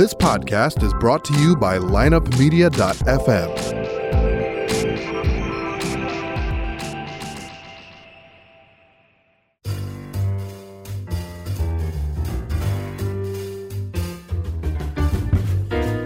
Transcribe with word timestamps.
This 0.00 0.14
podcast 0.14 0.82
is 0.82 0.94
brought 0.94 1.26
to 1.26 1.34
you 1.34 1.54
by 1.54 1.76
lineupmedia.fm. 1.76 3.34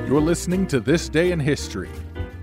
You're 0.09 0.21
listening 0.21 0.67
to 0.67 0.81
This 0.81 1.09
Day 1.09 1.31
in 1.31 1.39
History, 1.39 1.89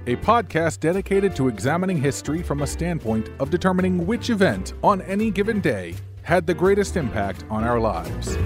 a 0.08 0.16
podcast 0.16 0.80
dedicated 0.80 1.36
to 1.36 1.50
examining 1.50 1.98
history 1.98 2.42
from 2.42 2.62
a 2.62 2.68
standpoint 2.68 3.30
of 3.40 3.50
determining 3.50 4.08
which 4.08 4.30
event 4.30 4.76
on 4.82 5.02
any 5.02 5.30
given 5.30 5.60
day 5.60 5.96
had 6.22 6.48
the 6.48 6.54
greatest 6.54 6.96
impact 6.96 7.44
on 7.50 7.66
our 7.66 7.78
lives. 7.78 8.38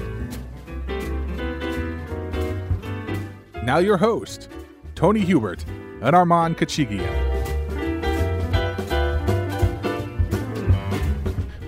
Now, 3.66 3.80
your 3.80 3.98
host, 3.98 4.48
Tony 4.94 5.22
Hubert 5.22 5.66
and 6.04 6.16
Armand 6.16 6.56
Kachigian. 6.56 7.02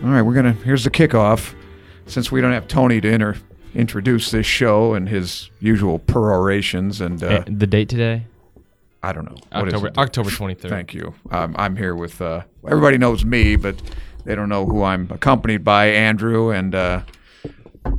All 0.04 0.10
right, 0.14 0.22
we're 0.22 0.36
gonna. 0.36 0.54
Here's 0.54 0.84
the 0.84 0.92
kickoff. 0.92 1.56
Since 2.06 2.32
we 2.32 2.40
don't 2.40 2.54
have 2.54 2.68
Tony 2.68 3.02
to 3.02 3.08
inter, 3.10 3.36
introduce 3.73 4.30
this 4.30 4.46
show 4.46 4.94
and 4.94 5.10
his 5.10 5.50
usual 5.60 5.98
perorations, 5.98 7.02
and 7.04 7.23
uh, 7.23 7.44
And 7.48 7.60
the 7.60 7.66
date 7.66 7.90
today? 7.90 8.26
I 9.02 9.12
don't 9.12 9.26
know 9.26 9.36
October 9.52 9.88
it? 9.88 9.98
October 9.98 10.30
23rd. 10.30 10.70
Thank 10.70 10.94
you. 10.94 11.16
Um, 11.32 11.56
I'm 11.58 11.76
here 11.76 11.95
with. 11.95 12.22
Uh, 12.22 12.44
everybody 12.68 13.00
knows 13.00 13.26
me, 13.26 13.56
but 13.56 13.76
they 14.23 14.36
don't 14.36 14.50
know 14.50 14.68
who 14.68 14.84
I'm 14.84 15.09
accompanied 15.09 15.64
by. 15.64 15.88
Andrew 15.88 16.52
and 16.52 16.76
uh, 16.76 17.02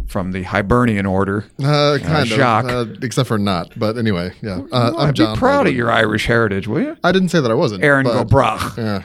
from 0.06 0.32
the 0.32 0.42
Hibernian 0.42 1.06
Order. 1.06 1.44
Uh, 1.62 1.98
kind 2.02 2.26
Jacques. 2.26 2.70
of, 2.70 2.90
uh, 2.90 2.94
except 3.02 3.28
for 3.28 3.38
not. 3.38 3.78
But 3.78 3.98
anyway, 3.98 4.32
yeah. 4.42 4.60
Uh, 4.72 4.94
I'm 4.96 5.12
be 5.12 5.24
proud 5.24 5.40
Baldwin. 5.40 5.66
of 5.68 5.74
your 5.74 5.90
Irish 5.90 6.26
heritage, 6.26 6.66
will 6.66 6.80
you? 6.82 6.96
I 7.04 7.12
didn't 7.12 7.28
say 7.28 7.40
that 7.40 7.50
I 7.50 7.54
wasn't. 7.54 7.84
Erin 7.84 8.04
but, 8.04 8.28
Gobrach. 8.28 8.76
Yeah. 8.76 9.02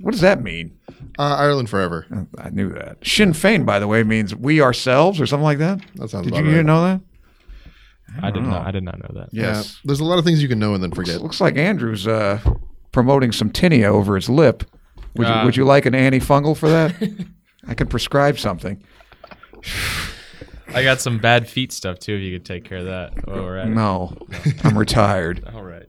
What 0.00 0.10
does 0.12 0.20
that 0.20 0.42
mean? 0.42 0.76
Uh, 1.18 1.36
Ireland 1.38 1.70
forever. 1.70 2.06
I 2.38 2.50
knew 2.50 2.68
that. 2.70 2.98
Sinn 3.06 3.32
Fein, 3.32 3.64
by 3.64 3.78
the 3.78 3.86
way, 3.86 4.02
means 4.02 4.34
we 4.34 4.60
ourselves 4.60 5.20
or 5.20 5.26
something 5.26 5.44
like 5.44 5.58
that. 5.58 5.80
That 5.94 6.10
sounds 6.10 6.26
Did 6.26 6.34
about 6.34 6.44
you, 6.50 6.56
right. 6.56 6.66
know 6.66 6.84
that? 6.84 7.00
I 8.22 8.30
did 8.30 8.42
not. 8.42 8.66
I 8.66 8.70
did 8.70 8.82
not 8.82 8.98
know 8.98 9.20
that. 9.20 9.28
Yeah. 9.32 9.62
There's 9.84 10.00
a 10.00 10.04
lot 10.04 10.18
of 10.18 10.24
things 10.24 10.42
you 10.42 10.48
can 10.48 10.58
know 10.58 10.74
and 10.74 10.82
then 10.82 10.90
forget. 10.90 11.20
Looks 11.22 11.40
like 11.40 11.56
Andrew's 11.56 12.06
uh, 12.06 12.40
promoting 12.92 13.32
some 13.32 13.50
tinea 13.50 13.86
over 13.86 14.14
his 14.16 14.28
lip. 14.28 14.64
Would, 15.16 15.26
you, 15.28 15.32
Uh, 15.32 15.44
would 15.44 15.56
you 15.56 15.64
like 15.64 15.86
an 15.86 15.94
antifungal 15.94 16.56
for 16.56 16.68
that? 16.68 16.94
I 17.68 17.74
can 17.74 17.86
prescribe 17.88 18.38
something. 18.38 18.82
I 20.68 20.82
got 20.82 21.00
some 21.00 21.18
bad 21.18 21.48
feet 21.48 21.72
stuff 21.72 21.98
too. 21.98 22.14
If 22.14 22.22
you 22.22 22.36
could 22.38 22.44
take 22.46 22.64
care 22.64 22.78
of 22.78 22.86
that 22.86 23.26
while 23.26 23.42
we're 23.42 23.56
at 23.56 23.68
it. 23.68 23.70
No, 23.70 24.16
I'm 24.64 24.76
retired, 24.76 25.44
All 25.54 25.62
right. 25.62 25.86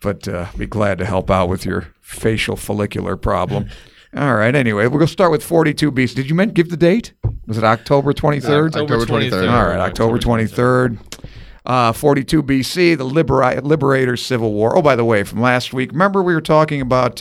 but 0.00 0.26
uh, 0.26 0.46
be 0.56 0.66
glad 0.66 0.98
to 0.98 1.04
help 1.04 1.30
out 1.30 1.48
with 1.48 1.64
your 1.66 1.88
facial 2.00 2.56
follicular 2.56 3.16
problem. 3.16 3.68
All 4.16 4.34
right. 4.34 4.54
Anyway, 4.54 4.86
we're 4.86 4.98
gonna 4.98 5.06
start 5.08 5.30
with 5.30 5.44
42 5.44 5.92
BC. 5.92 6.14
Did 6.14 6.28
you 6.30 6.34
meant 6.34 6.54
give 6.54 6.70
the 6.70 6.76
date? 6.78 7.12
Was 7.46 7.58
it 7.58 7.64
October 7.64 8.12
23rd? 8.14 8.68
October 8.76 9.04
23rd. 9.04 9.50
All 9.52 9.66
right, 9.66 9.78
October 9.80 10.18
23rd. 10.18 10.98
Uh, 11.66 11.92
42 11.92 12.42
BC, 12.42 12.96
the 12.96 13.04
Libera- 13.04 13.60
Liberators 13.62 14.24
Civil 14.24 14.54
War. 14.54 14.74
Oh, 14.76 14.80
by 14.80 14.96
the 14.96 15.04
way, 15.04 15.22
from 15.22 15.42
last 15.42 15.74
week, 15.74 15.92
remember 15.92 16.22
we 16.22 16.32
were 16.32 16.40
talking 16.40 16.80
about 16.80 17.20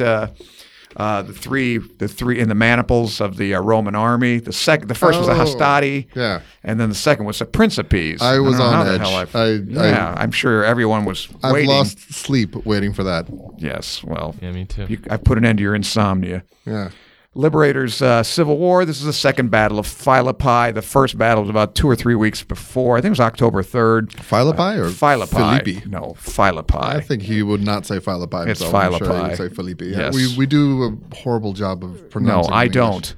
uh, 0.97 1.21
the 1.21 1.31
three, 1.33 1.77
the 1.77 2.07
three 2.07 2.39
in 2.39 2.49
the 2.49 2.55
maniples 2.55 3.21
of 3.21 3.37
the 3.37 3.53
uh, 3.55 3.61
Roman 3.61 3.95
army. 3.95 4.39
The 4.39 4.51
second, 4.51 4.87
the 4.89 4.95
first 4.95 5.17
was 5.19 5.27
the 5.27 5.33
Oh, 5.33 5.45
Hastati, 5.45 6.07
yeah. 6.15 6.41
and 6.63 6.79
then 6.79 6.89
the 6.89 6.95
second 6.95 7.25
was 7.25 7.39
the 7.39 7.45
Principes. 7.45 8.21
I 8.21 8.39
was 8.39 8.57
don't 8.57 8.65
on 8.73 8.85
how 8.85 8.91
edge. 8.91 8.99
hell 9.01 9.15
I- 9.15 9.39
I- 9.39 9.45
I- 9.85 9.89
yeah, 9.89 10.15
I'm 10.17 10.31
sure 10.31 10.63
everyone 10.65 11.05
was 11.05 11.27
I've 11.43 11.53
waiting. 11.53 11.69
lost 11.69 11.99
sleep 12.13 12.55
waiting 12.65 12.93
for 12.93 13.03
that. 13.03 13.27
Yes, 13.57 14.03
well, 14.03 14.35
Yeah, 14.41 14.51
me 14.51 14.65
too. 14.65 14.85
you, 14.89 14.97
I 15.09 15.17
put 15.17 15.37
an 15.37 15.45
end 15.45 15.59
to 15.59 15.63
your 15.63 15.75
insomnia. 15.75 16.43
Yeah. 16.65 16.89
Liberators 17.37 18.01
uh, 18.01 18.23
Civil 18.23 18.57
War. 18.57 18.83
This 18.83 18.99
is 18.99 19.05
the 19.05 19.13
second 19.13 19.51
battle 19.51 19.77
of 19.77 19.85
Philippi. 19.85 20.71
The 20.71 20.81
first 20.81 21.17
battle 21.17 21.43
was 21.43 21.49
about 21.51 21.75
two 21.75 21.87
or 21.87 21.95
three 21.95 22.15
weeks 22.15 22.43
before. 22.43 22.97
I 22.97 23.01
think 23.01 23.09
it 23.09 23.11
was 23.11 23.19
October 23.19 23.61
3rd. 23.61 24.11
Philippi 24.13 24.79
or 24.79 24.89
Philippi. 24.89 25.35
Philippi? 25.35 25.83
No, 25.87 26.15
Philippi. 26.17 26.77
I 26.77 26.99
think 26.99 27.21
he 27.21 27.43
would 27.43 27.63
not 27.63 27.85
say 27.85 27.99
Philippi 27.99 28.49
It's 28.49 28.59
himself. 28.59 28.73
I'm 28.73 28.91
sure 28.91 28.99
he 28.99 29.05
Philippi. 29.05 29.29
would 29.29 29.37
say 29.37 29.55
Philippi. 29.55 29.85
Yeah. 29.87 29.97
Yes. 29.97 30.15
We, 30.15 30.35
we 30.35 30.45
do 30.47 30.83
a 30.83 31.15
horrible 31.15 31.53
job 31.53 31.83
of 31.83 32.09
pronouncing 32.09 32.49
no, 32.49 32.57
I 32.57 32.63
English. 32.63 32.73
don't. 32.73 33.15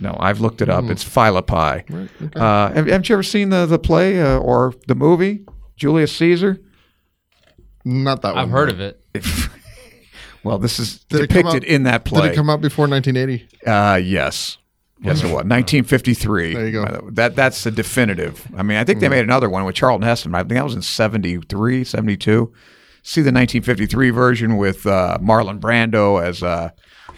No, 0.00 0.16
I've 0.18 0.40
looked 0.40 0.62
it 0.62 0.68
up. 0.68 0.84
Hmm. 0.84 0.90
It's 0.90 1.04
Philippi. 1.04 1.52
Uh, 1.54 2.72
have, 2.72 2.74
haven't 2.74 3.08
you 3.08 3.14
ever 3.14 3.22
seen 3.22 3.50
the, 3.50 3.66
the 3.66 3.78
play 3.78 4.20
uh, 4.20 4.38
or 4.38 4.74
the 4.88 4.96
movie, 4.96 5.44
Julius 5.76 6.14
Caesar? 6.16 6.58
Not 7.84 8.22
that 8.22 8.34
one. 8.34 8.44
I've 8.44 8.50
heard 8.50 8.68
no. 8.68 8.74
of 8.74 8.80
it. 8.80 9.02
Well, 10.42 10.58
this 10.58 10.78
is 10.78 11.04
Did 11.04 11.28
depicted 11.28 11.64
out- 11.64 11.64
in 11.64 11.82
that 11.84 12.04
play. 12.04 12.22
Did 12.22 12.32
it 12.32 12.36
come 12.36 12.50
out 12.50 12.60
before 12.60 12.86
1980? 12.88 13.48
Uh, 13.66 13.96
yes. 13.96 14.58
Yes, 15.02 15.20
it 15.20 15.26
was. 15.26 15.44
1953. 15.44 16.54
There 16.54 16.66
you 16.66 16.72
go. 16.72 17.08
That 17.12 17.34
that's 17.34 17.64
the 17.64 17.70
definitive. 17.70 18.46
I 18.54 18.62
mean, 18.62 18.76
I 18.76 18.84
think 18.84 19.00
they 19.00 19.08
made 19.08 19.24
another 19.24 19.48
one 19.48 19.64
with 19.64 19.74
Charlton 19.74 20.06
Heston. 20.06 20.34
I 20.34 20.40
think 20.40 20.50
that 20.50 20.64
was 20.64 20.74
in 20.74 20.82
73, 20.82 21.84
72. 21.84 22.52
See 23.02 23.22
the 23.22 23.32
1953 23.32 24.10
version 24.10 24.58
with 24.58 24.86
uh, 24.86 25.16
Marlon 25.22 25.58
Brando 25.58 26.22
as 26.22 26.42
uh, 26.42 26.68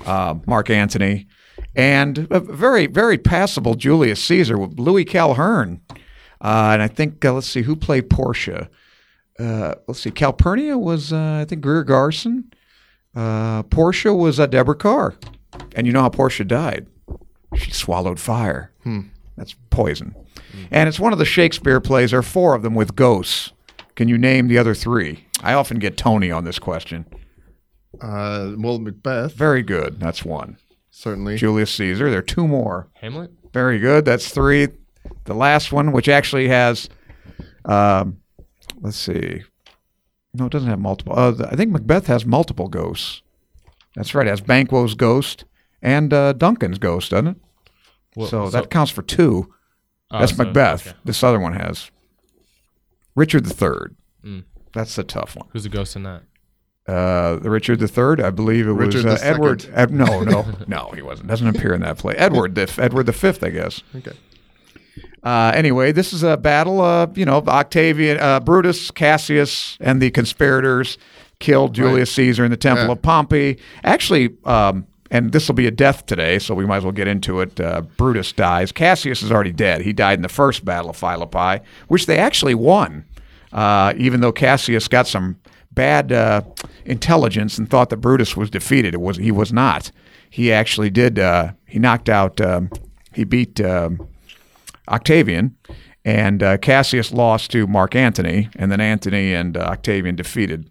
uh, 0.07 0.37
Mark 0.47 0.71
Antony, 0.71 1.27
and 1.75 2.29
a 2.31 2.39
very 2.39 2.87
very 2.87 3.19
passable 3.19 3.75
Julius 3.75 4.23
Caesar 4.25 4.57
with 4.57 4.79
Louis 4.79 5.05
Calhern, 5.05 5.81
uh, 6.41 6.71
and 6.73 6.83
I 6.83 6.87
think 6.87 7.25
uh, 7.25 7.33
let's 7.33 7.49
see 7.49 7.63
who 7.63 7.75
played 7.75 8.09
Portia. 8.09 8.71
Uh, 9.41 9.75
let's 9.89 9.99
see, 9.99 10.13
Calpurnia 10.13 10.79
was 10.79 11.13
uh, 11.13 11.41
I 11.43 11.47
think 11.47 11.63
Greer 11.63 11.83
Garson. 11.83 12.53
Uh, 13.15 13.63
Portia 13.65 14.15
was 14.15 14.39
a 14.39 14.47
Deborah 14.47 14.75
Kerr, 14.75 15.15
and 15.77 15.87
you 15.87 15.93
know 15.93 16.03
how 16.03 16.09
Portia 16.09 16.45
died 16.45 16.87
she 17.57 17.71
swallowed 17.71 18.19
fire. 18.19 18.73
That's 19.37 19.55
poison. 19.71 20.15
And 20.71 20.89
it's 20.89 20.99
one 21.01 21.13
of 21.13 21.19
the 21.19 21.25
Shakespeare 21.27 21.81
plays. 21.81 22.11
There 22.11 22.21
are 22.21 22.23
four 22.23 22.55
of 22.55 22.63
them 22.63 22.75
with 22.75 22.97
ghosts. 22.97 23.53
Can 23.95 24.09
you 24.09 24.17
name 24.17 24.49
the 24.49 24.57
other 24.59 24.75
three? 24.75 25.27
I 25.43 25.53
often 25.53 25.79
get 25.79 25.97
Tony 25.99 26.31
on 26.31 26.45
this 26.45 26.59
question. 26.59 27.05
Uh, 28.01 28.53
well, 28.57 28.79
Macbeth, 28.79 29.35
Very 29.35 29.63
good. 29.63 30.01
That's 30.01 30.25
one. 30.25 30.57
certainly. 30.91 31.37
Julius 31.37 31.71
Caesar. 31.73 32.09
There 32.11 32.21
are 32.21 32.23
two 32.23 32.49
more. 32.49 32.89
Hamlet. 32.95 33.31
Very 33.53 33.79
good. 33.79 34.05
That's 34.07 34.31
three. 34.31 34.69
The 35.25 35.35
last 35.35 35.73
one, 35.73 35.93
which 35.93 36.09
actually 36.09 36.49
has, 36.49 36.89
um, 37.67 38.19
let's 38.81 38.97
see. 38.97 39.43
No, 40.35 40.47
it 40.47 40.53
doesn't 40.53 40.69
have 40.69 40.79
multiple. 40.79 41.13
Uh, 41.17 41.35
I 41.51 41.57
think 41.57 41.71
Macbeth 41.71 42.07
has 42.07 42.25
multiple 42.25 42.69
ghosts. 42.69 43.23
That's 43.95 44.15
right. 44.15 44.27
It 44.27 44.31
has 44.31 44.41
Banquo's 44.41 44.95
ghost 44.95 45.45
and 45.83 46.13
uh, 46.13 46.33
Duncan's 46.33 46.79
ghost, 46.79 47.11
doesn't 47.11 47.29
it? 47.29 47.37
Well, 48.17 48.29
so, 48.29 48.49
that 48.51 48.71
counts 48.71 48.91
for 48.91 49.03
two. 49.03 49.53
oh, 50.11 50.21
That's 50.21 50.37
so- 50.37 50.45
Macbeth. 50.45 50.87
okay. 50.89 50.97
This 51.05 51.23
other 51.23 51.39
one 51.41 51.55
has 51.55 51.91
Richard 53.15 53.47
III. 53.47 53.97
Mm. 54.25 54.45
That's 54.73 54.97
the 54.97 55.05
tough 55.05 55.37
one. 55.37 55.49
Who's 55.53 55.65
the 55.65 55.69
ghost 55.69 55.97
in 55.97 56.05
that? 56.05 56.23
Uh, 56.87 57.37
the 57.37 57.49
Richard 57.51 57.81
III, 57.81 58.25
I 58.25 58.31
believe 58.31 58.67
it 58.67 58.73
was 58.73 58.95
Richard 58.97 59.07
uh, 59.09 59.19
Edward. 59.23 59.71
Ed, 59.73 59.93
no, 59.93 60.23
no, 60.23 60.45
no, 60.67 60.91
he 60.95 61.03
wasn't. 61.03 61.29
Doesn't 61.29 61.47
appear 61.47 61.75
in 61.75 61.81
that 61.83 61.99
play. 61.99 62.15
Edward 62.17 62.55
the 62.57 62.73
Edward 62.79 63.05
the 63.07 63.13
Fifth, 63.13 63.45
I 63.45 63.51
guess. 63.51 63.83
Okay. 63.95 64.13
Uh, 65.23 65.53
anyway, 65.55 65.93
this 65.93 66.13
is 66.13 66.23
a 66.23 66.37
battle. 66.37 66.81
of, 66.81 67.17
you 67.17 67.25
know, 67.25 67.39
Octavian, 67.47 68.19
uh, 68.19 68.41
Brutus, 68.41 68.91
Cassius, 68.91 69.77
and 69.81 70.01
the 70.03 70.11
conspirators 70.11 70.99
killed 71.39 71.75
Julius 71.75 72.11
Caesar 72.13 72.45
in 72.45 72.51
the 72.51 72.57
Temple 72.57 72.87
Yeah. 72.87 72.93
of 72.93 73.03
Pompey. 73.03 73.59
Actually, 73.85 74.31
um, 74.45 74.87
and 75.11 75.31
this 75.33 75.47
will 75.47 75.55
be 75.55 75.67
a 75.67 75.71
death 75.71 76.07
today, 76.07 76.39
so 76.39 76.55
we 76.55 76.65
might 76.67 76.79
as 76.79 76.85
well 76.85 76.93
get 76.93 77.07
into 77.07 77.41
it. 77.41 77.61
Uh, 77.61 77.83
Brutus 77.97 78.33
dies. 78.33 78.73
Cassius 78.73 79.23
is 79.23 79.31
already 79.31 79.53
dead. 79.53 79.83
He 79.83 79.93
died 79.93 80.19
in 80.19 80.23
the 80.23 80.29
first 80.29 80.65
battle 80.65 80.91
of 80.91 80.97
Philippi, 80.97 81.63
which 81.89 82.07
they 82.07 82.17
actually 82.19 82.55
won, 82.55 83.05
uh, 83.53 83.93
even 83.97 84.21
though 84.23 84.33
Cassius 84.33 84.89
got 84.89 85.07
some 85.07 85.37
bad 85.73 86.13
uh, 86.13 86.43
intelligence 86.85 87.59
and 87.59 87.69
thought 87.69 87.91
that 87.91 87.99
Brutus 87.99 88.37
was 88.37 88.51
defeated. 88.51 88.95
It 88.95 89.01
was 89.01 89.17
he 89.19 89.31
was 89.31 89.53
not. 89.53 89.91
He 90.31 90.51
actually 90.53 90.91
did. 90.91 91.19
Uh, 91.19 91.53
he 91.67 91.79
knocked 91.79 92.09
out. 92.09 92.41
Um, 92.41 92.71
he 93.13 93.25
beat. 93.25 93.61
Um, 93.61 94.09
Octavian, 94.93 95.57
and 96.05 96.43
uh, 96.43 96.59
Cassius 96.59 97.13
lost 97.13 97.51
to 97.53 97.67
Mark 97.67 97.95
Antony, 97.95 98.49
and 98.57 98.71
then 98.71 98.81
Antony 98.81 99.33
and 99.33 99.57
uh, 99.57 99.61
Octavian 99.61 100.17
defeated 100.17 100.71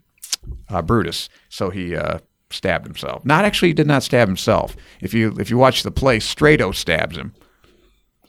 uh, 0.68 0.82
Brutus. 0.82 1.28
So 1.48 1.70
he 1.70 1.96
uh, 1.96 2.18
stabbed 2.50 2.86
himself. 2.86 3.24
Not 3.24 3.44
actually, 3.44 3.68
he 3.68 3.74
did 3.74 3.86
not 3.86 4.02
stab 4.02 4.28
himself. 4.28 4.76
If 5.00 5.14
you 5.14 5.34
if 5.38 5.50
you 5.50 5.56
watch 5.58 5.82
the 5.82 5.90
play, 5.90 6.20
Strato 6.20 6.72
stabs 6.72 7.16
him. 7.16 7.34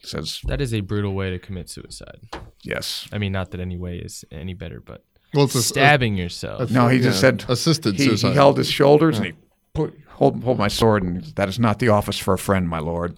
Says 0.01 0.41
That 0.45 0.59
is 0.59 0.73
a 0.73 0.81
brutal 0.81 1.13
way 1.13 1.29
to 1.29 1.39
commit 1.39 1.69
suicide. 1.69 2.27
yes. 2.61 3.07
I 3.13 3.17
mean, 3.17 3.31
not 3.31 3.51
that 3.51 3.61
any 3.61 3.77
way 3.77 3.97
is 3.99 4.25
any 4.31 4.53
better, 4.53 4.81
but 4.81 5.05
Well, 5.33 5.45
it's 5.45 5.55
a, 5.55 5.63
stabbing 5.63 6.17
yourself. 6.17 6.69
No, 6.71 6.89
he 6.89 6.99
just 6.99 7.21
said 7.21 7.45
assisted 7.47 7.95
he, 7.95 8.13
he 8.13 8.33
held 8.33 8.57
his 8.57 8.69
shoulders 8.69 9.17
and 9.17 9.27
he 9.27 9.33
put 9.73 9.97
hold 10.13 10.43
hold 10.43 10.57
my 10.57 10.67
sword, 10.67 11.03
and 11.03 11.23
that 11.35 11.49
is 11.49 11.59
not 11.59 11.79
the 11.79 11.89
office 11.89 12.17
for 12.17 12.33
a 12.33 12.39
friend, 12.39 12.67
my 12.67 12.79
lord. 12.79 13.17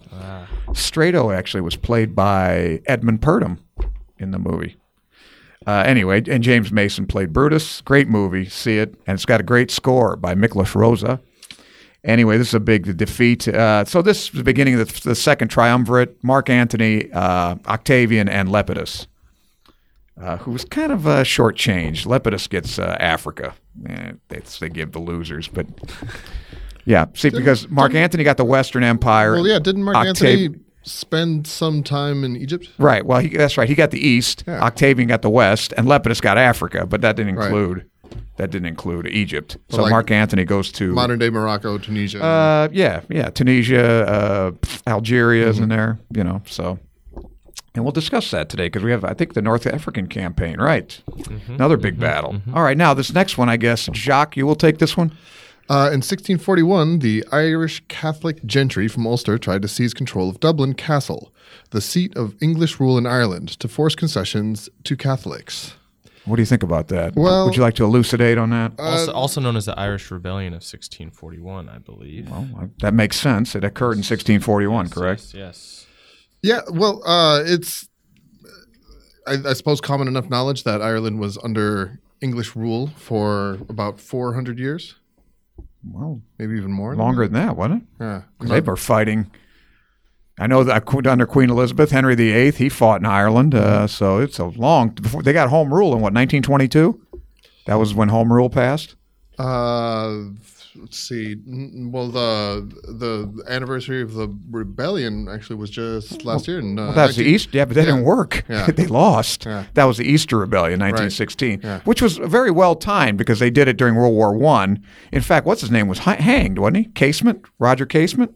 Strato 0.72 1.30
actually 1.30 1.60
was 1.60 1.76
played 1.76 2.14
by 2.14 2.80
Edmund 2.86 3.20
Purdom 3.20 3.58
in 4.18 4.30
the 4.30 4.38
movie. 4.38 4.76
Uh, 5.66 5.82
anyway, 5.84 6.22
and 6.30 6.44
James 6.44 6.70
Mason 6.70 7.06
played 7.06 7.32
Brutus. 7.32 7.80
Great 7.80 8.08
movie. 8.08 8.48
See 8.48 8.78
it. 8.78 8.94
And 9.06 9.16
it's 9.16 9.24
got 9.24 9.40
a 9.40 9.44
great 9.44 9.70
score 9.70 10.14
by 10.14 10.34
Miklos 10.34 10.74
Rozsa. 10.74 11.20
Anyway, 12.04 12.38
this 12.38 12.48
is 12.48 12.54
a 12.54 12.60
big 12.60 12.96
defeat. 12.96 13.48
Uh, 13.48 13.84
so 13.84 14.00
this 14.00 14.26
is 14.26 14.30
the 14.30 14.44
beginning 14.44 14.78
of 14.78 14.86
the, 14.86 15.08
the 15.08 15.14
second 15.16 15.48
triumvirate: 15.48 16.22
Mark 16.22 16.48
Antony, 16.48 17.10
uh, 17.12 17.56
Octavian, 17.66 18.28
and 18.28 18.48
Lepidus, 18.48 19.08
uh, 20.20 20.36
who 20.36 20.52
was 20.52 20.64
kind 20.64 20.92
of 20.92 21.08
uh, 21.08 21.24
shortchanged. 21.24 22.06
Lepidus 22.06 22.48
gets 22.48 22.78
uh, 22.78 22.96
Africa. 23.00 23.54
Eh, 23.88 24.12
they, 24.28 24.40
they 24.60 24.68
give 24.68 24.92
the 24.92 25.00
losers, 25.00 25.48
but 25.48 25.66
yeah. 26.86 27.04
See, 27.14 27.28
because 27.30 27.68
Mark 27.68 27.94
Antony 27.94 28.24
got 28.24 28.38
the 28.38 28.44
Western 28.44 28.82
Empire. 28.84 29.34
Well, 29.34 29.46
yeah, 29.46 29.58
didn't 29.58 29.82
Mark 29.84 29.96
Octav- 29.96 30.06
Antony 30.08 30.48
spend 30.84 31.46
some 31.46 31.82
time 31.82 32.24
in 32.24 32.36
Egypt? 32.36 32.70
Right. 32.78 33.04
Well, 33.04 33.18
he, 33.20 33.28
that's 33.28 33.58
right. 33.58 33.68
He 33.68 33.74
got 33.74 33.90
the 33.90 34.00
East. 34.00 34.44
Yeah. 34.46 34.60
Octavian 34.62 35.08
got 35.08 35.20
the 35.22 35.30
West, 35.30 35.74
and 35.76 35.86
Lepidus 35.86 36.22
got 36.22 36.38
Africa, 36.38 36.86
but 36.86 37.00
that 37.02 37.16
didn't 37.16 37.36
Right. 37.36 37.46
include 37.46 37.86
that 38.36 38.50
didn't 38.50 38.66
include 38.66 39.08
Egypt. 39.08 39.56
so 39.70 39.82
like 39.82 39.90
Mark 39.90 40.10
Antony 40.10 40.44
goes 40.44 40.70
to 40.72 40.92
Modern 40.92 41.18
day 41.18 41.28
Morocco, 41.30 41.76
Tunisia. 41.78 42.22
Uh, 42.22 42.68
yeah, 42.70 43.00
yeah. 43.08 43.30
Tunisia, 43.30 44.06
uh, 44.06 44.52
Algeria 44.86 45.44
Mm-hmm. 45.44 45.50
is 45.50 45.58
in 45.58 45.68
there, 45.70 45.98
you 46.14 46.22
know. 46.22 46.42
So, 46.46 46.78
and 47.74 47.84
we'll 47.84 47.92
discuss 47.92 48.30
that 48.30 48.48
today 48.48 48.66
because 48.66 48.82
we 48.82 48.90
have, 48.90 49.04
I 49.04 49.12
think, 49.14 49.32
the 49.34 49.42
North 49.42 49.66
African 49.66 50.06
campaign, 50.06 50.58
right? 50.60 51.00
Mm-hmm. 51.10 51.54
Another 51.54 51.76
big 51.76 51.98
battle. 51.98 52.40
All 52.54 52.62
right, 52.62 52.76
now 52.76 52.94
this 52.94 53.12
next 53.12 53.36
one, 53.38 53.48
I 53.48 53.56
guess, 53.56 53.88
Jacques, 53.92 54.36
you 54.36 54.46
will 54.46 54.54
take 54.54 54.78
this 54.78 54.96
one. 54.96 55.12
Uh, 55.68 55.90
in 55.90 55.98
1641, 55.98 57.00
the 57.00 57.24
Irish 57.32 57.82
Catholic 57.88 58.44
gentry 58.46 58.86
from 58.86 59.06
Ulster 59.06 59.36
tried 59.36 59.62
to 59.62 59.68
seize 59.68 59.92
control 59.92 60.28
of 60.30 60.38
Dublin 60.38 60.74
Castle, 60.74 61.32
the 61.70 61.80
seat 61.80 62.16
of 62.16 62.36
English 62.40 62.78
rule 62.78 62.96
in 62.96 63.04
Ireland, 63.06 63.48
to 63.58 63.66
force 63.66 63.96
concessions 63.96 64.68
to 64.84 64.96
Catholics. 64.96 65.74
What 66.24 66.36
do 66.36 66.42
you 66.42 66.46
think 66.46 66.62
about 66.62 66.88
that? 66.88 67.14
Well- 67.16 67.46
would 67.46 67.56
you 67.56 67.62
like 67.62 67.74
to 67.74 67.84
elucidate 67.84 68.38
on 68.38 68.50
that? 68.50 68.72
Also, 68.78 69.12
also 69.12 69.40
known 69.40 69.56
as 69.56 69.66
the 69.66 69.76
Irish 69.78 70.08
Rebellion 70.10 70.52
of 70.52 70.62
1641, 70.62 71.68
I 71.68 71.78
believe. 71.78 72.30
well, 72.30 72.48
uh, 72.58 72.66
that 72.80 72.94
makes 72.94 73.16
sense. 73.18 73.54
It 73.54 73.64
occurred 73.64 73.92
in 73.92 73.98
1641, 74.04 74.88
correct? 74.90 75.34
Yes. 75.34 75.34
yes. 75.34 75.86
Yeah, 76.42 76.60
well, 76.70 77.02
uh, 77.04 77.42
it's, 77.44 77.88
I, 79.26 79.36
I 79.48 79.52
suppose, 79.54 79.80
common 79.80 80.06
enough 80.06 80.30
knowledge 80.30 80.62
that 80.64 80.80
Ireland 80.80 81.18
was 81.18 81.38
under 81.42 81.98
English 82.20 82.54
rule 82.54 82.88
for 82.96 83.58
about 83.68 84.00
400 84.00 84.58
years, 84.58 84.94
Well, 85.92 86.20
maybe 86.38 86.56
even 86.56 86.72
more. 86.72 86.90
than 86.90 86.98
longer 86.98 87.26
than 87.26 87.34
that, 87.34 87.56
wasn't 87.56 87.82
it? 87.82 87.88
Yeah. 88.04 88.22
they 88.40 88.60
were 88.60 88.76
fighting. 88.76 89.30
I 90.38 90.46
know 90.46 90.64
that 90.64 90.84
under 91.06 91.26
Queen 91.26 91.48
Elizabeth, 91.48 91.90
Henry 91.90 92.14
VIII, 92.14 92.50
he 92.52 92.68
fought 92.68 93.00
in 93.00 93.06
Ireland. 93.06 93.54
Uh, 93.54 93.86
so 93.86 94.18
it's 94.18 94.38
a 94.38 94.44
long. 94.46 94.90
Before, 94.90 95.22
they 95.22 95.32
got 95.32 95.48
home 95.48 95.72
rule 95.72 95.94
in 95.94 96.00
what 96.00 96.12
1922. 96.12 97.00
That 97.66 97.76
was 97.76 97.94
when 97.94 98.08
home 98.10 98.32
rule 98.32 98.50
passed. 98.50 98.96
Uh, 99.38 100.24
let's 100.78 100.98
see. 100.98 101.36
Well, 101.46 102.08
the 102.08 102.68
the 102.86 103.44
anniversary 103.48 104.02
of 104.02 104.14
the 104.14 104.28
rebellion 104.50 105.28
actually 105.28 105.56
was 105.56 105.70
just 105.70 106.24
last 106.24 106.46
year. 106.48 106.58
In, 106.58 106.78
uh, 106.78 106.86
Well, 106.86 106.92
that's 106.94 107.16
the 107.16 107.22
19 107.22 107.34
East. 107.34 107.48
Yeah, 107.52 107.64
but 107.64 107.74
that 107.74 107.84
didn't 107.86 108.04
work. 108.04 108.44
Yeah. 108.48 108.66
they 108.66 108.86
lost. 108.86 109.44
Yeah. 109.46 109.64
That 109.74 109.84
was 109.84 109.96
the 109.98 110.04
Easter 110.04 110.38
Rebellion, 110.38 110.78
1916, 110.80 111.60
Yeah. 111.62 111.80
which 111.84 112.00
was 112.02 112.16
very 112.18 112.50
well 112.50 112.74
timed 112.76 113.18
because 113.18 113.38
they 113.38 113.50
did 113.50 113.68
it 113.68 113.76
during 113.76 113.94
World 113.94 114.14
War 114.14 114.36
One. 114.36 114.82
In 115.12 115.22
fact, 115.22 115.46
what's 115.46 115.60
his 115.60 115.70
name 115.70 115.88
was 115.88 115.98
hanged, 116.00 116.58
wasn't 116.58 116.76
he? 116.78 116.84
Casement, 116.92 117.44
Roger 117.58 117.86
Casement. 117.86 118.34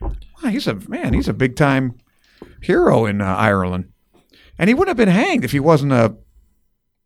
Wow, 0.00 0.50
he's 0.50 0.66
a 0.66 0.74
man. 0.88 1.14
He's 1.14 1.28
a 1.28 1.32
big 1.34 1.56
time 1.56 1.94
hero 2.60 3.06
in 3.06 3.20
uh, 3.20 3.24
Ireland, 3.24 3.90
and 4.58 4.68
he 4.68 4.74
wouldn't 4.74 4.90
have 4.96 4.96
been 5.06 5.14
hanged 5.14 5.44
if 5.44 5.52
he 5.52 5.60
wasn't 5.60 5.92
a, 5.92 6.14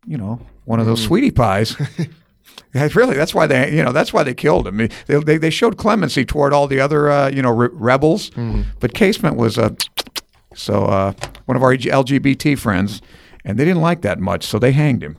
you 0.05 0.17
know, 0.17 0.41
one 0.65 0.79
of 0.79 0.85
Mm. 0.85 0.89
those 0.89 1.03
sweetie 1.03 1.31
pies. 1.31 1.75
Really, 2.73 3.15
that's 3.17 3.33
why 3.35 3.47
they, 3.47 3.75
you 3.75 3.83
know, 3.83 3.91
that's 3.91 4.13
why 4.13 4.23
they 4.23 4.33
killed 4.33 4.65
him. 4.67 4.77
They, 4.77 4.89
they, 5.19 5.37
they 5.37 5.49
showed 5.49 5.77
clemency 5.77 6.23
toward 6.25 6.53
all 6.53 6.67
the 6.67 6.79
other, 6.79 7.09
uh, 7.11 7.29
you 7.29 7.41
know, 7.41 7.51
re- 7.51 7.69
rebels, 7.71 8.29
Mm-hmm. 8.31 8.61
but 8.79 8.93
Casement 8.93 9.35
was 9.35 9.57
a, 9.57 9.75
so 10.55 10.85
uh, 10.85 11.13
one 11.45 11.57
of 11.57 11.63
our 11.63 11.75
LGBT 11.75 12.57
friends, 12.57 13.01
and 13.43 13.57
they 13.59 13.65
didn't 13.65 13.81
like 13.81 14.01
that 14.03 14.19
much, 14.19 14.45
so 14.45 14.57
they 14.59 14.71
hanged 14.71 15.03
him. 15.03 15.17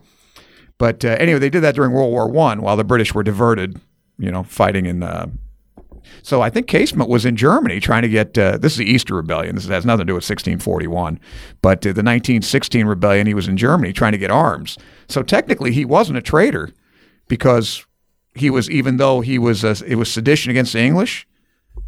But 0.79 1.05
uh, 1.05 1.17
anyway, 1.21 1.39
they 1.39 1.51
did 1.51 1.61
that 1.61 1.75
during 1.75 1.93
World 1.93 2.11
War 2.11 2.29
One 2.29 2.63
while 2.63 2.77
the 2.77 2.85
British 2.85 3.15
were 3.15 3.23
diverted, 3.23 3.79
you 4.19 4.31
know, 4.31 4.43
fighting 4.43 4.87
in. 4.87 5.03
Uh, 5.03 5.27
so 6.23 6.41
I 6.43 6.51
think 6.51 6.67
Casement 6.67 7.09
was 7.09 7.25
in 7.25 7.37
Germany 7.37 7.81
trying 7.81 8.03
to 8.03 8.09
get. 8.09 8.37
Uh, 8.37 8.57
this 8.59 8.73
is 8.73 8.79
the 8.79 8.85
Easter 8.91 9.15
Rebellion. 9.15 9.55
This 9.55 9.67
has 9.67 9.85
nothing 9.87 10.07
to 10.07 10.11
do 10.11 10.15
with 10.15 10.25
1641, 10.29 11.21
but 11.61 11.79
uh, 11.81 11.89
the 11.93 12.03
1916 12.03 12.87
rebellion, 12.87 13.27
he 13.27 13.35
was 13.35 13.47
in 13.47 13.57
Germany 13.57 13.93
trying 13.93 14.13
to 14.13 14.19
get 14.19 14.31
arms. 14.31 14.77
So 15.09 15.23
technically, 15.23 15.73
he 15.73 15.85
wasn't 15.85 16.19
a 16.19 16.23
traitor 16.23 16.71
because 17.29 17.87
he 18.35 18.51
was, 18.51 18.71
even 18.71 18.97
though 18.97 19.21
he 19.21 19.39
was, 19.39 19.65
a, 19.65 19.77
it 19.87 19.97
was 19.97 20.11
sedition 20.11 20.51
against 20.51 20.73
the 20.73 20.81
English, 20.81 21.27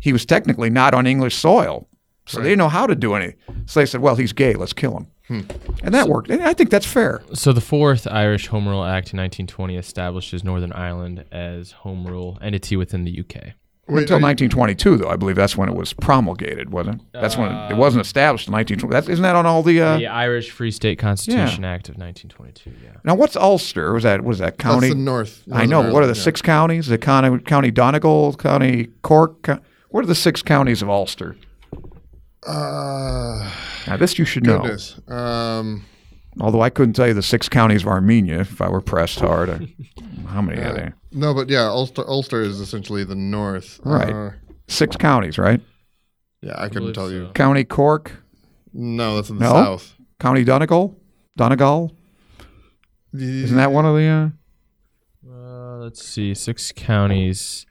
he 0.00 0.12
was 0.12 0.26
technically 0.26 0.70
not 0.70 0.94
on 0.94 1.06
English 1.06 1.34
soil. 1.36 1.88
So 2.26 2.38
they 2.38 2.50
didn't 2.50 2.58
know 2.58 2.68
how 2.70 2.86
to 2.86 2.94
do 2.94 3.14
any. 3.14 3.34
So 3.66 3.80
they 3.80 3.86
said, 3.86 4.00
well, 4.00 4.16
he's 4.16 4.32
gay. 4.32 4.54
Let's 4.54 4.72
kill 4.72 4.96
him. 4.96 5.06
Hmm. 5.28 5.40
And 5.82 5.94
that 5.94 6.08
worked. 6.08 6.30
And 6.30 6.42
I 6.42 6.52
think 6.52 6.70
that's 6.70 6.86
fair. 6.86 7.22
So 7.34 7.52
the 7.52 7.60
fourth 7.60 8.06
Irish 8.06 8.46
Home 8.48 8.68
Rule 8.68 8.84
Act 8.84 9.12
in 9.12 9.18
1920 9.18 9.76
establishes 9.76 10.44
Northern 10.44 10.72
Ireland 10.72 11.24
as 11.32 11.72
home 11.72 12.06
rule 12.06 12.38
entity 12.40 12.76
within 12.76 13.04
the 13.04 13.20
UK. 13.20 13.54
Wait, 13.86 14.02
Until 14.02 14.16
1922, 14.16 14.96
though, 14.96 15.10
I 15.10 15.16
believe 15.16 15.36
that's 15.36 15.58
when 15.58 15.68
it 15.68 15.74
was 15.74 15.92
promulgated, 15.92 16.70
wasn't 16.72 17.02
it? 17.02 17.06
That's 17.12 17.36
when 17.36 17.52
it, 17.52 17.72
it 17.72 17.76
wasn't 17.76 18.00
established 18.06 18.48
in 18.48 18.52
1920. 18.54 18.90
That's, 18.90 19.08
isn't 19.10 19.22
that 19.22 19.36
on 19.36 19.44
all 19.44 19.62
the? 19.62 19.78
Uh, 19.82 19.98
The 19.98 20.06
Irish 20.06 20.50
Free 20.50 20.70
State 20.70 20.98
Constitution 20.98 21.64
Act 21.66 21.90
of 21.90 21.96
1922. 21.98 22.70
Yeah. 22.82 22.92
Now, 23.04 23.14
what's 23.14 23.36
Ulster? 23.36 23.92
Was 23.92 24.04
that 24.04 24.24
was 24.24 24.38
that 24.38 24.56
county? 24.56 24.88
That's 24.88 24.94
the 24.94 25.00
north. 25.00 25.42
I 25.52 25.66
know. 25.66 25.82
Northern 25.82 25.92
What 25.92 25.98
are 26.02 26.06
the 26.06 26.12
Ireland, 26.12 26.16
yeah. 26.16 26.22
six 26.22 26.40
counties? 26.42 26.86
The 26.86 26.96
county, 26.96 27.38
county 27.40 27.70
Donegal, 27.70 28.34
county 28.36 28.88
Cork. 29.02 29.42
Co- 29.42 29.58
what 29.90 30.02
are 30.02 30.08
the 30.08 30.14
six 30.14 30.40
counties 30.42 30.80
of 30.80 30.88
Ulster? 30.88 31.36
Uh, 32.46 33.50
Now, 33.86 33.96
this 33.98 34.18
you 34.18 34.24
should 34.24 34.44
know. 34.46 34.60
goodness. 34.60 34.98
Um, 35.08 35.84
Although 36.40 36.60
I 36.62 36.70
couldn't 36.70 36.94
tell 36.94 37.06
you 37.06 37.14
the 37.14 37.22
six 37.22 37.48
counties 37.48 37.82
of 37.82 37.88
Armenia 37.88 38.40
if 38.40 38.60
I 38.60 38.68
were 38.68 38.80
pressed 38.80 39.20
hard. 39.20 39.50
I- 39.50 39.74
how 40.28 40.42
many 40.42 40.60
are 40.60 40.72
there? 40.72 40.96
no, 41.12 41.32
but 41.34 41.48
yeah, 41.48 41.66
Ulster, 41.66 42.06
Ulster 42.08 42.40
is 42.42 42.58
essentially 42.60 43.04
the 43.04 43.14
north. 43.14 43.80
Right. 43.84 44.12
Uh, 44.12 44.30
Six 44.66 44.96
counties, 44.96 45.38
right? 45.38 45.60
yeah, 46.40 46.54
I 46.56 46.68
couldn't 46.68 46.82
believe 46.92 46.94
tell 46.94 47.10
you. 47.10 47.30
County 47.34 47.64
Cork, 47.64 48.12
No, 48.72 49.16
that's 49.16 49.30
in 49.30 49.38
the 49.38 49.44
No? 49.44 49.52
south. 49.52 49.94
County 50.18 50.42
Donegal, 50.44 50.98
Donegal. 51.36 51.94
Isn't 53.12 53.56
that 53.56 53.70
one 53.72 53.84
of 53.86 53.94
the? 53.94 54.06
Uh, 54.06 55.30
Uh, 55.30 55.76
let's 55.78 56.04
see. 56.04 56.34
Six 56.34 56.72
counties. 56.72 57.66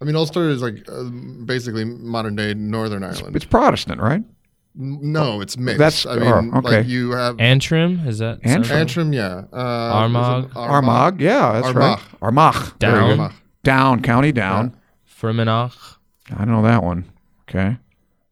I 0.00 0.04
mean, 0.04 0.14
Ulster 0.14 0.48
is 0.50 0.62
like 0.62 0.86
uh, 0.88 1.04
basically 1.44 1.84
modern 1.84 2.36
day 2.36 2.54
Northern 2.54 3.02
Ireland. 3.02 3.34
it's 3.34 3.44
Protestant, 3.46 4.00
right? 4.00 4.22
N- 4.78 4.98
no, 5.12 5.40
it's 5.40 5.56
mixed. 5.56 5.78
That's- 5.78 6.06
I 6.06 6.16
mean, 6.16 6.50
oh, 6.54 6.58
okay. 6.58 6.78
like 6.78 6.86
you 6.86 7.12
have 7.12 7.40
Antrim 7.40 8.06
is 8.06 8.18
that 8.18 8.40
Antrim. 8.42 8.78
Antrim, 8.78 9.12
yeah. 9.12 9.44
Uh, 9.52 9.56
Armagh. 9.56 10.44
is 10.44 10.50
it 10.50 10.56
Armagh, 10.56 11.20
yeah, 11.20 11.60
that's 11.60 11.74
right. 11.74 11.98
Armagh, 12.22 12.54
Very 12.80 12.92
Down. 12.92 13.10
Armagh. 13.10 13.32
Down, 13.62 14.02
County 14.02 14.32
Down. 14.32 14.76
Fermanagh, 15.04 15.70
I 16.30 16.38
don't 16.44 16.50
know 16.50 16.62
that 16.62 16.82
one. 16.84 17.04
Okay, 17.48 17.78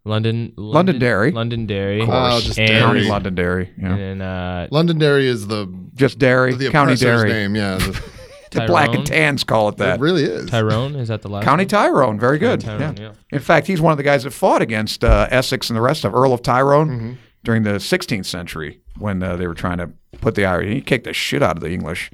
London, 0.04 0.52
London 0.56 0.98
Londonderry. 0.98 1.30
Londonderry, 1.32 2.02
Oh, 2.02 2.40
just 2.40 2.58
and, 2.58 2.68
County 2.68 3.00
Derry. 3.00 3.10
Londonderry. 3.10 3.70
Yeah, 3.78 3.88
and 3.94 3.98
then 3.98 4.20
uh, 4.22 4.68
Londonderry 4.70 5.26
is 5.26 5.46
the 5.46 5.66
just 5.94 6.18
dairy. 6.18 6.54
the 6.54 6.70
County 6.70 6.94
dairy 6.96 7.28
Derry. 7.28 7.32
name. 7.48 7.56
Yeah, 7.56 7.78
the, 7.78 8.02
The 8.54 8.66
Black 8.66 8.94
and 8.94 9.06
Tans 9.06 9.44
call 9.44 9.68
it 9.68 9.76
that. 9.78 9.98
it 9.98 10.00
really 10.00 10.22
is. 10.24 10.48
Tyrone. 10.50 10.94
Is 10.96 11.08
that 11.08 11.22
the 11.22 11.28
last 11.28 11.44
County 11.44 11.64
one? 11.64 11.68
Tyrone, 11.68 12.18
very 12.18 12.38
good. 12.38 12.60
Tyrone, 12.60 12.96
yeah. 12.96 13.02
yeah. 13.02 13.12
In 13.30 13.40
fact, 13.40 13.66
he's 13.66 13.80
one 13.80 13.92
of 13.92 13.96
the 13.98 14.02
guys 14.04 14.24
that 14.24 14.30
fought 14.32 14.62
against 14.62 15.04
uh, 15.04 15.28
Essex 15.30 15.70
and 15.70 15.76
the 15.76 15.80
rest 15.82 16.04
of 16.04 16.14
Earl 16.14 16.32
of 16.32 16.42
Tyrone 16.42 16.88
Mm-hmm. 16.88 17.12
during 17.44 17.62
the 17.64 17.72
16th 17.78 18.26
century 18.26 18.80
when 18.98 19.22
uh, 19.22 19.36
they 19.36 19.46
were 19.46 19.54
trying 19.54 19.78
to 19.78 19.90
put 20.20 20.34
the 20.34 20.44
Irish. 20.44 20.72
He 20.72 20.80
kicked 20.80 21.04
the 21.04 21.12
shit 21.12 21.42
out 21.42 21.56
of 21.56 21.62
the 21.62 21.70
English. 21.70 22.10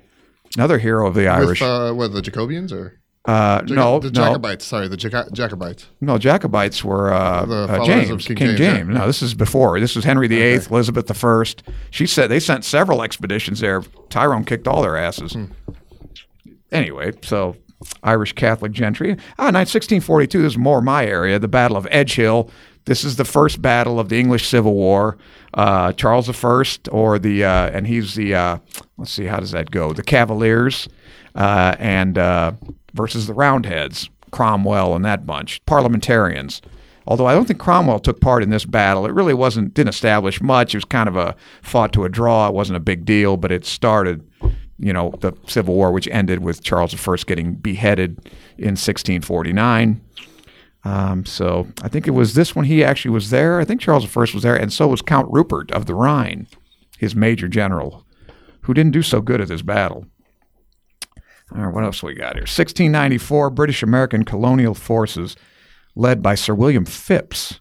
Another 0.56 0.78
hero 0.78 1.06
of 1.06 1.14
the 1.14 1.28
Irish. 1.28 1.60
With 1.60 1.68
uh, 1.70 1.92
what 1.92 2.12
the 2.12 2.20
Jacobians 2.20 2.72
or 2.72 2.96
uh, 3.26 3.60
Jaco- 3.60 3.70
no, 3.70 3.98
the 4.00 4.10
no, 4.10 4.24
Jacobites? 4.24 4.64
Sorry, 4.64 4.88
the 4.88 4.96
Jaca- 4.96 5.30
Jacobites. 5.32 5.86
no. 6.00 6.16
Jacobites 6.18 6.82
were 6.82 7.12
uh, 7.12 7.44
The 7.44 7.54
uh, 7.70 7.84
James, 7.84 8.26
King 8.26 8.36
King 8.36 8.46
James, 8.48 8.58
James. 8.58 8.88
yeah. 8.88 8.98
No, 8.98 9.06
this 9.06 9.20
is 9.22 9.34
before. 9.34 9.78
This 9.78 9.94
was 9.94 10.04
Henry 10.06 10.26
VIII, 10.26 10.54
Elizabeth 10.70 11.06
the 11.06 11.14
First. 11.14 11.62
She 11.90 12.06
said 12.06 12.28
they 12.30 12.40
sent 12.40 12.64
several 12.64 13.02
expeditions 13.02 13.60
there. 13.60 13.82
Tyrone 14.08 14.44
kicked 14.44 14.66
all 14.66 14.82
their 14.82 14.96
asses. 14.96 15.34
Hmm. 15.34 15.44
Anyway, 16.72 17.12
so 17.22 17.56
Irish 18.02 18.32
Catholic 18.32 18.72
gentry. 18.72 19.16
Ah, 19.38 19.46
1642. 19.46 20.42
This 20.42 20.52
is 20.52 20.58
more 20.58 20.80
my 20.80 21.06
area. 21.06 21.38
The 21.38 21.48
Battle 21.48 21.76
of 21.76 21.86
Edgehill. 21.86 22.50
This 22.86 23.04
is 23.04 23.16
the 23.16 23.24
first 23.24 23.60
battle 23.60 24.00
of 24.00 24.08
the 24.08 24.18
English 24.18 24.48
Civil 24.48 24.74
War. 24.74 25.18
Uh, 25.54 25.92
Charles 25.92 26.28
I, 26.28 26.64
or 26.90 27.18
the 27.18 27.44
uh, 27.44 27.70
and 27.70 27.86
he's 27.86 28.14
the 28.14 28.34
uh, 28.34 28.58
let's 28.96 29.10
see, 29.10 29.26
how 29.26 29.38
does 29.38 29.50
that 29.50 29.70
go? 29.70 29.92
The 29.92 30.02
Cavaliers 30.02 30.88
uh, 31.34 31.76
and 31.78 32.16
uh, 32.18 32.52
versus 32.94 33.26
the 33.26 33.34
Roundheads, 33.34 34.08
Cromwell 34.30 34.94
and 34.94 35.04
that 35.04 35.26
bunch, 35.26 35.64
parliamentarians. 35.66 36.62
Although 37.06 37.26
I 37.26 37.34
don't 37.34 37.46
think 37.46 37.58
Cromwell 37.58 37.98
took 37.98 38.20
part 38.20 38.42
in 38.42 38.50
this 38.50 38.64
battle. 38.64 39.06
It 39.06 39.12
really 39.12 39.34
wasn't 39.34 39.74
didn't 39.74 39.88
establish 39.88 40.40
much. 40.40 40.74
It 40.74 40.78
was 40.78 40.84
kind 40.84 41.08
of 41.08 41.16
a 41.16 41.34
fought 41.62 41.92
to 41.94 42.04
a 42.04 42.08
draw. 42.08 42.48
It 42.48 42.54
wasn't 42.54 42.76
a 42.76 42.80
big 42.80 43.04
deal, 43.04 43.36
but 43.36 43.50
it 43.50 43.66
started, 43.66 44.28
you 44.80 44.92
know, 44.92 45.12
the 45.20 45.32
Civil 45.46 45.74
War, 45.74 45.92
which 45.92 46.08
ended 46.08 46.40
with 46.40 46.62
Charles 46.62 46.94
I 46.94 47.16
getting 47.26 47.54
beheaded 47.54 48.18
in 48.56 48.76
1649. 48.76 50.00
Um, 50.84 51.26
so 51.26 51.68
I 51.82 51.88
think 51.88 52.08
it 52.08 52.12
was 52.12 52.34
this 52.34 52.56
one. 52.56 52.64
He 52.64 52.82
actually 52.82 53.10
was 53.10 53.28
there. 53.28 53.60
I 53.60 53.64
think 53.64 53.80
Charles 53.80 54.16
I 54.16 54.20
was 54.20 54.42
there, 54.42 54.56
and 54.56 54.72
so 54.72 54.88
was 54.88 55.02
Count 55.02 55.30
Rupert 55.30 55.70
of 55.72 55.84
the 55.84 55.94
Rhine, 55.94 56.46
his 56.98 57.14
major 57.14 57.46
general, 57.46 58.06
who 58.62 58.72
didn't 58.72 58.92
do 58.92 59.02
so 59.02 59.20
good 59.20 59.42
at 59.42 59.48
this 59.48 59.62
battle. 59.62 60.06
All 61.54 61.62
right, 61.62 61.74
what 61.74 61.84
else 61.84 62.02
we 62.02 62.14
got 62.14 62.34
here? 62.34 62.42
1694, 62.42 63.50
British 63.50 63.82
American 63.82 64.24
colonial 64.24 64.74
forces, 64.74 65.36
led 65.94 66.22
by 66.22 66.34
Sir 66.34 66.54
William 66.54 66.86
Phips, 66.86 67.60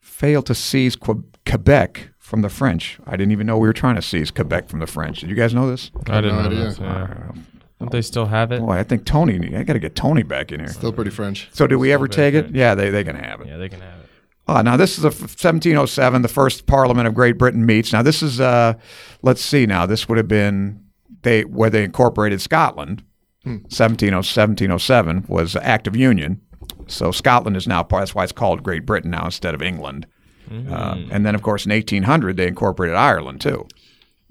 failed 0.00 0.46
to 0.46 0.54
seize 0.54 0.96
Quebec 0.96 2.10
from 2.24 2.40
the 2.40 2.48
French. 2.48 2.98
I 3.06 3.12
didn't 3.18 3.32
even 3.32 3.46
know 3.46 3.58
we 3.58 3.68
were 3.68 3.74
trying 3.74 3.96
to 3.96 4.02
seize 4.02 4.30
Quebec 4.30 4.68
from 4.70 4.80
the 4.80 4.86
French. 4.86 5.20
Did 5.20 5.28
you 5.28 5.36
guys 5.36 5.52
know 5.52 5.68
this? 5.70 5.90
I 6.08 6.22
didn't 6.22 6.36
no 6.36 6.42
know 6.42 6.48
idea. 6.48 6.64
this. 6.64 6.78
Yeah. 6.78 7.32
Don't 7.78 7.92
they 7.92 8.00
still 8.00 8.24
have 8.24 8.50
it? 8.50 8.60
Boy, 8.60 8.78
I 8.78 8.82
think 8.82 9.04
Tony. 9.04 9.54
I 9.54 9.62
got 9.62 9.74
to 9.74 9.78
get 9.78 9.94
Tony 9.94 10.22
back 10.22 10.50
in 10.50 10.60
here. 10.60 10.70
Still 10.70 10.92
pretty 10.92 11.10
French. 11.10 11.50
So, 11.52 11.66
did 11.66 11.76
we 11.76 11.92
ever 11.92 12.08
take 12.08 12.32
it? 12.32 12.46
right? 12.46 12.54
Yeah, 12.54 12.74
they 12.74 12.88
they 12.88 13.04
can 13.04 13.16
have 13.16 13.42
it. 13.42 13.48
Yeah, 13.48 13.58
they 13.58 13.68
can 13.68 13.82
have 13.82 14.00
it. 14.00 14.08
Uh, 14.48 14.62
now 14.62 14.76
this 14.78 14.96
is 14.96 15.04
a 15.04 15.08
1707, 15.08 16.22
the 16.22 16.28
first 16.28 16.66
Parliament 16.66 17.06
of 17.06 17.14
Great 17.14 17.36
Britain 17.36 17.66
meets. 17.66 17.92
Now 17.92 18.02
this 18.02 18.22
is, 18.22 18.40
uh, 18.40 18.74
let's 19.22 19.42
see. 19.42 19.66
Now 19.66 19.84
this 19.84 20.08
would 20.08 20.16
have 20.16 20.28
been 20.28 20.82
they 21.22 21.42
where 21.44 21.68
they 21.68 21.84
incorporated 21.84 22.40
Scotland. 22.40 23.02
1707, 23.44 24.16
1707 24.16 25.24
was 25.28 25.56
Act 25.56 25.86
of 25.86 25.94
Union. 25.94 26.40
So 26.86 27.10
Scotland 27.10 27.56
is 27.58 27.66
now 27.68 27.82
part. 27.82 28.00
That's 28.02 28.14
why 28.14 28.22
it's 28.22 28.32
called 28.32 28.62
Great 28.62 28.86
Britain 28.86 29.10
now 29.10 29.26
instead 29.26 29.54
of 29.54 29.60
England. 29.60 30.06
Uh, 30.50 30.96
and 31.10 31.24
then 31.24 31.34
of 31.34 31.42
course 31.42 31.64
in 31.66 31.72
1800 31.72 32.36
they 32.36 32.46
incorporated 32.46 32.96
Ireland 32.96 33.40
too. 33.40 33.66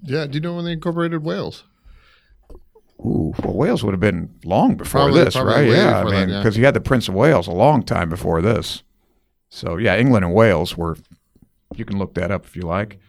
Yeah. 0.01 0.25
Do 0.27 0.35
you 0.35 0.41
know 0.41 0.55
when 0.55 0.65
they 0.65 0.73
incorporated 0.73 1.23
Wales? 1.23 1.63
Ooh, 2.99 3.33
well, 3.43 3.53
Wales 3.53 3.83
would 3.83 3.91
have 3.93 3.99
been 3.99 4.33
long 4.45 4.75
before 4.75 5.01
Probably- 5.01 5.23
this, 5.25 5.33
probably 5.35 5.53
right? 5.53 5.67
Yeah, 5.69 5.97
I 5.99 6.03
before 6.03 6.11
that, 6.11 6.19
mean, 6.27 6.29
yeah. 6.29 6.39
because 6.41 6.57
you 6.57 6.65
had 6.65 6.73
the 6.73 6.81
Prince 6.81 7.07
of 7.09 7.15
Wales 7.15 7.47
a 7.47 7.51
long 7.51 7.83
time 7.83 8.09
before 8.09 8.41
this. 8.41 8.83
So 9.49 9.77
yeah, 9.77 9.97
England 9.97 10.25
and 10.25 10.33
Wales 10.33 10.77
were. 10.77 10.97
You 11.75 11.85
can 11.85 11.97
look 11.97 12.13
that 12.13 12.29
up 12.31 12.45
if 12.45 12.55
you 12.55 12.61
like. 12.63 12.99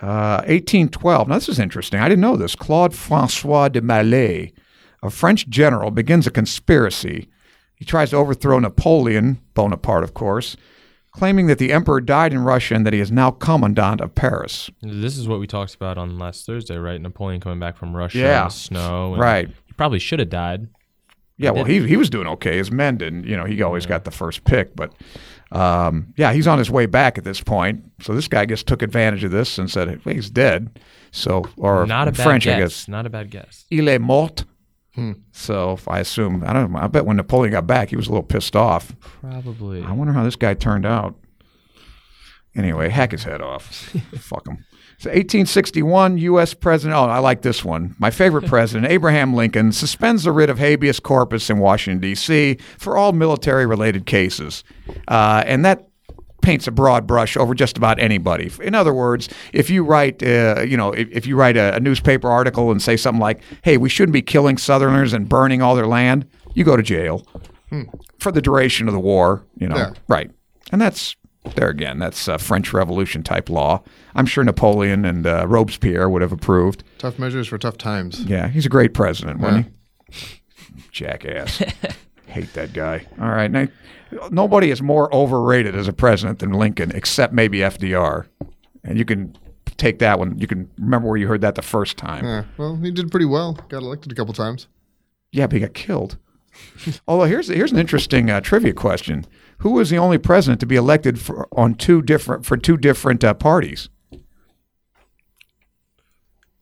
Uh, 0.00 0.42
1812. 0.48 1.28
Now 1.28 1.34
this 1.34 1.48
is 1.48 1.58
interesting. 1.58 2.00
I 2.00 2.08
didn't 2.08 2.22
know 2.22 2.36
this. 2.36 2.56
Claude 2.56 2.94
Francois 2.94 3.68
de 3.68 3.80
Malet, 3.82 4.52
a 5.02 5.10
French 5.10 5.46
general, 5.48 5.90
begins 5.90 6.26
a 6.26 6.30
conspiracy. 6.30 7.28
He 7.76 7.84
tries 7.84 8.10
to 8.10 8.16
overthrow 8.16 8.58
Napoleon 8.58 9.40
Bonaparte, 9.54 10.04
of 10.04 10.14
course, 10.14 10.56
claiming 11.12 11.46
that 11.46 11.58
the 11.58 11.72
emperor 11.72 12.00
died 12.00 12.32
in 12.32 12.40
Russia 12.40 12.74
and 12.74 12.86
that 12.86 12.92
he 12.92 13.00
is 13.00 13.12
now 13.12 13.30
commandant 13.30 14.00
of 14.00 14.14
Paris. 14.14 14.70
This 14.82 15.16
is 15.18 15.28
what 15.28 15.40
we 15.40 15.46
talked 15.46 15.74
about 15.74 15.98
on 15.98 16.18
last 16.18 16.46
Thursday, 16.46 16.76
right? 16.76 17.00
Napoleon 17.00 17.40
coming 17.40 17.58
back 17.60 17.76
from 17.76 17.94
Russia, 17.94 18.18
Yeah. 18.18 18.42
in 18.42 18.48
the 18.48 18.50
snow, 18.54 19.12
and 19.12 19.20
Right. 19.22 19.48
He 19.66 19.72
probably 19.74 19.98
should 19.98 20.18
have 20.18 20.30
died. 20.30 20.68
Yeah, 21.38 21.50
well, 21.50 21.64
he 21.64 21.86
he 21.88 21.96
was 21.96 22.08
doing 22.10 22.26
okay. 22.28 22.56
His 22.58 22.70
men 22.70 22.98
didn't. 22.98 23.24
You 23.24 23.36
know, 23.36 23.44
he 23.44 23.62
always 23.62 23.84
got 23.86 24.04
the 24.04 24.10
first 24.12 24.44
pick, 24.44 24.76
but 24.76 24.92
um, 25.50 26.12
yeah, 26.16 26.32
he's 26.32 26.46
on 26.46 26.58
his 26.58 26.70
way 26.70 26.86
back 26.86 27.18
at 27.18 27.24
this 27.24 27.40
point. 27.40 27.84
So 28.00 28.14
this 28.14 28.28
guy 28.28 28.46
just 28.46 28.66
took 28.68 28.80
advantage 28.82 29.24
of 29.24 29.32
this 29.32 29.58
and 29.58 29.68
said, 29.68 30.00
"Well, 30.04 30.14
he's 30.14 30.30
dead." 30.30 30.78
So, 31.10 31.44
or 31.56 31.84
Not 31.86 32.06
a 32.06 32.12
French, 32.12 32.44
guess. 32.44 32.56
I 32.56 32.60
guess, 32.60 32.88
Not 32.88 33.06
a 33.06 33.10
bad 33.10 33.30
guess. 33.30 33.64
il 33.70 33.88
est 33.88 33.98
mort. 34.00 34.44
So 35.32 35.78
I 35.88 36.00
assume 36.00 36.44
I 36.46 36.52
don't 36.52 36.72
know. 36.72 36.78
I 36.78 36.86
bet 36.86 37.06
when 37.06 37.16
Napoleon 37.16 37.52
got 37.52 37.66
back, 37.66 37.88
he 37.90 37.96
was 37.96 38.06
a 38.06 38.10
little 38.10 38.22
pissed 38.22 38.54
off. 38.54 38.94
Probably. 39.20 39.82
I 39.82 39.92
wonder 39.92 40.12
how 40.12 40.24
this 40.24 40.36
guy 40.36 40.54
turned 40.54 40.84
out. 40.84 41.16
Anyway, 42.54 42.90
hack 42.90 43.12
his 43.12 43.24
head 43.24 43.40
off. 43.40 43.64
Fuck 44.18 44.46
him. 44.46 44.64
So 44.98 45.08
1861, 45.08 46.18
U.S. 46.18 46.54
President. 46.54 46.96
Oh, 46.96 47.04
I 47.04 47.18
like 47.18 47.42
this 47.42 47.64
one. 47.64 47.96
My 47.98 48.10
favorite 48.10 48.46
president, 48.46 48.86
Abraham 48.92 49.34
Lincoln, 49.34 49.72
suspends 49.72 50.24
the 50.24 50.32
writ 50.32 50.50
of 50.50 50.58
habeas 50.58 51.00
corpus 51.00 51.50
in 51.50 51.58
Washington, 51.58 52.00
D.C. 52.00 52.58
for 52.78 52.96
all 52.96 53.12
military 53.12 53.66
related 53.66 54.06
cases. 54.06 54.62
Uh, 55.08 55.42
and 55.46 55.64
that 55.64 55.88
paints 56.42 56.66
a 56.66 56.70
broad 56.70 57.06
brush 57.06 57.36
over 57.36 57.54
just 57.54 57.76
about 57.78 57.98
anybody. 57.98 58.50
In 58.62 58.74
other 58.74 58.92
words, 58.92 59.28
if 59.52 59.70
you 59.70 59.84
write, 59.84 60.22
uh, 60.22 60.62
you 60.66 60.76
know, 60.76 60.92
if, 60.92 61.08
if 61.10 61.26
you 61.26 61.36
write 61.36 61.56
a, 61.56 61.74
a 61.76 61.80
newspaper 61.80 62.28
article 62.30 62.70
and 62.70 62.82
say 62.82 62.96
something 62.96 63.20
like, 63.20 63.40
"Hey, 63.62 63.76
we 63.78 63.88
shouldn't 63.88 64.12
be 64.12 64.22
killing 64.22 64.58
Southerners 64.58 65.12
and 65.12 65.28
burning 65.28 65.62
all 65.62 65.74
their 65.74 65.86
land," 65.86 66.26
you 66.54 66.64
go 66.64 66.76
to 66.76 66.82
jail 66.82 67.26
for 68.18 68.30
the 68.30 68.42
duration 68.42 68.86
of 68.88 68.92
the 68.94 69.00
war. 69.00 69.44
You 69.56 69.68
know, 69.68 69.76
Yeah. 69.76 69.90
right? 70.08 70.30
And 70.72 70.80
that's 70.80 71.16
there 71.56 71.68
again. 71.68 71.98
That's 71.98 72.28
uh, 72.28 72.38
French 72.38 72.72
Revolution 72.72 73.22
type 73.22 73.48
law. 73.48 73.82
I'm 74.14 74.26
sure 74.26 74.44
Napoleon 74.44 75.04
and 75.04 75.26
uh, 75.26 75.46
Robespierre 75.48 76.08
would 76.08 76.22
have 76.22 76.32
approved. 76.32 76.84
Tough 76.98 77.18
measures 77.18 77.48
for 77.48 77.58
tough 77.58 77.78
times. 77.78 78.20
Yeah, 78.24 78.48
he's 78.48 78.66
a 78.66 78.68
great 78.68 78.94
president, 78.94 79.40
wasn't 79.40 79.66
he? 80.08 80.40
Jackass. 80.92 81.58
Hate 82.26 82.52
that 82.54 82.72
guy. 82.72 83.06
All 83.20 83.28
right. 83.28 83.50
Now, 83.50 83.66
nobody 84.30 84.70
is 84.70 84.82
more 84.82 85.14
overrated 85.14 85.74
as 85.74 85.88
a 85.88 85.92
president 85.92 86.38
than 86.38 86.52
Lincoln, 86.52 86.90
except 86.92 87.32
maybe 87.32 87.58
FDR. 87.58 88.26
And 88.84 88.98
you 88.98 89.04
can 89.04 89.36
take 89.76 89.98
that 90.00 90.18
one. 90.18 90.38
You 90.38 90.46
can 90.46 90.70
remember 90.78 91.08
where 91.08 91.16
you 91.16 91.26
heard 91.26 91.40
that 91.40 91.54
the 91.54 91.62
first 91.62 91.96
time. 91.96 92.24
Yeah. 92.24 92.44
Well, 92.56 92.76
he 92.76 92.90
did 92.90 93.10
pretty 93.10 93.26
well. 93.26 93.54
Got 93.68 93.82
elected 93.82 94.12
a 94.12 94.14
couple 94.14 94.34
times. 94.34 94.68
Yeah, 95.30 95.46
but 95.46 95.54
he 95.54 95.60
got 95.60 95.74
killed. 95.74 96.18
Although 97.08 97.24
here's 97.24 97.48
here's 97.48 97.72
an 97.72 97.78
interesting 97.78 98.30
uh, 98.30 98.40
trivia 98.40 98.74
question: 98.74 99.24
Who 99.58 99.70
was 99.70 99.90
the 99.90 99.98
only 99.98 100.18
president 100.18 100.60
to 100.60 100.66
be 100.66 100.76
elected 100.76 101.18
for 101.18 101.48
on 101.52 101.74
two 101.74 102.02
different 102.02 102.44
for 102.44 102.56
two 102.56 102.76
different 102.76 103.24
uh, 103.24 103.34
parties? 103.34 103.88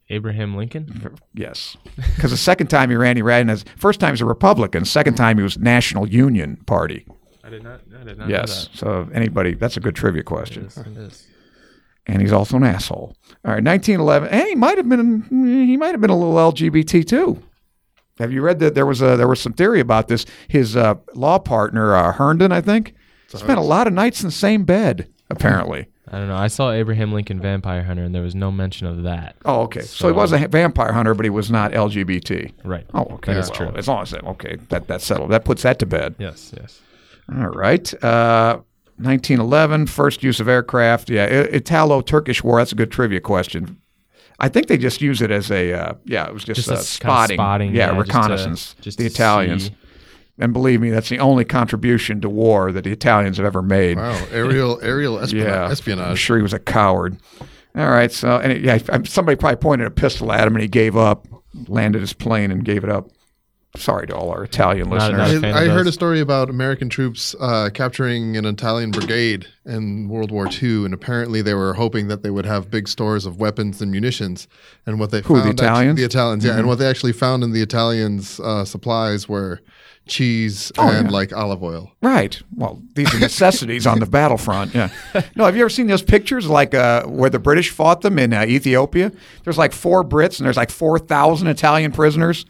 Abraham 0.08 0.56
Lincoln. 0.56 1.16
Yes, 1.34 1.76
because 2.16 2.32
the 2.32 2.36
second 2.36 2.66
time 2.66 2.90
he 2.90 2.96
ran, 2.96 3.16
he 3.16 3.22
ran 3.22 3.48
as 3.48 3.64
first 3.76 4.00
time 4.00 4.12
he's 4.12 4.20
a 4.20 4.26
Republican. 4.26 4.84
Second 4.84 5.14
time 5.14 5.36
he 5.36 5.42
was 5.42 5.58
National 5.58 6.08
Union 6.08 6.56
Party. 6.66 7.06
I 7.50 7.54
did 7.54 7.64
not. 7.64 7.80
I 8.00 8.04
did 8.04 8.18
not 8.18 8.28
Yes. 8.28 8.68
So 8.74 9.08
anybody, 9.12 9.54
that's 9.54 9.76
a 9.76 9.80
good 9.80 9.96
trivia 9.96 10.22
question. 10.22 10.64
know 10.64 10.68
that. 10.68 10.86
It 10.86 10.98
is. 10.98 11.26
And 12.06 12.22
he's 12.22 12.32
also 12.32 12.56
an 12.56 12.64
asshole. 12.64 13.14
All 13.44 13.52
right, 13.54 13.62
1911, 13.62 14.28
and 14.30 14.48
he 14.48 14.54
might 14.54 14.78
have 14.78 14.88
been 14.88 15.22
he 15.30 15.76
might 15.76 15.90
have 15.92 16.00
been 16.00 16.10
a 16.10 16.18
little 16.18 16.34
LGBT 16.52 17.06
too. 17.06 17.42
Have 18.18 18.32
you 18.32 18.42
read 18.42 18.58
that 18.60 18.74
there 18.74 18.86
was 18.86 19.02
a 19.02 19.16
there 19.16 19.28
was 19.28 19.40
some 19.40 19.52
theory 19.52 19.80
about 19.80 20.08
this? 20.08 20.26
His 20.48 20.76
uh, 20.76 20.94
law 21.14 21.38
partner 21.38 21.94
uh, 21.94 22.12
Herndon, 22.12 22.52
I 22.52 22.60
think, 22.60 22.94
spent 23.28 23.58
a 23.58 23.62
lot 23.62 23.86
of 23.86 23.92
nights 23.92 24.22
in 24.22 24.28
the 24.28 24.32
same 24.32 24.64
bed. 24.64 25.08
Apparently. 25.28 25.86
I 26.12 26.18
don't 26.18 26.26
know. 26.26 26.36
I 26.36 26.48
saw 26.48 26.72
Abraham 26.72 27.12
Lincoln 27.12 27.40
Vampire 27.40 27.84
Hunter, 27.84 28.02
and 28.02 28.12
there 28.12 28.22
was 28.22 28.34
no 28.34 28.50
mention 28.50 28.88
of 28.88 29.04
that. 29.04 29.36
Oh, 29.44 29.62
okay. 29.62 29.82
So, 29.82 30.08
he 30.08 30.12
was 30.12 30.32
a 30.32 30.48
vampire 30.48 30.92
hunter, 30.92 31.14
but 31.14 31.24
he 31.24 31.30
was 31.30 31.52
not 31.52 31.70
LGBT. 31.70 32.52
Right. 32.64 32.84
Oh, 32.92 33.02
okay. 33.02 33.34
That 33.34 33.38
is 33.38 33.50
Well, 33.50 33.56
true. 33.56 33.72
As 33.76 33.86
long 33.86 34.02
as 34.02 34.10
that, 34.10 34.24
okay, 34.24 34.56
that 34.70 34.88
that's 34.88 35.06
settled. 35.06 35.30
That 35.30 35.44
puts 35.44 35.62
that 35.62 35.78
to 35.78 35.86
bed. 35.86 36.16
Yes. 36.18 36.52
Yes. 36.58 36.80
All 37.32 37.48
right. 37.48 37.92
Uh, 38.02 38.60
1911, 38.96 39.86
first 39.86 40.22
use 40.22 40.40
of 40.40 40.48
aircraft. 40.48 41.08
Yeah, 41.10 41.24
Italo-Turkish 41.26 42.44
War. 42.44 42.58
That's 42.58 42.72
a 42.72 42.74
good 42.74 42.90
trivia 42.90 43.20
question. 43.20 43.80
I 44.38 44.48
think 44.48 44.66
they 44.68 44.78
just 44.78 45.00
use 45.00 45.20
it 45.22 45.30
as 45.30 45.50
a 45.50 45.72
uh, 45.72 45.94
yeah. 46.04 46.26
It 46.26 46.32
was 46.34 46.44
just, 46.44 46.56
Just 46.58 46.70
uh, 46.70 46.74
a 46.74 46.78
s- 46.78 46.98
kinda 46.98 47.12
spotting, 47.14 47.36
spotting, 47.36 47.74
yeah, 47.74 47.92
yeah, 47.92 47.94
just 47.98 48.10
to- 48.10 48.12
reconnaissance. 48.18 48.74
just 48.80 48.98
the 48.98 49.04
Italians, 49.06 49.66
see. 49.66 49.74
and 50.38 50.52
believe 50.54 50.80
me, 50.80 50.88
that's 50.90 51.08
the 51.10 51.18
only 51.18 51.44
contribution 51.44 52.20
to 52.22 52.28
war 52.30 52.72
that 52.72 52.84
the 52.84 52.90
Italians 52.90 53.36
have 53.36 53.44
ever 53.46 53.60
made. 53.62 53.98
Wow. 53.98 54.18
Aerial 54.32 54.80
aerial 54.82 55.18
espionage. 55.22 55.46
Yeah, 55.98 56.08
I'm 56.10 56.16
sure 56.16 56.36
he 56.38 56.42
was 56.42 56.54
a 56.54 56.58
coward. 56.58 57.18
All 57.76 57.90
right, 57.90 58.10
so 58.10 58.36
and 58.38 58.50
it, 58.52 58.62
yeah, 58.62 58.78
somebody 59.04 59.36
probably 59.36 59.56
pointed 59.56 59.86
a 59.86 59.90
pistol 59.90 60.32
at 60.32 60.46
him, 60.46 60.54
and 60.54 60.62
he 60.62 60.68
gave 60.68 60.96
up, 60.96 61.26
landed 61.68 62.00
his 62.00 62.12
plane, 62.14 62.50
and 62.50 62.64
gave 62.64 62.82
it 62.82 62.90
up. 62.90 63.10
Sorry 63.76 64.06
to 64.08 64.16
all 64.16 64.30
our 64.30 64.42
Italian 64.42 64.88
Not- 64.90 65.12
listeners. 65.12 65.42
not 65.42 65.54
I, 65.54 65.66
I 65.66 65.68
heard 65.68 65.86
a 65.86 65.92
story 65.92 66.18
about 66.20 66.50
American 66.50 66.88
troops 66.88 67.36
uh, 67.38 67.70
capturing 67.72 68.36
an 68.36 68.44
Italian 68.44 68.90
brigade 68.90 69.46
in 69.64 70.08
World 70.08 70.32
War 70.32 70.48
II, 70.50 70.84
and 70.84 70.92
apparently 70.92 71.40
they 71.40 71.54
were 71.54 71.74
hoping 71.74 72.08
that 72.08 72.24
they 72.24 72.30
would 72.30 72.46
have 72.46 72.68
big 72.68 72.88
stores 72.88 73.26
of 73.26 73.38
weapons 73.38 73.80
and 73.80 73.92
munitions. 73.92 74.48
And 74.86 74.98
what 74.98 75.12
they 75.12 75.20
Who, 75.20 75.34
the 75.36 75.42
found, 75.42 75.50
actu- 75.60 75.64
Italians? 75.64 75.98
the 76.00 76.04
Italians, 76.04 76.44
yeah. 76.44 76.58
And 76.58 76.66
what 76.66 76.78
they 76.80 76.86
actually 76.88 77.12
found 77.12 77.44
in 77.44 77.52
the 77.52 77.62
Italians' 77.62 78.40
uh, 78.40 78.64
supplies 78.64 79.28
were 79.28 79.60
cheese 80.06 80.72
Oh, 80.76 80.88
and 80.90 81.06
yeah. 81.08 81.12
like 81.12 81.32
olive 81.32 81.62
oil. 81.62 81.92
Right. 82.02 82.42
Well, 82.56 82.82
these 82.94 83.14
are 83.14 83.18
necessities 83.20 83.86
on 83.86 84.00
the 84.00 84.06
battlefront. 84.06 84.74
Yeah. 84.74 84.90
No, 85.36 85.44
have 85.44 85.54
you 85.54 85.62
ever 85.62 85.68
seen 85.70 85.86
those 85.86 86.02
pictures 86.02 86.48
like 86.48 86.74
uh, 86.74 87.04
where 87.04 87.30
the 87.30 87.38
British 87.38 87.70
fought 87.70 88.00
them 88.00 88.18
in 88.18 88.32
uh, 88.32 88.42
Ethiopia? 88.44 89.12
There's 89.44 89.58
like 89.58 89.72
four 89.72 90.02
Brits 90.02 90.38
and 90.40 90.46
there's 90.46 90.56
like 90.56 90.70
4,000 90.70 91.46
Italian 91.46 91.92
prisoners, 91.92 92.44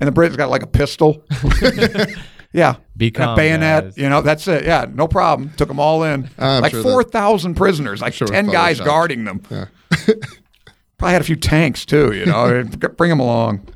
and 0.00 0.08
the 0.08 0.12
Brits 0.12 0.36
got 0.36 0.50
like 0.50 0.62
a 0.62 0.66
pistol. 0.66 1.24
yeah. 2.52 2.76
Be 2.96 3.08
And 3.14 3.30
a 3.30 3.36
bayonet. 3.36 3.84
guys. 3.84 3.98
You 3.98 4.08
know, 4.08 4.22
that's 4.22 4.46
it. 4.48 4.64
Yeah, 4.64 4.86
no 4.92 5.06
problem. 5.08 5.50
Took 5.56 5.68
them 5.68 5.80
all 5.80 6.02
in. 6.04 6.28
I'm 6.38 6.62
like 6.62 6.72
sure 6.72 6.82
4,000 6.82 7.54
prisoners, 7.54 8.00
like 8.00 8.14
sure 8.14 8.26
10 8.28 8.46
guys 8.48 8.78
photoshopped. 8.80 8.84
guarding 8.84 9.24
them. 9.24 9.40
Probably 10.98 11.12
had 11.12 11.20
a 11.20 11.24
few 11.24 11.36
tanks 11.36 11.84
too, 11.84 12.12
you 12.12 12.24
know, 12.24 12.64
bring 12.96 13.10
them 13.10 13.20
along. 13.20 13.68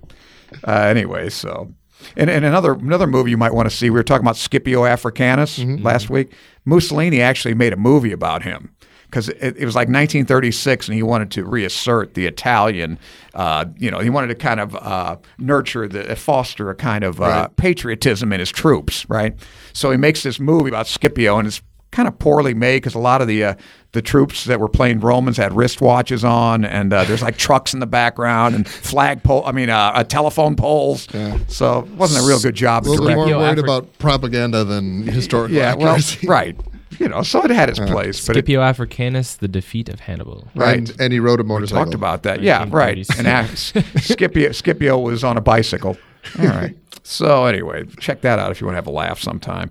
Uh, 0.67 0.73
anyway, 0.73 1.29
so. 1.29 1.73
And, 2.17 2.31
and 2.31 2.47
another 2.47 2.73
another 2.73 3.07
movie 3.07 3.31
you 3.31 3.37
might 3.37 3.53
want 3.53 3.69
to 3.69 3.77
see. 3.77 3.91
We 3.91 3.97
were 3.99 4.03
talking 4.03 4.25
about 4.25 4.37
Scipio 4.39 4.87
Africanus 4.87 5.59
Mm-hmm. 5.59 5.85
last 5.85 6.09
week. 6.09 6.33
Mussolini 6.65 7.21
actually 7.21 7.53
made 7.55 7.75
a 7.75 7.77
movie 7.77 8.13
about 8.13 8.43
him 8.43 8.75
because 9.11 9.29
it, 9.29 9.57
it 9.57 9.65
was 9.65 9.75
like 9.75 9.89
1936, 9.89 10.87
and 10.89 10.95
he 10.95 11.03
wanted 11.03 11.31
to 11.33 11.45
reassert 11.45 12.15
the 12.15 12.27
Italian. 12.27 12.99
Uh, 13.35 13.65
you 13.77 13.91
know, 13.91 13.99
he 13.99 14.09
wanted 14.11 14.29
to 14.29 14.35
kind 14.37 14.61
of 14.61 14.75
uh, 14.77 15.17
nurture 15.39 15.89
the 15.89 16.15
foster 16.17 16.71
a 16.71 16.75
kind 16.75 17.03
of 17.05 17.21
uh, 17.21 17.25
Right. 17.25 17.57
patriotism 17.57 18.33
in 18.33 18.41
his 18.41 18.51
troops, 18.51 19.05
right? 19.11 19.35
So 19.73 19.91
he 19.91 19.97
makes 19.97 20.23
this 20.23 20.39
movie 20.39 20.69
about 20.69 20.87
Scipio, 20.87 21.39
and 21.39 21.49
it's 21.49 21.61
kind 21.93 22.07
of 22.07 22.17
poorly 22.21 22.55
made 22.55 22.77
because 22.77 22.95
a 22.95 23.01
lot 23.01 23.21
of 23.21 23.27
the 23.27 23.43
uh, 23.45 23.55
the 23.93 24.01
troops 24.01 24.45
that 24.45 24.61
were 24.61 24.69
playing 24.69 25.01
Romans 25.01 25.37
had 25.37 25.51
wristwatches 25.51 26.23
on, 26.23 26.65
and 26.65 26.93
uh, 26.93 27.03
there's 27.05 27.23
like 27.23 27.37
trucks 27.49 27.75
in 27.75 27.81
the 27.81 27.87
background 27.87 28.55
and 28.55 28.69
flag 28.69 29.25
pole. 29.25 29.43
I 29.45 29.51
mean, 29.51 29.71
uh, 29.71 29.91
uh, 29.95 30.05
telephone 30.05 30.55
poles. 30.55 31.09
So 31.49 31.81
it 31.81 31.89
wasn't 31.95 32.25
a 32.25 32.29
real 32.29 32.39
good 32.41 32.55
job. 32.55 32.87
A 32.87 32.91
little 32.91 33.11
more 33.13 33.27
worried 33.27 33.59
about 33.59 33.99
propaganda 33.99 34.63
than 34.63 35.03
historical 35.03 35.57
Yeah, 35.57 35.75
well, 35.75 35.89
accuracy. 35.89 36.27
right. 36.29 36.57
You 36.99 37.09
know, 37.09 37.23
so 37.23 37.43
it 37.45 37.51
had 37.51 37.69
its 37.71 37.79
place, 37.79 38.27
but 38.27 38.37
it, 38.37 38.41
Scipio 38.41 38.61
Africanus, 38.63 39.37
the 39.37 39.49
defeat 39.49 39.89
of 39.89 40.01
Hannibal. 40.01 40.49
Right. 40.55 40.79
And, 40.79 41.01
and 41.01 41.13
he 41.13 41.21
rode 41.21 41.41
a 41.41 41.45
motorcycle. 41.45 41.85
talked 41.85 41.95
about 41.95 42.25
that. 42.25 42.43
Yeah, 42.43 42.67
right. 42.69 43.07
And 43.17 43.27
uh, 43.27 43.47
Scipio, 43.55 44.53
Scipio 44.53 44.99
was 44.99 45.23
on 45.23 45.37
a 45.37 45.41
bicycle. 45.41 45.97
All 46.39 46.47
right. 46.47 46.77
So 47.03 47.47
anyway, 47.47 47.85
check 47.99 48.23
that 48.23 48.39
out 48.39 48.51
if 48.51 48.61
you 48.61 48.67
want 48.67 48.75
to 48.75 48.79
have 48.79 48.87
a 48.87 48.91
laugh 48.91 49.21
sometime. 49.21 49.71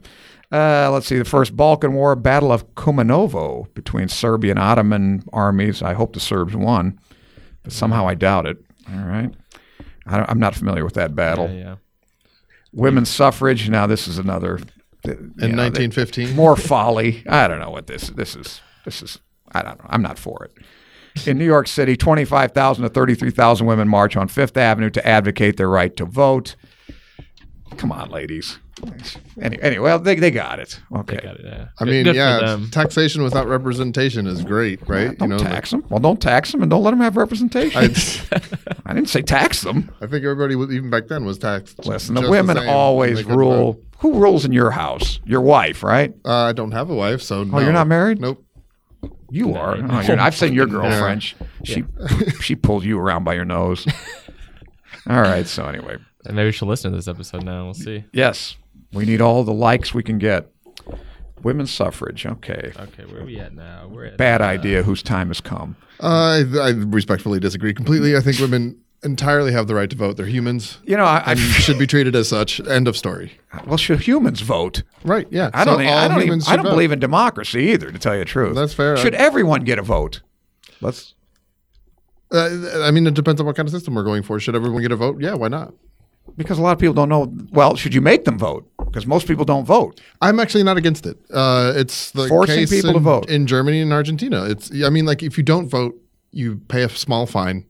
Uh, 0.51 0.89
let's 0.91 1.05
see. 1.05 1.17
The 1.17 1.25
first 1.25 1.55
Balkan 1.55 1.93
War, 1.93 2.15
Battle 2.15 2.51
of 2.51 2.73
Kumanovo 2.75 3.71
between 3.75 4.07
Serbian 4.07 4.57
and 4.57 4.65
Ottoman 4.65 5.23
armies. 5.31 5.81
I 5.81 5.93
hope 5.93 6.13
the 6.13 6.19
Serbs 6.19 6.55
won, 6.55 6.99
but 7.63 7.71
somehow 7.71 8.07
I 8.07 8.15
doubt 8.15 8.47
it. 8.47 8.57
All 8.91 9.05
right. 9.05 9.31
I 10.07 10.17
don't, 10.17 10.29
I'm 10.29 10.39
not 10.39 10.55
familiar 10.55 10.83
with 10.83 10.95
that 10.95 11.15
battle. 11.15 11.49
Yeah, 11.49 11.59
yeah. 11.59 11.75
Women's 12.71 13.09
suffrage. 13.09 13.69
Now 13.69 13.85
this 13.85 14.07
is 14.07 14.17
another. 14.17 14.59
You 15.05 15.11
In 15.13 15.55
1915. 15.55 16.35
more 16.35 16.55
folly. 16.55 17.23
I 17.27 17.47
don't 17.47 17.59
know 17.59 17.69
what 17.69 17.87
this 17.87 18.09
this 18.09 18.35
is. 18.35 18.61
This 18.85 19.01
is 19.01 19.19
I 19.51 19.61
don't 19.61 19.79
know. 19.79 19.85
I'm 19.89 20.01
not 20.01 20.19
for 20.19 20.45
it. 20.45 21.27
In 21.27 21.37
New 21.37 21.45
York 21.45 21.67
City, 21.67 21.97
25,000 21.97 22.83
to 22.83 22.89
33,000 22.89 23.65
women 23.65 23.87
march 23.87 24.15
on 24.15 24.27
Fifth 24.27 24.55
Avenue 24.55 24.89
to 24.91 25.05
advocate 25.05 25.57
their 25.57 25.69
right 25.69 25.95
to 25.97 26.05
vote. 26.05 26.55
Come 27.77 27.91
on, 27.91 28.09
ladies. 28.09 28.59
Anyway, 29.41 29.61
anyway 29.61 29.83
well, 29.83 29.99
they, 29.99 30.15
they 30.15 30.31
got 30.31 30.59
it. 30.59 30.79
Okay. 30.95 31.17
Got 31.17 31.35
it, 31.37 31.41
yeah. 31.45 31.67
I 31.79 31.83
Good- 31.85 31.91
mean, 31.91 32.03
good 32.05 32.15
for 32.15 32.17
yeah, 32.17 32.59
taxation 32.71 33.23
without 33.23 33.47
representation 33.47 34.25
is 34.27 34.43
great, 34.43 34.87
right? 34.87 35.17
Don't 35.17 35.37
tax 35.39 35.71
them. 35.71 35.83
Well, 35.89 35.99
don't 35.99 36.21
tax 36.21 36.51
them 36.51 36.61
and 36.61 36.69
don't 36.69 36.83
let 36.83 36.91
them 36.91 37.01
have 37.01 37.17
representation. 37.17 37.77
I, 37.77 38.41
I 38.85 38.93
didn't 38.93 39.09
say 39.09 39.21
tax 39.21 39.61
them. 39.61 39.91
I 40.01 40.07
think 40.07 40.23
everybody, 40.23 40.53
even 40.75 40.89
back 40.89 41.07
then, 41.07 41.25
was 41.25 41.37
taxed. 41.37 41.85
Listen, 41.85 42.15
the 42.15 42.29
women 42.29 42.57
same. 42.57 42.69
always 42.69 43.23
rule. 43.25 43.81
Vote. 44.01 44.07
Who 44.13 44.19
rules 44.21 44.45
in 44.45 44.51
your 44.51 44.71
house? 44.71 45.19
Your 45.25 45.41
wife, 45.41 45.83
right? 45.83 46.13
Uh, 46.25 46.33
I 46.45 46.53
don't 46.53 46.71
have 46.71 46.89
a 46.89 46.95
wife, 46.95 47.21
so 47.21 47.43
no. 47.43 47.57
Oh, 47.57 47.61
you're 47.61 47.73
not 47.73 47.87
married? 47.87 48.19
Nope. 48.19 48.43
You 49.31 49.55
are. 49.55 49.75
Oh, 49.91 50.01
you're, 50.01 50.19
I've 50.19 50.35
seen 50.35 50.53
your 50.53 50.65
girlfriend. 50.65 51.23
She 51.63 51.83
she 52.41 52.55
pulled 52.55 52.83
you 52.83 52.99
around 52.99 53.23
by 53.23 53.35
your 53.35 53.45
nose. 53.45 53.85
All 55.09 55.21
right. 55.21 55.45
So 55.47 55.65
anyway, 55.65 55.97
And 56.25 56.35
maybe 56.35 56.51
she'll 56.51 56.67
listen 56.67 56.91
to 56.91 56.97
this 56.97 57.07
episode 57.07 57.43
now. 57.43 57.65
We'll 57.65 57.73
see. 57.73 58.03
yes, 58.13 58.57
we 58.91 59.05
need 59.05 59.21
all 59.21 59.43
the 59.43 59.53
likes 59.53 59.93
we 59.93 60.03
can 60.03 60.17
get. 60.17 60.51
Women's 61.43 61.71
suffrage. 61.71 62.25
Okay. 62.25 62.73
Okay, 62.77 63.05
where 63.05 63.21
are 63.21 63.25
we 63.25 63.39
at 63.39 63.53
now? 63.53 63.87
We're 63.89 64.05
at 64.05 64.17
Bad 64.17 64.41
uh, 64.41 64.45
idea. 64.45 64.83
Whose 64.83 65.01
time 65.01 65.27
has 65.29 65.39
come? 65.39 65.77
Uh, 66.01 66.43
I, 66.53 66.57
I 66.59 66.69
respectfully 66.71 67.39
disagree 67.39 67.73
completely. 67.73 68.17
I 68.17 68.19
think 68.19 68.39
women 68.39 68.77
entirely 69.03 69.51
have 69.51 69.67
the 69.67 69.75
right 69.75 69.89
to 69.89 69.95
vote. 69.95 70.17
They're 70.17 70.25
humans 70.25 70.77
You 70.83 70.97
know, 70.97 71.05
I, 71.05 71.23
I 71.25 71.35
should 71.35 71.79
be 71.79 71.87
treated 71.87 72.15
as 72.15 72.27
such. 72.27 72.59
End 72.67 72.87
of 72.87 72.97
story. 72.97 73.39
well, 73.65 73.77
should 73.77 74.01
humans 74.01 74.41
vote? 74.41 74.83
Right. 75.03 75.27
Yeah. 75.29 75.49
I 75.53 75.63
don't. 75.65 75.75
So 75.75 75.77
think- 75.79 75.91
I 75.91 76.07
don't, 76.07 76.21
even, 76.23 76.41
I 76.47 76.55
don't 76.55 76.65
believe 76.65 76.91
in 76.91 76.99
democracy 76.99 77.59
either. 77.71 77.91
To 77.91 77.99
tell 77.99 78.13
you 78.13 78.19
the 78.19 78.25
truth, 78.25 78.55
That's 78.55 78.73
fair. 78.73 78.97
Should 78.97 79.15
I- 79.15 79.19
everyone 79.19 79.63
get 79.63 79.79
a 79.79 79.83
vote? 79.83 80.21
Let's. 80.81 81.13
Uh, 82.31 82.83
I 82.83 82.91
mean, 82.91 83.07
it 83.07 83.15
depends 83.15 83.41
on 83.41 83.47
what 83.47 83.55
kind 83.55 83.67
of 83.67 83.71
system 83.73 83.95
we're 83.95 84.03
going 84.03 84.21
for. 84.21 84.39
Should 84.39 84.55
everyone 84.55 84.81
get 84.83 84.91
a 84.91 84.95
vote? 84.95 85.19
Yeah, 85.19 85.33
why 85.33 85.47
not? 85.47 85.73
Because 86.37 86.59
a 86.59 86.61
lot 86.61 86.73
of 86.73 86.79
people 86.79 86.93
don't 86.93 87.09
know. 87.09 87.33
Well, 87.51 87.75
should 87.75 87.93
you 87.93 88.01
make 88.01 88.25
them 88.25 88.37
vote? 88.37 88.69
Because 88.85 89.07
most 89.07 89.27
people 89.27 89.45
don't 89.45 89.65
vote. 89.65 89.99
I'm 90.21 90.39
actually 90.39 90.63
not 90.63 90.77
against 90.77 91.07
it. 91.07 91.17
Uh, 91.33 91.73
it's 91.75 92.11
the 92.11 92.27
Forcing 92.27 92.55
case 92.55 92.69
people 92.69 92.91
in, 92.91 92.93
to 92.95 92.99
vote. 92.99 93.29
in 93.29 93.47
Germany 93.47 93.81
and 93.81 93.91
Argentina. 93.91 94.43
It's 94.45 94.71
I 94.83 94.89
mean, 94.89 95.05
like 95.05 95.23
if 95.23 95.37
you 95.37 95.43
don't 95.43 95.67
vote, 95.67 95.99
you 96.31 96.57
pay 96.67 96.83
a 96.83 96.89
small 96.89 97.25
fine, 97.25 97.65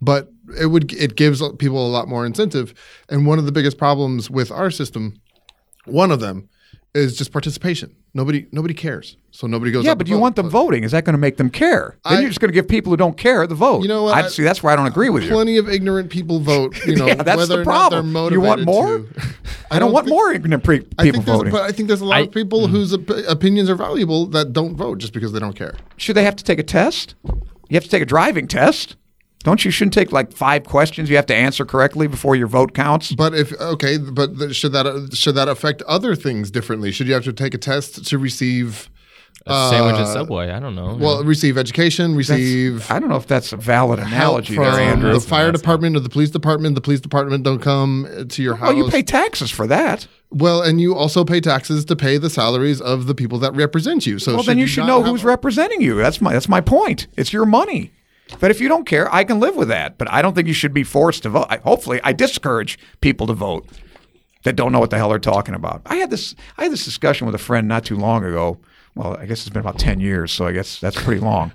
but 0.00 0.30
it 0.58 0.66
would 0.66 0.92
it 0.92 1.16
gives 1.16 1.42
people 1.58 1.86
a 1.86 1.90
lot 1.90 2.08
more 2.08 2.24
incentive. 2.26 2.74
And 3.08 3.26
one 3.26 3.38
of 3.38 3.46
the 3.46 3.52
biggest 3.52 3.78
problems 3.78 4.30
with 4.30 4.50
our 4.50 4.70
system, 4.70 5.20
one 5.84 6.10
of 6.10 6.20
them, 6.20 6.48
is 6.94 7.16
just 7.16 7.32
participation. 7.32 7.94
Nobody 8.12 8.48
nobody 8.50 8.74
cares, 8.74 9.16
so 9.30 9.46
nobody 9.46 9.70
goes. 9.70 9.84
Yeah, 9.84 9.94
but 9.94 10.08
you 10.08 10.16
vote. 10.16 10.20
want 10.22 10.34
them 10.36 10.50
voting. 10.50 10.82
Is 10.82 10.90
that 10.90 11.04
going 11.04 11.12
to 11.14 11.18
make 11.20 11.36
them 11.36 11.48
care? 11.48 11.96
Then 12.04 12.14
I- 12.18 12.20
you're 12.22 12.28
just 12.30 12.40
going 12.40 12.48
to 12.48 12.52
give 12.52 12.66
people 12.66 12.90
who 12.90 12.96
don't 12.96 13.16
care 13.16 13.46
the 13.46 13.54
vote. 13.54 13.82
You 13.82 13.88
know 13.88 14.02
what? 14.02 14.14
I, 14.16 14.26
see, 14.26 14.42
that's 14.42 14.64
where 14.64 14.72
I 14.72 14.76
don't 14.76 14.88
agree 14.88 15.10
with 15.10 15.22
you. 15.22 15.30
Plenty 15.30 15.58
of 15.58 15.68
ignorant 15.68 16.10
people 16.10 16.40
vote. 16.40 16.76
You 16.84 16.96
know, 16.96 17.06
Yeah, 17.06 17.14
that's 17.14 17.36
whether 17.36 17.54
the 17.58 17.62
or 17.62 17.64
not 17.64 17.90
they're 17.90 18.00
problem. 18.02 18.32
You 18.32 18.40
want 18.40 18.64
more? 18.64 18.98
to- 18.98 19.06
I, 19.70 19.78
don't, 19.78 19.92
want 19.92 20.06
think- 20.06 20.16
more 20.16 20.32
ignorant 20.32 20.64
pre- 20.64 20.84
I 20.98 21.04
people 21.04 21.12
think 21.22 21.26
there's, 21.26 21.36
voting. 21.38 21.52
but 21.52 21.62
I 21.62 21.70
think 21.70 21.86
there's 21.86 22.00
a 22.00 22.04
lot 22.04 22.16
I- 22.16 22.20
of 22.22 22.32
people 22.32 22.66
mm. 22.66 22.70
whose 22.70 22.92
op- 22.92 23.08
opinions 23.28 23.70
are 23.70 23.76
valuable 23.76 24.26
that 24.26 24.52
don't 24.52 24.74
vote 24.74 24.98
just 24.98 25.12
because 25.12 25.30
they 25.30 25.38
don't 25.38 25.54
care. 25.54 25.74
Should 25.96 26.16
they 26.16 26.24
have 26.24 26.34
to 26.34 26.42
take 26.42 26.58
a 26.58 26.64
test? 26.64 27.14
You 27.24 27.74
have 27.74 27.84
to 27.84 27.90
take 27.90 28.02
a 28.02 28.06
driving 28.06 28.48
test. 28.48 28.96
Don't 29.42 29.64
you? 29.64 29.70
Shouldn't 29.70 29.94
take 29.94 30.12
like 30.12 30.32
five 30.32 30.64
questions 30.64 31.08
you 31.08 31.16
have 31.16 31.26
to 31.26 31.34
answer 31.34 31.64
correctly 31.64 32.06
before 32.06 32.36
your 32.36 32.46
vote 32.46 32.74
counts. 32.74 33.12
But 33.12 33.34
if 33.34 33.58
okay, 33.60 33.96
but 33.96 34.38
th- 34.38 34.54
should 34.54 34.72
that 34.72 35.10
should 35.14 35.34
that 35.34 35.48
affect 35.48 35.80
other 35.82 36.14
things 36.14 36.50
differently? 36.50 36.90
Should 36.92 37.06
you 37.06 37.14
have 37.14 37.24
to 37.24 37.32
take 37.32 37.54
a 37.54 37.58
test 37.58 38.04
to 38.06 38.18
receive? 38.18 38.90
A 39.46 39.70
sandwich 39.70 39.94
at 39.94 40.02
uh, 40.02 40.12
Subway. 40.12 40.50
I 40.50 40.60
don't 40.60 40.74
know. 40.74 40.94
Well, 41.00 41.24
receive 41.24 41.56
education, 41.56 42.14
receive 42.14 42.90
I 42.90 42.98
don't 42.98 43.08
know 43.08 43.16
if 43.16 43.26
that's 43.26 43.54
a 43.54 43.56
valid 43.56 43.98
analogy 43.98 44.54
from 44.54 44.64
there, 44.64 44.80
Andrew. 44.80 45.14
the 45.14 45.20
fire 45.20 45.50
department 45.50 45.96
or 45.96 46.00
the 46.00 46.10
police 46.10 46.28
department. 46.28 46.74
The 46.74 46.82
police 46.82 47.00
department 47.00 47.42
don't 47.44 47.60
come 47.60 48.26
to 48.28 48.42
your 48.42 48.56
house. 48.56 48.74
Well, 48.74 48.76
you 48.76 48.90
pay 48.90 49.02
taxes 49.02 49.50
for 49.50 49.66
that. 49.66 50.06
Well, 50.30 50.60
and 50.60 50.78
you 50.78 50.94
also 50.94 51.24
pay 51.24 51.40
taxes 51.40 51.86
to 51.86 51.96
pay 51.96 52.18
the 52.18 52.28
salaries 52.28 52.82
of 52.82 53.06
the 53.06 53.14
people 53.14 53.38
that 53.38 53.54
represent 53.54 54.06
you. 54.06 54.18
So 54.18 54.34
Well, 54.34 54.42
then 54.42 54.58
you 54.58 54.66
should 54.66 54.84
know 54.84 54.98
have- 54.98 55.06
who's 55.10 55.24
representing 55.24 55.80
you. 55.80 55.94
That's 55.94 56.20
my 56.20 56.34
that's 56.34 56.48
my 56.48 56.60
point. 56.60 57.06
It's 57.16 57.32
your 57.32 57.46
money. 57.46 57.92
But 58.38 58.50
if 58.50 58.60
you 58.60 58.68
don't 58.68 58.86
care, 58.86 59.12
I 59.12 59.24
can 59.24 59.40
live 59.40 59.56
with 59.56 59.68
that. 59.68 59.98
But 59.98 60.10
I 60.10 60.22
don't 60.22 60.34
think 60.34 60.46
you 60.46 60.54
should 60.54 60.72
be 60.72 60.84
forced 60.84 61.24
to 61.24 61.30
vote. 61.30 61.46
I, 61.50 61.56
hopefully, 61.58 62.00
I 62.04 62.12
discourage 62.12 62.78
people 63.00 63.26
to 63.26 63.34
vote 63.34 63.66
that 64.44 64.56
don't 64.56 64.72
know 64.72 64.80
what 64.80 64.90
the 64.90 64.96
hell 64.96 65.08
they're 65.10 65.18
talking 65.18 65.54
about. 65.54 65.82
I 65.86 65.96
had 65.96 66.10
this 66.10 66.34
I 66.56 66.64
had 66.64 66.72
this 66.72 66.84
discussion 66.84 67.26
with 67.26 67.34
a 67.34 67.38
friend 67.38 67.68
not 67.68 67.84
too 67.84 67.96
long 67.96 68.24
ago. 68.24 68.58
Well, 68.94 69.16
I 69.16 69.26
guess 69.26 69.40
it's 69.40 69.50
been 69.50 69.60
about 69.60 69.78
ten 69.78 70.00
years, 70.00 70.32
so 70.32 70.46
I 70.46 70.52
guess 70.52 70.80
that's 70.80 71.00
pretty 71.00 71.20
long. 71.20 71.52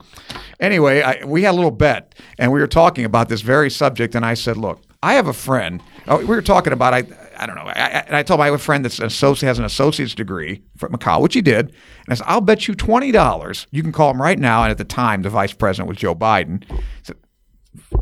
Anyway, 0.60 1.02
I, 1.02 1.24
we 1.26 1.44
had 1.44 1.52
a 1.52 1.58
little 1.58 1.72
bet, 1.72 2.16
and 2.38 2.52
we 2.52 2.60
were 2.60 2.68
talking 2.68 3.04
about 3.04 3.28
this 3.28 3.42
very 3.42 3.70
subject. 3.70 4.16
And 4.16 4.26
I 4.26 4.36
said, 4.36 4.56
"Look, 4.56 4.82
I 5.04 5.14
have 5.14 5.28
a 5.28 5.34
friend. 5.34 5.82
Oh, 6.08 6.18
we 6.20 6.26
were 6.26 6.42
talking 6.42 6.74
about 6.74 6.94
I 6.94 7.04
I 7.38 7.46
don't 7.46 7.56
know. 7.56 7.64
I, 7.64 8.04
and 8.08 8.16
I 8.16 8.24
told 8.24 8.40
a 8.40 8.58
friend 8.58 8.86
associate 8.86 9.48
has 9.48 9.60
an 9.60 9.66
associate's 9.66 10.16
degree 10.16 10.64
from 10.78 10.94
Macau, 10.94 11.22
which 11.22 11.34
he 11.34 11.42
did. 11.42 11.68
And 11.68 12.10
I 12.10 12.14
said, 12.16 12.26
I'll 12.28 12.42
bet 12.42 12.68
you 12.68 12.76
twenty 12.76 13.12
dollars. 13.12 13.68
You 13.72 13.82
can 13.82 13.92
call 13.92 14.12
him 14.12 14.22
right 14.22 14.40
now. 14.40 14.64
And 14.64 14.72
at 14.72 14.78
the 14.78 14.84
time, 14.84 15.22
the 15.22 15.30
vice 15.30 15.54
president 15.54 15.90
was 15.90 15.98
Joe 15.98 16.16
Biden. 16.16 16.64
Said, 17.04 17.18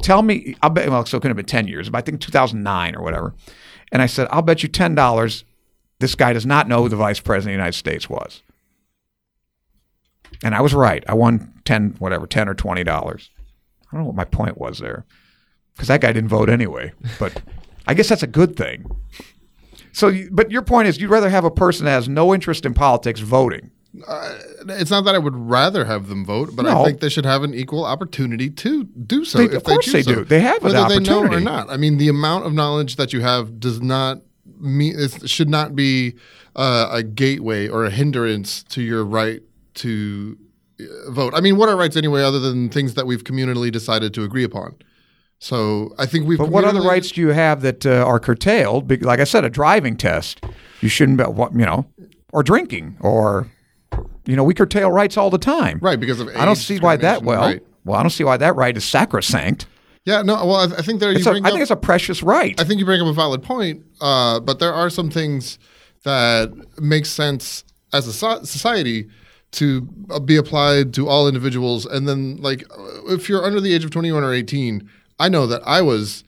Tell 0.02 0.22
me, 0.22 0.56
I'll 0.62 0.70
bet. 0.70 0.90
Well, 0.90 1.06
so 1.06 1.18
it 1.18 1.22
could 1.22 1.30
have 1.30 1.38
been 1.38 1.46
ten 1.46 1.68
years, 1.68 1.90
but 1.90 1.98
I 1.98 2.02
think 2.02 2.22
two 2.22 2.32
thousand 2.32 2.64
nine 2.64 2.96
or 2.96 3.04
whatever. 3.04 3.34
And 3.92 4.02
I 4.02 4.06
said, 4.06 4.28
I'll 4.32 4.42
bet 4.42 4.64
you 4.64 4.70
ten 4.70 4.96
dollars. 4.96 5.44
This 6.00 6.16
guy 6.16 6.34
does 6.34 6.46
not 6.46 6.68
know 6.68 6.84
who 6.84 6.90
the 6.90 6.96
vice 6.96 7.20
president 7.20 7.54
of 7.54 7.58
the 7.58 7.64
United 7.64 7.78
States 7.78 8.10
was. 8.10 8.42
And 10.44 10.54
I 10.54 10.62
was 10.62 10.74
right. 10.74 11.04
I 11.08 11.14
won 11.14 11.54
ten, 11.66 11.96
whatever, 12.00 12.28
ten 12.28 12.50
or 12.50 12.54
twenty 12.54 12.84
dollars. 12.84 13.30
I 13.92 13.96
don't 13.96 14.02
know 14.02 14.08
what 14.08 14.16
my 14.16 14.26
point 14.26 14.58
was 14.58 14.80
there, 14.80 15.06
because 15.74 15.88
that 15.88 16.02
guy 16.02 16.12
didn't 16.12 16.30
vote 16.30 16.50
anyway. 16.50 16.92
But 17.20 17.42
I 17.88 17.94
guess 17.94 18.10
that's 18.10 18.24
a 18.24 18.28
good 18.28 18.56
thing. 18.56 18.86
So, 19.92 20.08
you, 20.08 20.30
but 20.32 20.50
your 20.52 20.62
point 20.64 20.88
is, 20.88 21.00
you'd 21.00 21.12
rather 21.12 21.30
have 21.30 21.44
a 21.46 21.52
person 21.52 21.86
that 21.86 21.92
has 21.92 22.10
no 22.10 22.34
interest 22.34 22.66
in 22.66 22.74
politics 22.74 23.20
voting. 23.20 23.70
It's 24.70 24.90
not 24.90 25.02
that 25.06 25.14
I 25.14 25.20
would 25.20 25.36
rather 25.36 25.86
have 25.86 26.08
them 26.08 26.26
vote, 26.26 26.56
but 26.56 26.64
No. 26.64 26.82
I 26.82 26.86
think 26.86 27.00
they 27.00 27.10
should 27.10 27.26
have 27.26 27.44
an 27.44 27.54
equal 27.54 27.86
opportunity 27.86 28.50
to 28.50 28.86
do 28.86 29.24
so. 29.24 29.38
They- 29.38 29.46
if 29.46 29.54
of 29.54 29.64
course 29.66 29.86
choose 29.86 29.94
they 29.94 30.02
so. 30.02 30.16
do. 30.16 30.24
They 30.24 30.40
have 30.40 30.64
an 30.66 30.74
whether 30.74 30.90
they 30.96 31.00
know 31.00 31.24
or 31.24 31.40
not. 31.40 31.70
I 31.70 31.78
mean, 31.78 31.98
the 32.00 32.10
amount 32.10 32.46
of 32.48 32.54
knowledge 32.54 32.96
that 32.96 33.14
you 33.14 33.22
have 33.22 33.60
does 33.60 33.82
not 33.82 34.22
mean 34.60 34.96
it 34.98 35.30
should 35.30 35.50
not 35.50 35.76
be 35.76 36.16
uh, 36.56 36.90
a 36.92 37.04
gateway 37.04 37.68
or 37.68 37.86
a 37.86 37.92
hindrance 37.92 38.64
to 38.64 38.82
your 38.82 39.04
right 39.06 39.44
to 39.76 40.38
uh, 40.80 41.12
vote. 41.12 41.34
I 41.36 41.42
mean, 41.42 41.58
what 41.58 41.70
are 41.70 41.76
rights 41.76 41.96
anyway, 41.96 42.24
other 42.24 42.40
than 42.40 42.70
things 42.70 42.96
that 42.96 43.06
we've 43.06 43.24
communally 43.24 43.72
decided 43.72 44.14
to 44.16 44.24
agree 44.24 44.44
upon? 44.44 44.76
So 45.44 45.94
I 45.98 46.06
think 46.06 46.26
we've. 46.26 46.38
But 46.38 46.48
what 46.48 46.64
other 46.64 46.82
rights 46.82 47.12
do 47.12 47.20
you 47.20 47.28
have 47.30 47.64
that 47.64 47.86
uh, 47.86 48.06
are 48.06 48.18
curtailed? 48.18 48.90
Like 49.04 49.20
I 49.20 49.26
said, 49.26 49.44
a 49.44 49.50
driving 49.50 49.98
test. 49.98 50.42
You 50.80 50.88
shouldn't 50.88 51.18
be, 51.18 51.26
what 51.26 51.52
you 51.52 51.66
know, 51.66 51.86
or 52.32 52.44
drinking, 52.44 52.96
or 53.02 53.52
you 54.26 54.38
know, 54.38 54.46
we 54.46 54.54
curtail 54.54 54.90
rights 54.90 55.18
all 55.18 55.30
the 55.30 55.38
time. 55.38 55.80
Right, 55.82 56.00
because 56.00 56.22
of 56.22 56.30
I 56.30 56.46
don't 56.46 56.56
see 56.56 56.80
why 56.80 56.96
that 56.96 57.24
well. 57.24 57.42
right. 57.42 57.62
Well, 57.84 58.00
I 58.00 58.04
don't 58.04 58.10
see 58.12 58.24
why 58.24 58.38
that 58.38 58.56
right 58.56 58.76
is 58.78 58.86
sacrosanct. 58.86 59.66
Yeah, 60.06 60.22
no. 60.22 60.36
Well, 60.46 60.56
I, 60.56 60.78
I 60.78 60.82
think 60.82 61.02
there 61.02 61.12
you 61.12 61.20
a, 61.20 61.24
bring 61.24 61.44
I 61.44 61.50
up, 61.50 61.52
think 61.52 61.62
it's 61.62 61.72
a 61.72 61.76
precious 61.76 62.24
right. 62.24 62.58
I 62.58 62.64
think 62.64 62.80
you 62.80 62.86
bring 62.86 63.02
up 63.02 63.08
a 63.08 63.14
valid 63.14 63.44
point, 63.44 63.84
uh, 64.00 64.40
but 64.40 64.60
there 64.60 64.74
are 64.74 64.90
some 64.90 65.10
things 65.10 65.60
that 66.04 66.54
make 66.82 67.06
sense 67.06 67.66
as 67.92 68.08
a 68.08 68.14
so- 68.14 68.44
society 68.44 69.10
to 69.52 69.90
uh, 70.10 70.20
be 70.20 70.38
applied 70.38 70.94
to 70.94 71.10
all 71.10 71.28
individuals. 71.28 71.86
And 71.86 72.08
then, 72.08 72.38
like, 72.38 72.64
uh, 72.72 73.14
if 73.14 73.28
you're 73.28 73.44
under 73.44 73.60
the 73.60 73.74
age 73.74 73.84
of 73.84 73.92
21 73.92 74.24
or 74.24 74.34
18, 74.34 74.90
I 75.24 75.30
know 75.30 75.48
that 75.48 75.62
I 75.66 75.82
was 75.82 76.26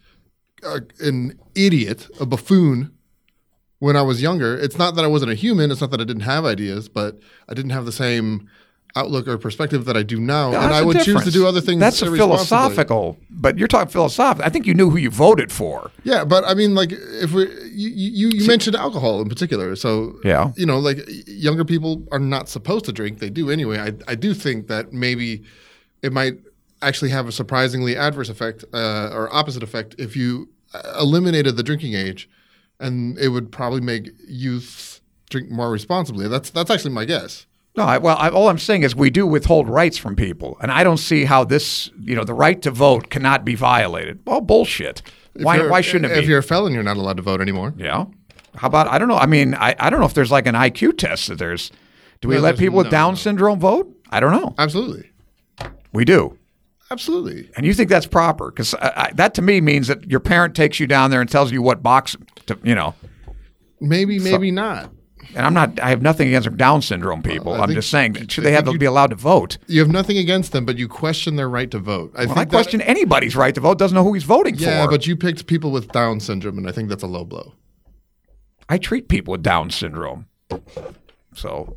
uh, 0.63 0.79
an 1.01 1.37
idiot, 1.53 2.07
a 2.19 2.25
buffoon 2.25 2.91
when 3.79 3.95
I 3.97 4.01
was 4.01 4.21
younger. 4.21 4.55
It's 4.57 4.77
not 4.77 4.95
that 4.95 5.03
I 5.03 5.07
wasn't 5.07 5.31
a 5.31 5.35
human. 5.35 5.69
It's 5.69 5.81
not 5.81 5.91
that 5.91 5.99
I 5.99 6.05
didn't 6.05 6.23
have 6.23 6.45
ideas, 6.45 6.87
but 6.87 7.19
I 7.49 7.53
didn't 7.53 7.71
have 7.71 7.85
the 7.85 7.91
same 7.91 8.49
outlook 8.95 9.27
or 9.27 9.37
perspective 9.37 9.83
that 9.83 9.97
I 9.97 10.03
do 10.03 10.17
now, 10.17 10.51
No, 10.51 10.59
and 10.61 10.73
I 10.73 10.79
a 10.79 10.85
would 10.85 11.01
choose 11.01 11.25
to 11.25 11.31
do 11.31 11.45
other 11.45 11.59
things. 11.59 11.81
That's 11.81 12.01
a 12.01 12.05
philosophical, 12.15 13.17
but 13.29 13.57
you're 13.57 13.67
talking 13.67 13.91
philosophical. 13.91 14.45
I 14.45 14.49
think 14.49 14.65
you 14.65 14.73
knew 14.73 14.89
who 14.89 14.97
you 14.97 15.09
voted 15.09 15.51
for. 15.51 15.91
Yeah, 16.05 16.23
but 16.23 16.45
I 16.45 16.53
mean, 16.53 16.73
like, 16.75 16.93
if 16.93 17.33
we 17.33 17.49
you 17.73 17.89
you, 17.89 18.29
you 18.29 18.47
mentioned 18.47 18.77
alcohol 18.77 19.21
in 19.21 19.27
particular, 19.27 19.75
so 19.75 20.15
Yeah. 20.23 20.53
you 20.55 20.65
know, 20.65 20.79
like 20.79 20.99
younger 21.27 21.65
people 21.65 22.07
are 22.13 22.19
not 22.19 22.47
supposed 22.47 22.85
to 22.85 22.93
drink; 22.93 23.19
they 23.19 23.29
do 23.29 23.49
anyway. 23.51 23.77
I 23.79 23.89
I 24.07 24.15
do 24.15 24.33
think 24.33 24.67
that 24.67 24.93
maybe 24.93 25.43
it 26.01 26.13
might 26.13 26.35
actually 26.87 27.11
have 27.11 27.27
a 27.27 27.31
surprisingly 27.31 27.95
adverse 27.97 28.29
effect 28.29 28.63
uh, 28.73 29.09
or 29.11 29.33
opposite 29.33 29.63
effect 29.63 29.95
if 29.97 30.15
you 30.15 30.49
uh, 30.73 30.97
eliminated 30.99 31.57
the 31.57 31.63
drinking 31.63 31.93
age, 31.93 32.29
and 32.79 33.17
it 33.17 33.29
would 33.29 33.51
probably 33.51 33.81
make 33.81 34.11
youth 34.27 35.01
drink 35.29 35.49
more 35.49 35.69
responsibly. 35.71 36.27
That's 36.27 36.49
that's 36.49 36.69
actually 36.69 36.91
my 36.93 37.05
guess. 37.05 37.45
No, 37.77 37.83
I, 37.83 37.97
well, 37.97 38.15
I, 38.17 38.29
all 38.29 38.47
I'm 38.47 38.57
saying 38.57 38.83
is 38.83 38.95
we 38.95 39.09
do 39.09 39.27
withhold 39.27 39.67
rights 39.67 39.97
from 39.97 40.15
people, 40.15 40.57
and 40.61 40.71
I 40.71 40.83
don't 40.85 40.95
see 40.97 41.25
how 41.25 41.43
this, 41.43 41.89
you 41.99 42.15
know, 42.15 42.23
the 42.23 42.33
right 42.33 42.61
to 42.61 42.71
vote 42.71 43.09
cannot 43.09 43.43
be 43.43 43.53
violated. 43.55 44.19
Well, 44.25 44.39
bullshit. 44.39 45.01
If 45.33 45.43
Why, 45.43 45.67
why 45.67 45.81
shouldn't 45.81 46.09
it 46.09 46.17
If 46.17 46.23
be? 46.23 46.29
you're 46.29 46.39
a 46.39 46.43
felon, 46.43 46.73
you're 46.73 46.83
not 46.83 46.95
allowed 46.95 47.17
to 47.17 47.23
vote 47.23 47.41
anymore. 47.41 47.73
Yeah. 47.75 48.05
How 48.55 48.67
about 48.67 48.87
I 48.87 48.97
don't 48.97 49.09
know. 49.09 49.17
I 49.17 49.25
mean, 49.25 49.53
I, 49.55 49.75
I 49.77 49.89
don't 49.89 49.99
know 49.99 50.05
if 50.05 50.13
there's 50.13 50.31
like 50.31 50.47
an 50.47 50.55
IQ 50.55 50.97
test 50.97 51.27
that 51.27 51.37
there's. 51.37 51.69
Do 52.21 52.29
we 52.29 52.35
No, 52.35 52.41
let 52.41 52.57
people 52.57 52.77
with 52.77 52.89
Down 52.89 53.11
no. 53.11 53.15
syndrome 53.15 53.59
vote? 53.59 53.93
I 54.09 54.21
don't 54.21 54.31
know. 54.31 54.55
Absolutely, 54.57 55.11
We 55.91 56.05
do. 56.05 56.37
Absolutely. 56.91 57.49
And 57.55 57.65
you 57.65 57.73
think 57.73 57.89
that's 57.89 58.05
proper? 58.07 58.51
Because 58.51 58.71
that 59.13 59.33
to 59.35 59.41
me 59.41 59.61
means 59.61 59.87
that 59.87 60.09
your 60.09 60.19
parent 60.19 60.55
takes 60.55 60.79
you 60.79 60.87
down 60.87 61.11
there 61.11 61.21
and 61.21 61.29
tells 61.29 61.51
you 61.51 61.61
what 61.61 61.81
box 61.83 62.15
to, 62.47 62.57
you 62.63 62.75
know. 62.75 62.93
Maybe, 63.81 64.19
maybe 64.19 64.51
not. 64.51 64.91
And 65.35 65.45
I'm 65.45 65.53
not. 65.53 65.79
I 65.81 65.89
have 65.89 66.01
nothing 66.01 66.27
against 66.29 66.55
Down 66.55 66.81
syndrome 66.81 67.21
people. 67.21 67.53
I 67.53 67.59
I'm 67.59 67.67
think- 67.67 67.77
just 67.77 67.89
saying 67.89 68.13
that 68.13 68.31
should 68.31 68.43
they 68.45 68.53
have 68.53 68.63
to 68.65 68.71
you- 68.71 68.77
be 68.77 68.85
allowed 68.85 69.09
to 69.09 69.15
vote? 69.15 69.57
You 69.67 69.81
have 69.81 69.89
nothing 69.89 70.17
against 70.17 70.51
them, 70.53 70.65
but 70.65 70.77
you 70.77 70.87
question 70.87 71.35
their 71.35 71.49
right 71.49 71.69
to 71.71 71.79
vote. 71.79 72.13
I 72.15 72.25
Well, 72.25 72.27
think 72.35 72.37
I 72.37 72.43
that- 72.45 72.49
question 72.51 72.79
anybody's 72.81 73.35
right 73.35 73.53
to 73.55 73.59
vote. 73.59 73.77
Doesn't 73.77 73.95
know 73.95 74.03
who 74.03 74.13
he's 74.13 74.23
voting 74.23 74.55
Yeah, 74.55 74.85
for. 74.85 74.91
but 74.91 75.07
you 75.07 75.17
picked 75.17 75.45
people 75.47 75.71
with 75.71 75.91
Down 75.91 76.19
syndrome, 76.21 76.57
and 76.57 76.69
I 76.69 76.71
think 76.71 76.87
that's 76.89 77.03
a 77.03 77.07
low 77.07 77.25
blow. 77.25 77.53
I 78.69 78.77
treat 78.77 79.09
people 79.09 79.33
with 79.33 79.43
Down 79.43 79.71
syndrome. 79.71 80.27
So, 81.33 81.75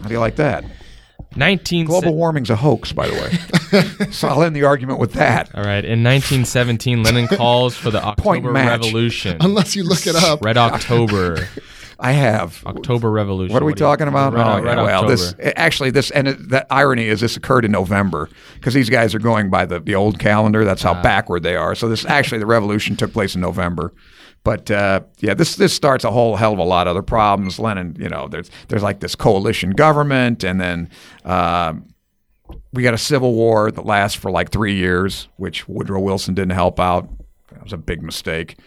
how 0.00 0.06
do 0.08 0.12
you 0.12 0.20
like 0.20 0.36
that? 0.36 0.64
19 1.36 1.86
Global 1.86 2.14
warming's 2.14 2.50
a 2.50 2.56
hoax, 2.56 2.92
by 2.92 3.08
the 3.08 3.14
way. 3.14 4.10
so 4.10 4.28
I'll 4.28 4.42
end 4.42 4.54
the 4.54 4.64
argument 4.64 4.98
with 4.98 5.14
that. 5.14 5.54
All 5.54 5.64
right. 5.64 5.84
In 5.84 6.02
1917, 6.02 7.02
Lenin 7.02 7.28
calls 7.36 7.76
for 7.76 7.90
the 7.90 8.00
Point 8.00 8.44
October 8.44 8.52
match. 8.52 8.82
Revolution. 8.84 9.36
Unless 9.40 9.76
you 9.76 9.84
look 9.84 10.06
it 10.06 10.16
up. 10.16 10.42
Red 10.42 10.56
October. 10.56 11.48
I 11.98 12.12
have. 12.12 12.64
October 12.66 13.10
Revolution. 13.10 13.52
What 13.52 13.62
are 13.62 13.66
we 13.66 13.74
do 13.74 13.78
you- 13.78 13.86
talking 13.86 14.08
about? 14.08 14.32
Red, 14.32 14.42
oh, 14.44 14.62
Red 14.62 14.76
yeah, 14.76 14.82
well, 14.82 15.04
October. 15.04 15.16
this 15.16 15.34
actually 15.56 15.90
this 15.90 16.10
and 16.10 16.28
it, 16.28 16.48
the 16.48 16.66
irony 16.72 17.06
is 17.06 17.20
this 17.20 17.36
occurred 17.36 17.64
in 17.64 17.70
November 17.70 18.28
because 18.54 18.74
these 18.74 18.90
guys 18.90 19.14
are 19.14 19.20
going 19.20 19.50
by 19.50 19.66
the, 19.66 19.78
the 19.78 19.94
old 19.94 20.18
calendar. 20.18 20.64
That's 20.64 20.82
how 20.82 20.94
ah. 20.94 21.02
backward 21.02 21.44
they 21.44 21.54
are. 21.54 21.76
So 21.76 21.88
this 21.88 22.04
actually 22.04 22.38
the 22.38 22.46
revolution 22.46 22.96
took 22.96 23.12
place 23.12 23.36
in 23.36 23.40
November. 23.40 23.92
But 24.44 24.70
uh, 24.70 25.02
yeah, 25.18 25.34
this 25.34 25.56
this 25.56 25.72
starts 25.72 26.04
a 26.04 26.10
whole 26.10 26.36
hell 26.36 26.52
of 26.52 26.58
a 26.58 26.64
lot 26.64 26.86
of 26.86 26.92
other 26.92 27.02
problems. 27.02 27.58
Lenin, 27.58 27.96
you 27.98 28.08
know, 28.08 28.28
there's 28.28 28.50
there's 28.68 28.82
like 28.82 29.00
this 29.00 29.14
coalition 29.14 29.70
government, 29.70 30.42
and 30.42 30.60
then 30.60 30.90
um 31.24 31.86
we 32.72 32.82
got 32.82 32.94
a 32.94 32.98
civil 32.98 33.34
war 33.34 33.70
that 33.70 33.86
lasts 33.86 34.18
for 34.18 34.30
like 34.30 34.50
three 34.50 34.74
years, 34.74 35.28
which 35.36 35.68
Woodrow 35.68 36.00
Wilson 36.00 36.34
didn't 36.34 36.52
help 36.52 36.80
out. 36.80 37.08
That 37.50 37.62
was 37.62 37.72
a 37.72 37.78
big 37.78 38.02
mistake. 38.02 38.58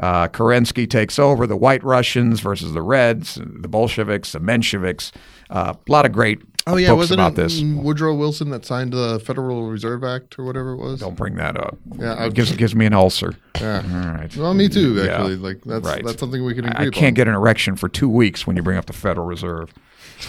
Uh, 0.00 0.28
Kerensky 0.28 0.88
takes 0.88 1.18
over 1.18 1.46
the 1.46 1.56
White 1.56 1.84
Russians 1.84 2.40
versus 2.40 2.72
the 2.72 2.82
Reds, 2.82 3.34
the 3.34 3.68
Bolsheviks, 3.68 4.32
the 4.32 4.40
Mensheviks. 4.40 5.12
Uh, 5.50 5.74
a 5.76 5.92
lot 5.92 6.04
of 6.04 6.12
great 6.12 6.40
Oh 6.66 6.76
yeah, 6.76 6.92
wasn't 6.92 7.20
about 7.20 7.32
it 7.32 7.36
this. 7.36 7.60
Woodrow 7.62 8.14
Wilson 8.14 8.48
that 8.50 8.64
signed 8.64 8.92
the 8.94 9.20
Federal 9.20 9.64
Reserve 9.64 10.02
Act 10.02 10.38
or 10.38 10.44
whatever 10.44 10.72
it 10.72 10.78
was? 10.78 11.00
Don't 11.00 11.14
bring 11.16 11.34
that 11.36 11.58
up. 11.58 11.76
Yeah, 11.98 12.14
I- 12.14 12.26
it 12.26 12.34
gives 12.34 12.52
gives 12.56 12.74
me 12.74 12.86
an 12.86 12.94
ulcer. 12.94 13.34
Yeah. 13.60 13.82
All 13.84 14.14
right. 14.14 14.34
Well, 14.36 14.54
me 14.54 14.68
too. 14.68 14.94
Yeah. 14.94 15.12
Actually, 15.12 15.36
like 15.36 15.60
that's 15.64 15.84
Right. 15.84 16.02
that's 16.04 16.18
something 16.20 16.42
we 16.44 16.54
can 16.54 16.64
I- 16.66 16.70
agree 16.70 16.86
I 16.86 16.90
can't 16.90 17.14
get 17.14 17.28
an 17.28 17.34
erection 17.34 17.76
for 17.76 17.88
two 17.88 18.08
weeks 18.08 18.46
when 18.46 18.56
you 18.56 18.62
bring 18.62 18.78
up 18.78 18.86
the 18.86 18.92
Federal 18.94 19.26
Reserve. 19.26 19.72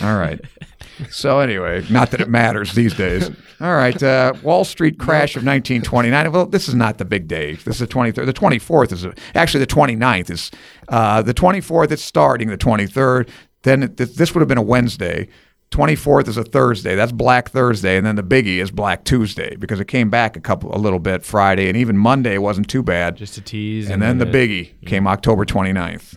All 0.02 0.18
right. 0.18 0.42
so 1.10 1.40
anyway, 1.40 1.86
not 1.90 2.12
that 2.12 2.20
it 2.20 2.28
matters 2.28 2.74
these 2.74 2.94
days. 2.96 3.30
All 3.62 3.76
right. 3.76 4.02
Uh, 4.02 4.34
Wall 4.44 4.66
Street 4.66 5.00
crash 5.00 5.38
of 5.38 5.44
1929. 5.46 6.32
Well, 6.34 6.48
this 6.48 6.68
is 6.68 6.76
not 6.76 6.98
the 6.98 7.06
big 7.06 7.28
day. 7.30 7.54
This 7.54 7.76
is 7.76 7.80
the 7.80 7.88
23rd. 7.88 8.26
The 8.26 8.34
24th 8.34 8.92
is 8.92 9.06
a, 9.06 9.14
actually 9.36 9.62
the 9.62 9.68
29th 9.74 10.30
is 10.32 10.52
uh, 10.90 11.22
the 11.22 11.34
24th. 11.34 11.92
It's 11.92 12.02
starting 12.04 12.50
the 12.50 12.58
23rd. 12.58 13.30
Then 13.64 13.84
it, 13.84 13.98
this 13.98 14.34
would 14.36 14.42
have 14.42 14.50
been 14.50 14.58
a 14.58 14.62
Wednesday. 14.64 15.30
24th 15.76 16.30
is 16.30 16.38
a 16.38 16.44
Thursday. 16.44 16.96
That's 16.96 17.12
Black 17.12 17.50
Thursday, 17.50 17.98
and 17.98 18.06
then 18.06 18.16
the 18.16 18.24
biggie 18.24 18.60
is 18.60 18.72
Black 18.72 19.04
Tuesday 19.04 19.58
because 19.58 19.82
it 19.82 19.90
came 19.90 20.10
back 20.10 20.38
a 20.38 20.40
couple, 20.40 20.74
a 20.74 20.80
little 20.80 21.00
bit 21.00 21.26
Friday, 21.26 21.68
and 21.68 21.76
even 21.76 21.98
Monday 21.98 22.38
wasn't 22.38 22.70
too 22.70 22.82
bad. 22.82 23.18
Just 23.18 23.38
a 23.38 23.42
tease. 23.42 23.90
And 23.90 24.02
then 24.02 24.18
the 24.18 24.26
it- 24.28 24.34
biggie 24.34 24.86
came 24.88 25.06
October 25.06 25.44
29th. 25.44 26.16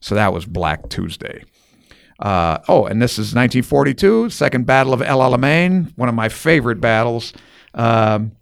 So 0.00 0.14
that 0.14 0.34
was 0.34 0.44
Black 0.44 0.90
Tuesday. 0.90 1.42
Uh, 2.18 2.58
oh, 2.68 2.84
and 2.84 3.00
this 3.00 3.12
is 3.12 3.34
1942, 3.34 4.28
Second 4.28 4.66
Battle 4.66 4.92
of 4.92 5.00
El 5.00 5.20
Alamein, 5.20 5.90
one 5.96 6.10
of 6.10 6.14
my 6.14 6.28
favorite 6.28 6.80
battles, 6.80 7.32
um, 7.72 8.32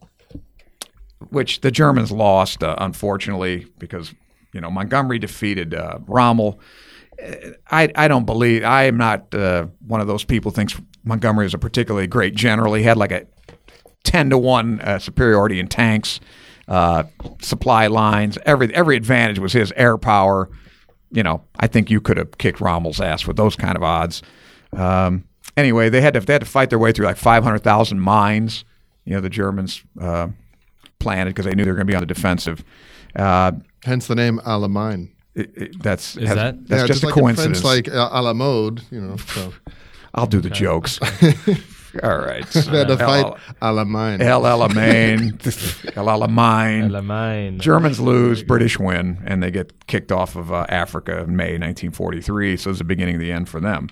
which 1.29 1.61
the 1.61 1.71
Germans 1.71 2.11
lost, 2.11 2.65
uh, 2.65 2.75
unfortunately, 2.79 3.67
because 3.79 4.13
you 4.53 4.61
know 4.61 4.71
Montgomery 4.71 5.21
defeated 5.21 5.75
uh, 5.75 5.99
Rommel. 6.09 6.59
I, 7.71 7.89
I 7.95 8.09
don't 8.09 8.25
believe 8.25 8.65
I 8.65 8.85
am 8.85 8.97
not 8.97 9.35
uh, 9.35 9.67
one 9.87 10.01
of 10.01 10.07
those 10.07 10.25
people 10.25 10.51
thinks 10.51 10.81
Montgomery 11.05 11.47
is 11.47 11.55
a 11.55 11.59
particularly 11.59 12.07
great 12.07 12.35
general. 12.35 12.75
He 12.75 12.83
had 12.83 12.97
like 12.97 13.13
a 13.13 13.27
10 14.05 14.31
to 14.31 14.39
1 14.39 14.81
uh, 14.81 14.99
superiority 14.99 15.61
in 15.61 15.69
tanks, 15.69 16.21
uh, 16.69 17.05
supply 17.41 17.87
lines. 17.87 18.39
Every, 18.47 18.75
every 18.75 18.97
advantage 18.97 19.39
was 19.39 19.53
his 19.53 19.73
air 19.77 19.99
power. 19.99 20.49
You 21.11 21.23
know, 21.23 21.43
I 21.59 21.67
think 21.67 21.91
you 21.91 22.01
could 22.01 22.17
have 22.17 22.39
kicked 22.39 22.61
Rommel's 22.61 23.01
ass 23.01 23.27
with 23.27 23.37
those 23.37 23.57
kind 23.57 23.77
of 23.77 23.83
odds. 23.83 24.23
Um, 24.73 25.25
anyway, 25.57 25.89
they 25.89 26.01
had, 26.01 26.15
to, 26.15 26.21
they 26.21 26.35
had 26.35 26.43
to 26.43 26.47
fight 26.47 26.71
their 26.71 26.79
way 26.79 26.93
through 26.93 27.07
like 27.07 27.17
500,000 27.17 28.01
mines, 28.01 28.65
you 29.05 29.15
know, 29.15 29.21
the 29.21 29.31
Germans 29.31 29.83
uh, 30.01 30.29
planted 30.99 31.31
because 31.31 31.47
they 31.47 31.55
knew 31.55 31.65
they 31.65 31.71
were 31.71 31.77
going 31.77 31.87
to 31.87 31.91
be 31.91 31.97
on 31.97 32.03
the 32.03 32.07
defensive. 32.07 32.65
Uh, 33.17 33.53
Hence 33.85 34.07
the 34.07 34.15
name 34.15 34.41
Alamine. 34.45 35.11
It, 35.35 35.57
it, 35.57 35.83
that's 35.83 36.17
Is 36.17 36.29
has- 36.29 36.37
that- 36.37 36.67
that's 36.67 36.81
yeah, 36.83 36.87
just, 36.87 37.05
like 37.05 37.17
a 37.17 37.21
coincidence. 37.21 37.59
In 37.59 37.65
French, 37.65 37.87
like 37.87 37.95
uh, 37.95 38.09
a 38.13 38.23
la 38.23 38.33
mode, 38.33 38.83
you 38.91 39.01
know. 39.01 39.17
So 39.29 39.53
I'll 40.15 40.27
do 40.27 40.41
the 40.41 40.51
jokes. 40.51 40.99
All 42.05 42.19
right. 42.19 42.47
they 42.51 42.79
had 42.79 42.87
to 42.89 42.97
fight 42.97 43.25
El- 43.25 43.39
Alamine. 43.63 44.21
El 44.21 44.43
Alamein. 44.43 45.97
El 45.97 46.07
Alamein. 46.07 46.91
Lamine. 46.91 47.59
Germans 47.59 47.99
lose, 47.99 48.43
British 48.45 48.79
win, 48.79 49.21
and 49.25 49.43
they 49.43 49.51
get 49.51 49.87
kicked 49.89 50.13
off 50.13 50.37
of 50.37 50.53
uh, 50.53 50.67
Africa 50.69 51.19
in 51.23 51.35
May 51.37 51.59
1943. 51.59 52.57
So 52.57 52.71
it's 52.71 52.79
the 52.79 52.85
beginning 52.85 53.17
of 53.17 53.21
the 53.21 53.33
end 53.33 53.49
for 53.49 53.61
them. 53.61 53.89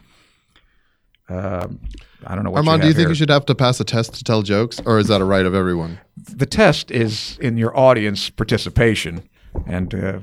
Um 1.28 1.80
I 2.26 2.34
don't 2.34 2.42
know 2.44 2.50
what 2.50 2.58
Armand, 2.58 2.78
you 2.78 2.82
do 2.82 2.86
you 2.86 2.88
have 2.88 2.96
think 2.96 3.02
here. 3.04 3.08
you 3.10 3.14
should 3.14 3.30
have 3.30 3.46
to 3.46 3.54
pass 3.54 3.78
a 3.80 3.84
test 3.84 4.14
to 4.14 4.24
tell 4.24 4.42
jokes, 4.42 4.80
or 4.84 4.98
is 4.98 5.06
that 5.08 5.20
a 5.20 5.24
right 5.24 5.46
of 5.46 5.54
everyone? 5.54 6.00
The 6.16 6.46
test 6.46 6.90
is 6.90 7.38
in 7.40 7.56
your 7.56 7.76
audience 7.78 8.28
participation, 8.28 9.22
and 9.66 9.94
uh, 9.94 10.18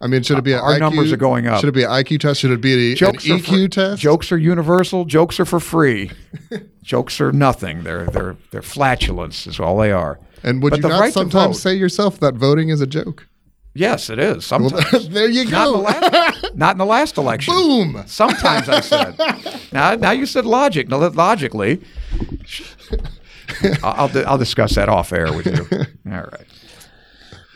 I 0.00 0.06
mean, 0.08 0.22
should 0.22 0.36
it 0.38 0.44
be 0.44 0.52
an 0.52 0.58
Our 0.60 0.74
IQ, 0.74 0.80
numbers 0.80 1.12
are 1.12 1.16
going 1.16 1.46
up. 1.46 1.60
Should 1.60 1.70
it 1.70 1.72
be 1.72 1.82
an 1.84 1.90
IQ 1.90 2.20
test? 2.20 2.40
Should 2.40 2.50
it 2.50 2.60
be 2.60 2.88
a, 2.88 2.90
an 2.90 2.96
jokes 2.96 3.24
are 3.28 3.34
EQ 3.38 3.62
for- 3.62 3.68
test? 3.68 4.02
Jokes 4.02 4.30
are 4.32 4.36
universal. 4.38 5.04
Jokes 5.06 5.40
are 5.40 5.44
for 5.46 5.58
free. 5.60 6.10
jokes 6.82 7.20
are 7.20 7.32
nothing. 7.32 7.82
They're 7.82 8.04
they're 8.06 8.36
they're 8.50 8.62
flatulence. 8.62 9.46
Is 9.46 9.58
all 9.58 9.78
they 9.78 9.92
are. 9.92 10.18
And 10.42 10.62
would 10.62 10.70
But 10.70 10.82
you 10.82 10.88
not 10.88 11.00
right 11.00 11.12
sometimes 11.12 11.60
say 11.60 11.74
yourself 11.74 12.20
that 12.20 12.34
voting 12.34 12.68
is 12.68 12.80
a 12.80 12.86
joke? 12.86 13.26
Yes, 13.74 14.08
it 14.08 14.18
is. 14.18 14.50
Well, 14.50 14.70
Sometimes. 14.70 15.08
there 15.10 15.28
you 15.28 15.44
Not 15.50 15.66
in, 15.66 15.72
the 15.72 15.78
go. 15.78 15.82
last, 15.82 16.54
not 16.56 16.72
in 16.72 16.78
the 16.78 16.86
last 16.86 17.18
election. 17.18 17.52
Boom. 17.54 18.02
Sometimes 18.06 18.68
I 18.70 18.80
said. 18.80 19.18
Now, 19.72 19.94
now 19.96 20.12
you 20.12 20.24
said 20.24 20.46
logic. 20.46 20.88
Now, 20.88 20.96
logically, 21.08 21.82
I'll, 23.82 24.08
I'll, 24.08 24.28
I'll 24.28 24.38
discuss 24.38 24.74
that 24.76 24.88
off 24.88 25.12
air 25.12 25.32
with 25.34 25.46
you. 25.46 25.66
All 26.10 26.22
right. 26.22 26.46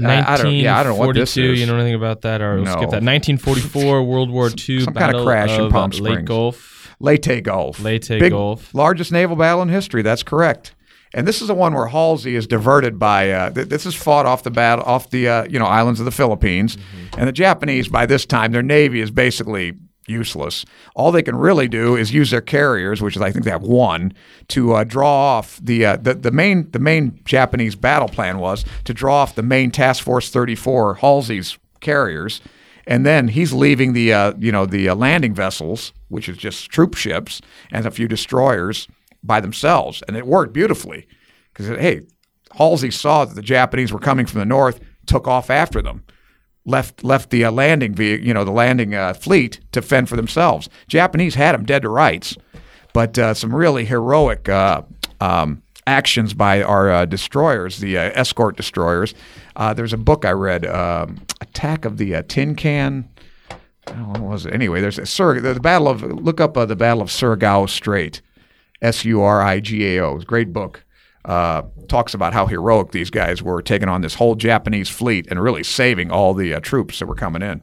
I- 0.06 0.34
I 0.34 0.36
don't- 0.36 0.52
yeah, 0.54 0.78
I 0.78 0.82
don't 0.82 0.92
know 0.98 0.98
what 1.06 1.14
this 1.14 1.36
1942, 1.36 1.52
is. 1.52 1.60
You 1.60 1.66
know 1.66 1.74
anything 1.76 1.94
about 1.94 2.22
that? 2.22 2.40
Or 2.40 2.54
we'll 2.56 2.64
No. 2.64 2.70
skip 2.72 2.90
that. 2.90 3.02
1944, 3.02 4.02
World 4.06 4.30
War 4.30 4.48
II, 4.48 4.80
Some 4.80 4.94
kind 4.94 5.06
of 5.08 5.12
Battle 5.12 5.24
crash 5.24 5.50
in 5.50 5.60
of 5.66 5.72
Palm 5.72 5.90
Lake 5.90 5.98
Springs. 5.98 6.28
Gulf. 6.28 6.96
Leyte 7.00 7.42
Gulf. 7.42 7.80
Leyte 7.80 8.08
Big, 8.08 8.30
Gulf. 8.30 8.74
Largest 8.74 9.10
naval 9.12 9.36
battle 9.36 9.62
in 9.62 9.68
history. 9.70 10.02
That's 10.02 10.22
correct. 10.22 10.74
And 11.12 11.26
this 11.26 11.40
is 11.42 11.48
the 11.48 11.54
one 11.54 11.72
where 11.74 11.86
Halsey 11.86 12.36
is 12.36 12.46
diverted 12.46 12.98
by. 12.98 13.30
Uh, 13.30 13.50
th- 13.50 13.68
this 13.68 13.84
is 13.86 13.94
fought 13.94 14.26
off 14.26 14.42
the 14.44 14.50
battle, 14.50 14.84
off 14.84 15.10
the 15.10 15.26
uh, 15.28 15.44
you 15.48 15.58
know 15.58 15.64
islands 15.66 15.98
of 15.98 16.04
the 16.04 16.12
Philippines, 16.12 16.76
Mm-hmm. 16.76 17.18
and 17.18 17.26
the 17.28 17.32
Japanese 17.32 17.88
by 17.88 18.06
this 18.06 18.24
time 18.26 18.52
their 18.52 18.62
navy 18.62 19.00
is 19.00 19.10
basically 19.10 19.72
useless. 20.06 20.64
All 20.94 21.12
they 21.12 21.22
can 21.22 21.36
really 21.36 21.68
do 21.68 21.96
is 21.96 22.12
use 22.12 22.30
their 22.30 22.40
carriers, 22.40 23.00
which 23.00 23.16
is 23.16 23.22
I 23.22 23.30
think 23.30 23.44
they 23.44 23.50
have 23.50 23.62
one, 23.62 24.12
to 24.48 24.74
uh, 24.74 24.84
draw 24.84 25.08
off 25.08 25.60
the, 25.62 25.84
uh, 25.84 25.96
the 25.96 26.14
the 26.14 26.30
main 26.30 26.70
the 26.70 26.78
main 26.78 27.20
Japanese 27.24 27.74
battle 27.76 28.08
plan 28.08 28.38
was 28.38 28.64
to 28.84 28.94
draw 28.94 29.16
off 29.16 29.34
the 29.34 29.42
main 29.42 29.70
Task 29.70 30.02
Force 30.02 30.30
34 30.30 30.96
Halsey's 30.96 31.58
carriers, 31.80 32.40
and 32.86 33.06
then 33.06 33.28
he's 33.28 33.52
leaving 33.52 33.92
the 33.92 34.12
uh, 34.12 34.32
you 34.38 34.52
know 34.52 34.66
the 34.66 34.88
uh, 34.88 34.94
landing 34.94 35.34
vessels, 35.34 35.92
which 36.08 36.28
is 36.28 36.36
just 36.36 36.70
troop 36.70 36.94
ships 36.94 37.40
and 37.72 37.86
a 37.86 37.90
few 37.90 38.08
destroyers 38.08 38.88
by 39.22 39.40
themselves, 39.40 40.02
and 40.08 40.16
it 40.16 40.26
worked 40.26 40.52
beautifully 40.52 41.06
because 41.52 41.68
hey, 41.78 42.02
Halsey 42.56 42.90
saw 42.90 43.24
that 43.24 43.34
the 43.34 43.42
Japanese 43.42 43.92
were 43.92 43.98
coming 43.98 44.26
from 44.26 44.40
the 44.40 44.46
north, 44.46 44.80
took 45.06 45.28
off 45.28 45.50
after 45.50 45.80
them 45.80 46.04
left 46.64 47.02
left 47.02 47.30
the 47.30 47.44
uh, 47.44 47.50
landing 47.50 47.96
you 47.96 48.34
know 48.34 48.44
the 48.44 48.50
landing 48.50 48.94
uh, 48.94 49.14
fleet 49.14 49.60
to 49.72 49.82
fend 49.82 50.08
for 50.08 50.16
themselves. 50.16 50.68
Japanese 50.88 51.34
had 51.34 51.54
them 51.54 51.64
dead 51.64 51.82
to 51.82 51.88
rights, 51.88 52.36
but 52.92 53.18
uh, 53.18 53.34
some 53.34 53.54
really 53.54 53.84
heroic 53.84 54.48
uh, 54.48 54.82
um, 55.20 55.62
actions 55.86 56.34
by 56.34 56.62
our 56.62 56.90
uh, 56.90 57.04
destroyers, 57.04 57.78
the 57.78 57.96
uh, 57.96 58.10
escort 58.14 58.56
destroyers. 58.56 59.14
there's 59.74 59.92
a 59.92 59.98
book 59.98 60.24
I 60.24 60.32
read, 60.32 60.66
um, 60.66 61.20
Attack 61.40 61.84
of 61.84 61.96
the 61.96 62.22
Tin 62.28 62.54
Can. 62.54 63.08
Oh, 63.86 63.92
what 63.92 64.20
was 64.20 64.46
it? 64.46 64.54
Anyway, 64.54 64.80
there's 64.80 64.98
a 64.98 65.06
Sur- 65.06 65.40
the 65.40 65.58
battle 65.58 65.88
of 65.88 66.02
look 66.02 66.40
up 66.40 66.54
the 66.54 66.76
battle 66.76 67.02
of 67.02 67.08
Surigao 67.08 67.68
Strait, 67.68 68.20
S 68.82 69.04
U 69.04 69.22
R 69.22 69.42
I 69.42 69.60
G 69.60 69.96
A 69.96 70.04
O. 70.04 70.18
Great 70.18 70.52
book 70.52 70.84
uh, 71.24 71.62
talks 71.88 72.14
about 72.14 72.32
how 72.32 72.46
heroic 72.46 72.92
these 72.92 73.10
guys 73.10 73.42
were 73.42 73.62
taking 73.62 73.88
on 73.88 74.00
this 74.00 74.14
whole 74.14 74.34
Japanese 74.34 74.88
fleet 74.88 75.26
and 75.30 75.42
really 75.42 75.62
saving 75.62 76.10
all 76.10 76.34
the 76.34 76.54
uh, 76.54 76.60
troops 76.60 76.98
that 76.98 77.06
were 77.06 77.14
coming 77.14 77.42
in. 77.42 77.60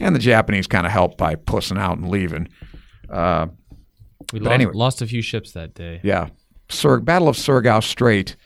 And 0.00 0.14
the 0.14 0.20
Japanese 0.20 0.66
kind 0.66 0.86
of 0.86 0.92
helped 0.92 1.16
by 1.16 1.36
pussing 1.36 1.78
out 1.78 1.98
and 1.98 2.10
leaving. 2.10 2.48
Uh, 3.08 3.46
we 4.32 4.40
lost, 4.40 4.52
anyway, 4.52 4.72
lost, 4.74 5.02
a 5.02 5.06
few 5.06 5.22
ships 5.22 5.52
that 5.52 5.74
day. 5.74 6.00
Yeah. 6.02 6.28
Sur- 6.68 7.00
Battle 7.00 7.28
of 7.28 7.36
Surigao 7.36 7.82
Strait. 7.82 8.36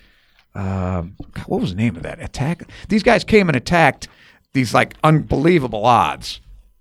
Uh, 0.54 1.02
what 1.46 1.60
was 1.60 1.70
the 1.70 1.76
name 1.76 1.96
of 1.96 2.02
that 2.02 2.22
attack? 2.22 2.62
These 2.88 3.02
guys 3.02 3.24
came 3.24 3.48
and 3.48 3.56
attacked 3.56 4.08
these 4.52 4.74
like 4.74 4.94
unbelievable 5.02 5.86
odds. 5.86 6.40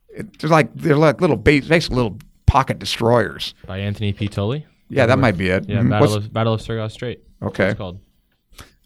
It, 0.10 0.40
they're 0.40 0.50
like 0.50 0.74
they're 0.76 0.98
like 0.98 1.22
little 1.22 1.38
base, 1.38 1.68
basically 1.68 1.98
little 1.98 2.18
pocket 2.46 2.80
destroyers. 2.80 3.54
By 3.68 3.78
Anthony 3.78 4.12
P. 4.12 4.28
Tully. 4.28 4.66
Yeah, 4.90 5.06
that 5.06 5.20
might 5.20 5.38
be 5.38 5.50
it. 5.50 5.70
Yeah, 5.70 5.80
mm-hmm. 5.80 5.90
Battle 5.90 6.16
of 6.16 6.34
Battle 6.34 6.54
of 6.56 6.62
Surigao 6.62 6.92
Strait. 6.92 7.24
Okay. 7.42 7.70
it's 7.70 7.78
called. 7.78 8.00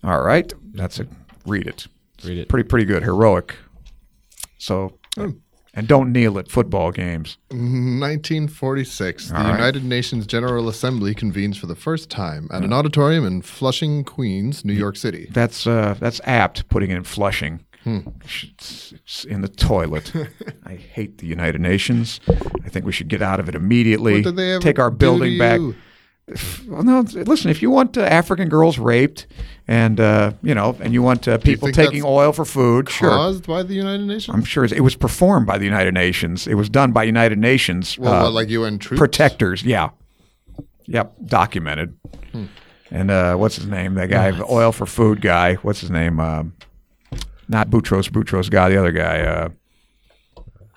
All 0.03 0.21
right. 0.21 0.51
That's 0.73 0.99
a 0.99 1.07
read 1.45 1.67
it. 1.67 1.87
Read 2.23 2.37
it. 2.37 2.49
Pretty 2.49 2.67
pretty 2.67 2.85
good. 2.85 3.03
Heroic. 3.03 3.55
So 4.57 4.97
and 5.75 5.87
don't 5.87 6.11
kneel 6.11 6.37
at 6.37 6.51
football 6.51 6.91
games. 6.91 7.37
1946, 7.49 9.29
the 9.29 9.33
right. 9.33 9.51
United 9.51 9.83
Nations 9.83 10.27
General 10.27 10.69
Assembly 10.69 11.15
convenes 11.15 11.57
for 11.57 11.65
the 11.65 11.75
first 11.75 12.11
time 12.11 12.47
at 12.51 12.63
an 12.63 12.71
auditorium 12.71 13.25
in 13.25 13.41
Flushing, 13.41 14.03
Queens, 14.03 14.63
New 14.63 14.73
York 14.73 14.95
City. 14.95 15.27
That's 15.31 15.65
uh, 15.65 15.95
that's 15.99 16.21
apt 16.25 16.69
putting 16.69 16.91
it 16.91 16.97
in 16.97 17.03
Flushing. 17.03 17.65
Hmm. 17.83 17.99
It's, 18.23 18.93
it's, 18.93 19.25
in 19.25 19.41
the 19.41 19.49
toilet. 19.49 20.13
I 20.65 20.75
hate 20.75 21.17
the 21.17 21.27
United 21.27 21.59
Nations. 21.59 22.21
I 22.63 22.69
think 22.69 22.85
we 22.85 22.93
should 22.93 23.09
get 23.09 23.21
out 23.21 23.41
of 23.41 23.49
it 23.49 23.55
immediately. 23.55 24.23
Take 24.59 24.79
our 24.79 24.91
building 24.91 25.37
back. 25.37 25.59
You? 25.59 25.75
Well, 26.67 26.83
no. 26.83 27.01
Listen, 27.01 27.51
if 27.51 27.61
you 27.61 27.69
want 27.69 27.97
uh, 27.97 28.01
African 28.01 28.47
girls 28.47 28.77
raped, 28.77 29.27
and 29.67 29.99
uh, 29.99 30.33
you 30.41 30.55
know, 30.55 30.77
and 30.79 30.93
you 30.93 31.01
want 31.01 31.27
uh, 31.27 31.37
people 31.37 31.67
you 31.67 31.73
taking 31.73 32.03
oil 32.05 32.31
for 32.31 32.45
food, 32.45 32.85
caused 32.85 32.97
sure. 32.97 33.09
Caused 33.09 33.47
by 33.47 33.63
the 33.63 33.73
United 33.73 34.05
Nations. 34.05 34.33
I'm 34.33 34.43
sure 34.45 34.63
it 34.63 34.79
was 34.81 34.95
performed 34.95 35.47
by 35.47 35.57
the 35.57 35.65
United 35.65 35.93
Nations. 35.93 36.47
It 36.47 36.53
was 36.53 36.69
done 36.69 36.93
by 36.93 37.03
United 37.03 37.39
Nations. 37.39 37.97
Well, 37.97 38.11
what, 38.13 38.27
uh, 38.27 38.31
like 38.31 38.49
UN 38.49 38.79
troops, 38.79 38.99
protectors. 38.99 39.63
Yeah. 39.63 39.89
Yep. 40.85 41.13
Documented. 41.25 41.97
Hmm. 42.31 42.45
And 42.89 43.11
uh, 43.11 43.35
what's 43.35 43.55
his 43.55 43.65
name? 43.65 43.95
That 43.95 44.09
guy, 44.09 44.31
the 44.31 44.45
oil 44.49 44.71
for 44.71 44.85
food 44.85 45.19
guy. 45.19 45.55
What's 45.55 45.81
his 45.81 45.89
name? 45.89 46.19
Um, 46.19 46.53
not 47.49 47.69
Boutros 47.69 48.09
Boutros 48.09 48.49
guy. 48.49 48.69
The 48.69 48.77
other 48.77 48.91
guy. 48.91 49.21
Uh, 49.21 49.49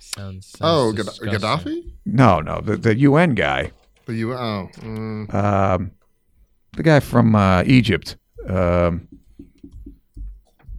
sounds, 0.00 0.46
sounds 0.46 0.60
oh, 0.62 0.92
Gaddafi. 0.96 1.92
No, 2.04 2.40
no, 2.40 2.60
the 2.60 2.76
the 2.76 2.96
UN 2.96 3.34
guy. 3.34 3.70
But 4.06 4.14
you 4.14 4.32
oh 4.32 4.70
mm. 4.78 5.34
um, 5.34 5.90
the 6.76 6.82
guy 6.84 7.00
from 7.00 7.34
uh, 7.34 7.64
Egypt. 7.66 8.16
Um, 8.48 9.08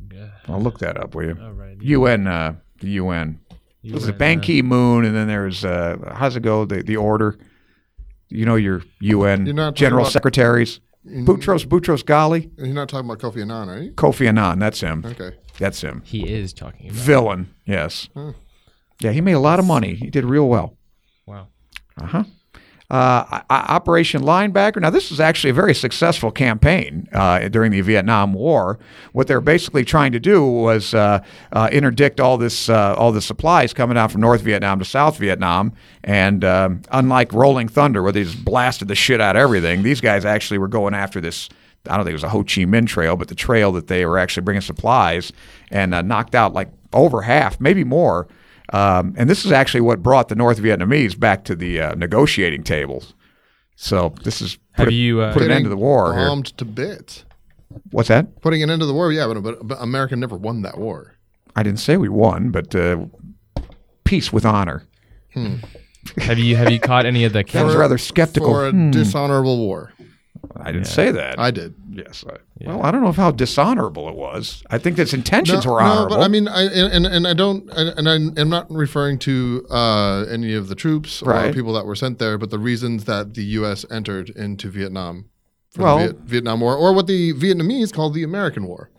yeah. 0.10 0.30
I'll 0.48 0.62
look 0.62 0.80
that 0.80 0.98
up, 0.98 1.14
will 1.14 1.26
you? 1.26 1.38
Oh, 1.40 1.52
right. 1.52 1.78
UN, 1.82 2.26
uh, 2.26 2.56
the 2.80 2.92
UN. 2.92 3.42
UN 3.82 3.94
was 3.94 4.08
it 4.08 4.18
Ban 4.18 4.40
Ki 4.40 4.62
Moon, 4.62 5.04
and 5.04 5.14
then 5.14 5.28
there's 5.28 5.66
uh, 5.66 5.98
how's 6.16 6.38
it 6.38 6.40
go? 6.40 6.64
The 6.64 6.82
the 6.82 6.96
order. 6.96 7.38
You 8.30 8.46
know 8.46 8.56
your 8.56 8.82
UN 9.02 9.46
general 9.74 10.04
about, 10.04 10.14
secretaries. 10.14 10.80
Boutros 11.06 11.66
Boutros 11.66 12.04
Ghali. 12.04 12.50
You're 12.58 12.68
not 12.68 12.90
talking 12.90 13.10
about 13.10 13.20
Kofi 13.20 13.42
Annan, 13.42 13.70
are 13.70 13.82
you? 13.82 13.92
Kofi 13.92 14.28
Annan, 14.28 14.60
that's 14.60 14.80
him. 14.80 15.06
Okay, 15.06 15.36
that's 15.60 15.82
him. 15.82 16.02
He 16.06 16.30
is 16.30 16.54
talking 16.54 16.88
about 16.88 17.00
villain. 17.00 17.54
Yes. 17.66 18.08
Huh. 18.14 18.34
Yeah, 19.00 19.12
he 19.12 19.22
made 19.22 19.34
a 19.34 19.40
lot 19.40 19.60
of 19.60 19.66
money. 19.66 19.96
He 19.96 20.10
did 20.10 20.26
real 20.26 20.48
well. 20.48 20.78
Wow. 21.26 21.48
Uh 22.00 22.06
huh 22.06 22.24
uh, 22.90 23.42
Operation 23.50 24.22
Linebacker. 24.22 24.82
Now, 24.82 24.90
this 24.90 25.10
was 25.10 25.20
actually 25.20 25.50
a 25.50 25.54
very 25.54 25.76
successful 25.76 26.32
campaign 26.32 27.10
uh, 27.12 27.50
during 27.50 27.72
the 27.74 27.82
Vietnam 27.82 28.34
War. 28.34 28.80
What 29.12 29.28
they're 29.28 29.42
basically 29.42 29.84
trying 29.84 30.14
to 30.14 30.20
do 30.20 30.46
was 30.46 30.94
uh, 30.94 31.22
uh 31.52 31.70
interdict 31.72 32.22
all 32.22 32.38
this, 32.38 32.70
uh, 32.70 32.96
all 32.98 33.12
the 33.12 33.22
supplies 33.22 33.74
coming 33.74 33.98
out 33.98 34.12
from 34.12 34.22
North 34.22 34.42
Vietnam 34.42 34.80
to 34.80 34.86
South 34.86 35.18
Vietnam. 35.18 35.74
And 36.04 36.46
um, 36.46 36.82
unlike 36.92 37.34
Rolling 37.34 37.68
Thunder, 37.68 38.02
where 38.02 38.14
they 38.14 38.24
just 38.24 38.46
blasted 38.46 38.88
the 38.88 38.96
shit 38.96 39.20
out 39.20 39.36
of 39.36 39.42
everything, 39.42 39.84
these 39.84 40.00
guys 40.00 40.24
actually 40.24 40.60
were 40.60 40.70
going 40.70 40.94
after 40.94 41.20
this. 41.20 41.50
I 41.90 41.96
don't 41.96 42.06
think 42.06 42.12
it 42.12 42.16
was 42.16 42.24
a 42.24 42.30
Ho 42.30 42.40
Chi 42.40 42.62
Minh 42.64 42.88
trail, 42.88 43.18
but 43.18 43.28
the 43.28 43.36
trail 43.36 43.74
that 43.74 43.88
they 43.88 44.06
were 44.06 44.18
actually 44.18 44.44
bringing 44.44 44.62
supplies 44.62 45.34
and 45.72 45.94
uh, 45.94 46.02
knocked 46.02 46.36
out 46.36 46.54
like 46.54 46.70
over 46.94 47.22
half, 47.22 47.60
maybe 47.60 47.84
more 47.84 48.28
um, 48.74 49.14
and 49.18 49.30
this 49.30 49.46
is 49.46 49.52
actually 49.52 49.82
what 49.82 50.04
brought 50.04 50.30
the 50.30 50.36
North 50.36 50.60
Vietnamese 50.60 51.18
back 51.18 51.44
to 51.46 51.56
the 51.56 51.82
uh, 51.82 51.96
negotiating 51.96 52.64
tables. 52.64 53.14
So 53.76 54.14
this 54.24 54.42
is 54.42 54.58
put, 54.76 54.86
Have 54.86 54.92
you, 54.92 55.22
uh, 55.22 55.34
put 55.34 55.44
an 55.44 55.52
end 55.52 55.66
to 55.66 55.70
the 55.70 55.78
war 55.78 56.14
bombed 56.14 56.48
here. 56.48 56.56
to 56.58 56.66
bits. 56.66 57.26
What's 57.92 58.10
that? 58.10 58.42
Putting 58.42 58.64
an 58.64 58.70
end 58.70 58.80
to 58.80 58.86
the 58.86 58.94
war, 58.94 59.12
yeah, 59.12 59.28
but, 59.28 59.44
but, 59.44 59.68
but 59.68 59.78
America 59.82 60.16
never 60.16 60.36
won 60.36 60.64
that 60.64 60.78
war. 60.78 61.16
I 61.56 61.64
didn't 61.64 61.80
say 61.80 61.98
we 61.98 62.10
won, 62.10 62.50
but 62.50 62.74
uh, 62.76 63.06
peace 64.04 64.34
with 64.34 64.46
honor. 64.46 64.84
Hmm. 65.34 65.58
have 66.18 66.40
you 66.40 66.56
have 66.56 66.72
you 66.72 66.80
caught 66.80 67.06
any 67.06 67.26
of 67.26 67.34
the? 67.34 67.44
That 67.52 67.66
was 67.66 67.76
rather 67.76 67.98
skeptical. 67.98 68.54
For 68.54 68.68
a 68.68 68.72
hmm. 68.72 68.92
dishonorable 68.92 69.58
war. 69.58 69.92
I 70.62 70.72
didn't 70.72 70.88
yeah. 70.88 70.94
say 70.94 71.12
that. 71.12 71.40
I 71.40 71.52
did. 71.52 71.76
Yes. 71.90 72.24
I, 72.28 72.38
yeah. 72.60 72.70
Well, 72.70 72.84
I 72.84 72.92
don't 72.92 73.02
know 73.02 73.12
how 73.12 73.32
dishonorable 73.32 74.10
it 74.10 74.16
was. 74.16 74.64
I 74.70 74.78
think 74.78 74.98
its 74.98 75.14
intentions 75.14 75.66
no, 75.66 75.74
were 75.74 75.82
honorable. 75.82 76.12
No, 76.12 76.18
but 76.18 76.24
I 76.24 76.28
mean, 76.28 76.48
I 76.48 76.64
and, 76.64 77.06
and 77.06 77.28
I 77.28 77.34
don't, 77.34 77.70
and 77.72 78.10
I, 78.10 78.16
am 78.16 78.50
not 78.50 78.70
referring 78.72 79.20
to 79.20 79.66
uh, 79.70 80.26
any 80.30 80.54
of 80.54 80.68
the 80.68 80.76
troops 80.76 81.22
or 81.22 81.32
right. 81.32 81.54
people 81.54 81.74
that 81.74 81.86
were 81.86 81.96
sent 81.96 82.20
there, 82.20 82.38
but 82.38 82.50
the 82.50 82.60
reasons 82.60 83.06
that 83.06 83.34
the 83.34 83.44
U.S. 83.44 83.86
entered 83.92 84.30
into 84.32 84.70
Vietnam, 84.70 85.26
well, 85.78 86.00
Viet, 86.00 86.18
Vietnam 86.20 86.62
War, 86.62 86.76
or 86.76 86.94
what 86.94 87.08
the 87.08 87.34
Vietnamese 87.34 87.94
called 87.94 88.14
the 88.14 88.24
American 88.24 88.66
War. 88.68 88.90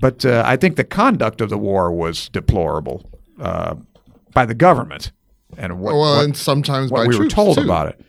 But 0.00 0.24
uh, 0.24 0.42
I 0.46 0.56
think 0.56 0.76
the 0.76 0.84
conduct 0.84 1.40
of 1.40 1.50
the 1.50 1.58
war 1.58 1.92
was 1.92 2.28
deplorable 2.28 3.10
uh, 3.40 3.76
by 4.32 4.46
the 4.46 4.54
government, 4.54 5.12
and 5.56 5.80
what, 5.80 5.94
well, 5.94 6.16
what, 6.16 6.24
and 6.24 6.36
sometimes 6.36 6.90
what 6.90 7.04
by 7.04 7.08
we 7.08 7.18
were 7.18 7.28
told 7.28 7.58
too. 7.58 7.64
about 7.64 7.88
it. 7.88 8.00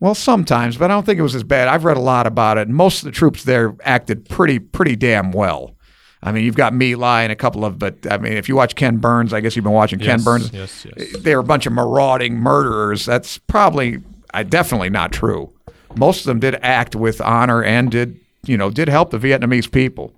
Well, 0.00 0.14
sometimes, 0.14 0.78
but 0.78 0.90
I 0.90 0.94
don't 0.94 1.04
think 1.04 1.18
it 1.18 1.22
was 1.22 1.34
as 1.34 1.44
bad. 1.44 1.68
I've 1.68 1.84
read 1.84 1.98
a 1.98 2.00
lot 2.00 2.26
about 2.26 2.56
it. 2.56 2.68
Most 2.68 3.00
of 3.00 3.04
the 3.04 3.10
troops 3.10 3.44
there 3.44 3.76
acted 3.84 4.28
pretty, 4.28 4.58
pretty 4.58 4.96
damn 4.96 5.30
well. 5.30 5.76
I 6.22 6.32
mean, 6.32 6.44
you've 6.44 6.56
got 6.56 6.74
My 6.74 6.94
Lai 6.94 7.22
and 7.22 7.32
a 7.32 7.36
couple 7.36 7.64
of, 7.64 7.78
but 7.78 8.10
I 8.10 8.18
mean, 8.18 8.32
if 8.32 8.48
you 8.48 8.56
watch 8.56 8.74
Ken 8.74 8.96
Burns, 8.96 9.32
I 9.32 9.40
guess 9.40 9.56
you've 9.56 9.64
been 9.64 9.72
watching 9.72 10.00
yes, 10.00 10.06
Ken 10.06 10.22
Burns. 10.22 10.52
Yes, 10.52 10.86
yes. 10.86 11.16
They're 11.20 11.38
a 11.38 11.44
bunch 11.44 11.66
of 11.66 11.72
marauding 11.72 12.36
murderers. 12.36 13.04
That's 13.04 13.38
probably, 13.38 13.98
uh, 14.32 14.42
definitely 14.42 14.90
not 14.90 15.12
true. 15.12 15.52
Most 15.96 16.20
of 16.20 16.26
them 16.26 16.40
did 16.40 16.56
act 16.62 16.94
with 16.94 17.20
honor 17.20 17.62
and 17.62 17.90
did, 17.90 18.18
you 18.44 18.56
know, 18.56 18.70
did 18.70 18.88
help 18.88 19.10
the 19.10 19.18
Vietnamese 19.18 19.70
people 19.70 20.14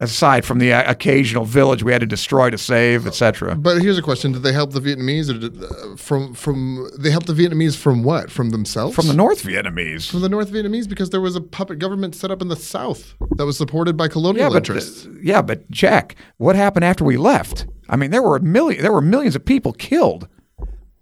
aside 0.00 0.44
from 0.44 0.58
the 0.58 0.70
occasional 0.70 1.44
village 1.44 1.82
we 1.82 1.92
had 1.92 2.00
to 2.00 2.06
destroy 2.06 2.48
to 2.50 2.58
save, 2.58 3.06
etc. 3.06 3.54
But 3.54 3.82
here's 3.82 3.98
a 3.98 4.02
question: 4.02 4.32
Did 4.32 4.42
they 4.42 4.52
help 4.52 4.72
the 4.72 4.80
Vietnamese, 4.80 5.30
or 5.30 5.38
did, 5.38 5.62
uh, 5.62 5.96
from 5.96 6.34
from 6.34 6.90
they 6.98 7.10
helped 7.10 7.26
the 7.26 7.34
Vietnamese 7.34 7.76
from 7.76 8.02
what? 8.02 8.30
From 8.30 8.50
themselves? 8.50 8.94
From 8.94 9.06
the 9.06 9.14
North 9.14 9.42
Vietnamese? 9.42 10.10
From 10.10 10.22
the 10.22 10.28
North 10.28 10.50
Vietnamese, 10.50 10.88
because 10.88 11.10
there 11.10 11.20
was 11.20 11.36
a 11.36 11.40
puppet 11.40 11.78
government 11.78 12.14
set 12.14 12.30
up 12.30 12.42
in 12.42 12.48
the 12.48 12.56
South 12.56 13.14
that 13.36 13.46
was 13.46 13.56
supported 13.56 13.96
by 13.96 14.08
colonial 14.08 14.44
yeah, 14.44 14.48
but 14.48 14.56
interests. 14.56 15.04
The, 15.04 15.20
yeah, 15.22 15.42
but 15.42 15.70
Jack, 15.70 16.16
what 16.38 16.56
happened 16.56 16.84
after 16.84 17.04
we 17.04 17.16
left? 17.16 17.66
I 17.88 17.96
mean, 17.96 18.10
there 18.10 18.22
were 18.22 18.36
a 18.36 18.40
million, 18.40 18.82
there 18.82 18.92
were 18.92 19.02
millions 19.02 19.36
of 19.36 19.44
people 19.44 19.72
killed. 19.72 20.28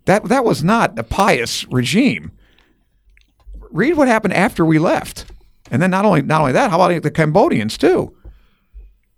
That 0.07 0.25
that 0.25 0.45
was 0.45 0.65
not 0.65 0.99
a 0.99 1.05
pious 1.05 1.67
regime. 1.69 2.33
Read 3.71 3.99
what 3.99 4.09
happened 4.09 4.33
after 4.33 4.65
we 4.65 4.79
left, 4.79 5.27
and 5.71 5.83
then 5.83 5.91
not 5.91 6.07
only 6.07 6.23
not 6.23 6.41
only 6.41 6.53
that, 6.53 6.71
how 6.71 6.81
about 6.81 7.03
the 7.03 7.11
Cambodians 7.11 7.77
too? 7.77 8.15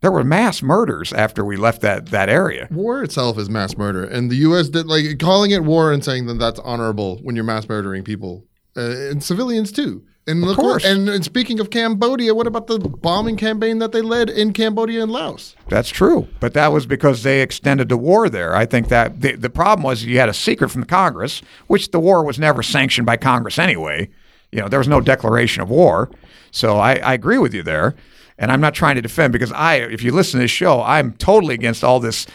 There 0.01 0.11
were 0.11 0.25
mass 0.25 0.63
murders 0.63 1.13
after 1.13 1.45
we 1.45 1.57
left 1.57 1.83
that 1.83 2.07
that 2.07 2.29
area. 2.29 2.69
War 2.71 3.03
itself 3.03 3.39
is 3.39 3.51
mass 3.51 3.77
murder, 3.77 4.03
and 4.03 4.31
the 4.31 4.37
U.S. 4.37 4.69
did 4.69 4.87
like 4.87 5.19
calling 5.19 5.51
it 5.51 5.63
war 5.63 5.93
and 5.93 6.03
saying 6.05 6.27
that 6.27 6.39
that's 6.39 6.59
honorable 6.61 7.19
when 7.19 7.37
you're 7.37 7.45
mass 7.45 7.69
murdering 7.69 8.03
people 8.03 8.47
uh, 8.77 8.81
and 8.81 9.23
civilians 9.23 9.71
too. 9.71 10.05
And 10.27 10.43
look 10.43 10.57
course. 10.57 10.85
What, 10.85 10.93
and, 10.93 11.09
and 11.09 11.25
speaking 11.25 11.61
of 11.61 11.71
Cambodia, 11.71 12.35
what 12.35 12.47
about 12.47 12.67
the 12.67 12.79
bombing 12.79 13.37
campaign 13.37 13.79
that 13.79 13.93
they 13.93 14.01
led 14.01 14.31
in 14.31 14.53
Cambodia 14.53 15.03
and 15.03 15.11
Laos? 15.11 15.57
That's 15.69 15.89
true, 15.89 16.29
but 16.41 16.55
that 16.55 16.73
was 16.73 16.87
because 16.87 17.23
they 17.23 17.43
extended 17.43 17.89
the 17.89 17.97
war 17.97 18.29
there. 18.29 18.55
I 18.55 18.65
think 18.67 18.89
that 18.89 19.21
the, 19.21 19.35
the 19.35 19.51
problem 19.51 19.83
was 19.83 20.05
you 20.05 20.19
had 20.19 20.29
a 20.29 20.35
secret 20.35 20.69
from 20.69 20.83
the 20.83 20.87
Congress, 20.87 21.43
which 21.67 21.91
the 21.91 22.01
war 22.01 22.25
was 22.25 22.39
never 22.39 22.63
sanctioned 22.63 23.07
by 23.07 23.17
Congress 23.17 23.59
anyway. 23.59 24.09
You 24.53 24.61
know, 24.61 24.69
there 24.69 24.79
was 24.79 24.89
no 24.89 25.01
declaration 25.01 25.63
of 25.63 25.71
war. 25.71 26.11
So 26.53 26.79
I, 26.79 26.97
I 26.97 27.15
agree 27.15 27.39
with 27.39 27.55
you 27.55 27.63
there. 27.63 27.95
And 28.41 28.51
I'm 28.51 28.61
not 28.61 28.75
trying 28.75 28.97
to 28.97 29.03
defend 29.03 29.33
because 29.33 29.53
I, 29.53 29.77
if 29.77 30.03
you 30.03 30.11
listen 30.13 30.41
to 30.41 30.45
this 30.45 30.51
show, 30.51 30.83
I'm 30.83 31.13
totally 31.13 31.55
against 31.55 31.85
all 31.85 32.01
this 32.01 32.27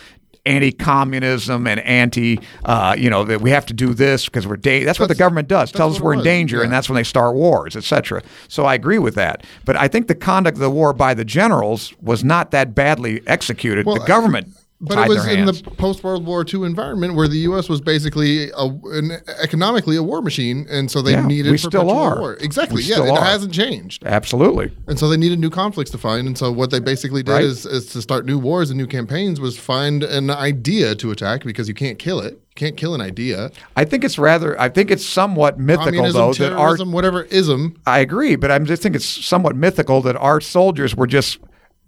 anti-communism 0.46 1.66
and 1.68 1.80
anti, 1.82 2.40
uh, 2.64 2.96
you 2.98 3.10
know, 3.10 3.24
that 3.24 3.42
we 3.42 3.50
have 3.50 3.66
to 3.66 3.74
do 3.74 3.94
this 3.94 4.26
because 4.26 4.48
we're 4.48 4.58
da- 4.58 4.84
that's, 4.84 5.00
what 5.00 5.10
the 5.10 5.16
government 5.16 5.48
does. 5.48 5.72
Tells 5.72 5.96
us 5.96 6.02
we're 6.02 6.14
in 6.14 6.24
danger, 6.24 6.62
and 6.62 6.72
that's 6.72 6.88
when 6.88 6.96
they 6.96 7.04
start 7.04 7.36
wars, 7.36 7.76
etc. 7.76 8.22
So 8.48 8.66
I 8.66 8.76
agree 8.76 9.00
with 9.00 9.16
that. 9.16 9.44
But 9.66 9.76
I 9.76 9.88
think 9.88 10.08
the 10.08 10.16
conduct 10.16 10.58
of 10.58 10.62
the 10.62 10.70
war 10.70 10.94
by 10.94 11.14
the 11.14 11.26
generals 11.26 11.94
was 12.02 12.24
not 12.24 12.52
that 12.52 12.76
badly 12.76 13.22
executed. 13.28 13.86
Well, 13.86 14.00
the 14.00 14.06
government. 14.06 14.50
But 14.82 14.98
it 15.00 15.08
was 15.08 15.26
in 15.26 15.46
the 15.46 15.54
post 15.78 16.04
World 16.04 16.26
War 16.26 16.46
II 16.46 16.64
environment 16.64 17.16
where 17.16 17.30
the 17.30 17.38
U.S. 17.40 17.70
was 17.70 17.80
basically 17.80 18.52
a, 18.52 18.66
an, 18.66 19.12
economically 19.42 19.96
a 19.96 20.04
war 20.04 20.22
machine, 20.22 20.66
and 20.70 20.92
so 20.92 21.02
they 21.02 21.14
Yeah, 21.14 21.26
needed 21.26 21.52
we 21.52 21.58
still 21.58 21.90
are. 21.90 22.20
war. 22.20 22.34
Exactly, 22.42 22.78
We 22.78 22.84
yeah, 22.84 23.02
it 23.04 23.10
are. 23.10 23.24
hasn't 23.24 23.54
changed, 23.54 24.04
Absolutely. 24.06 24.72
and 24.88 25.00
so 25.00 25.08
they 25.08 25.16
needed 25.16 25.40
new 25.40 25.50
conflicts 25.50 25.92
to 25.92 25.98
find. 25.98 26.28
And 26.28 26.38
so 26.38 26.52
what 26.52 26.72
they 26.72 26.80
basically 26.82 27.24
did 27.24 27.32
Right. 27.32 27.44
is, 27.46 27.66
is 27.66 27.86
to 27.94 28.02
start 28.02 28.26
new 28.26 28.38
wars 28.38 28.70
and 28.70 28.78
new 28.78 28.86
campaigns 28.86 29.40
was 29.40 29.58
find 29.58 30.04
an 30.04 30.30
idea 30.30 30.94
to 30.96 31.10
attack 31.10 31.46
because 31.46 31.70
you 31.70 31.74
can't 31.74 31.98
kill 31.98 32.20
it, 32.20 32.34
you 32.34 32.56
can't 32.56 32.76
kill 32.76 32.94
an 32.94 33.02
idea. 33.02 33.52
I 33.78 33.86
think 33.86 34.04
it's 34.04 34.20
rather. 34.20 34.60
I 34.60 34.68
think 34.68 34.92
it's 34.92 35.06
somewhat 35.06 35.58
mythical, 35.58 35.86
Communism, 35.86 36.20
though, 36.22 36.34
that 36.34 36.52
our. 36.52 36.76
whatever 36.86 37.24
ism. 37.24 37.78
I 37.88 38.00
agree, 38.00 38.36
but 38.36 38.52
I 38.52 38.60
just 38.60 38.84
think 38.84 38.96
it's 38.98 39.06
somewhat 39.26 39.56
mythical 39.56 40.02
that 40.02 40.18
our 40.18 40.42
soldiers 40.42 40.96
were 40.98 41.08
just 41.08 41.40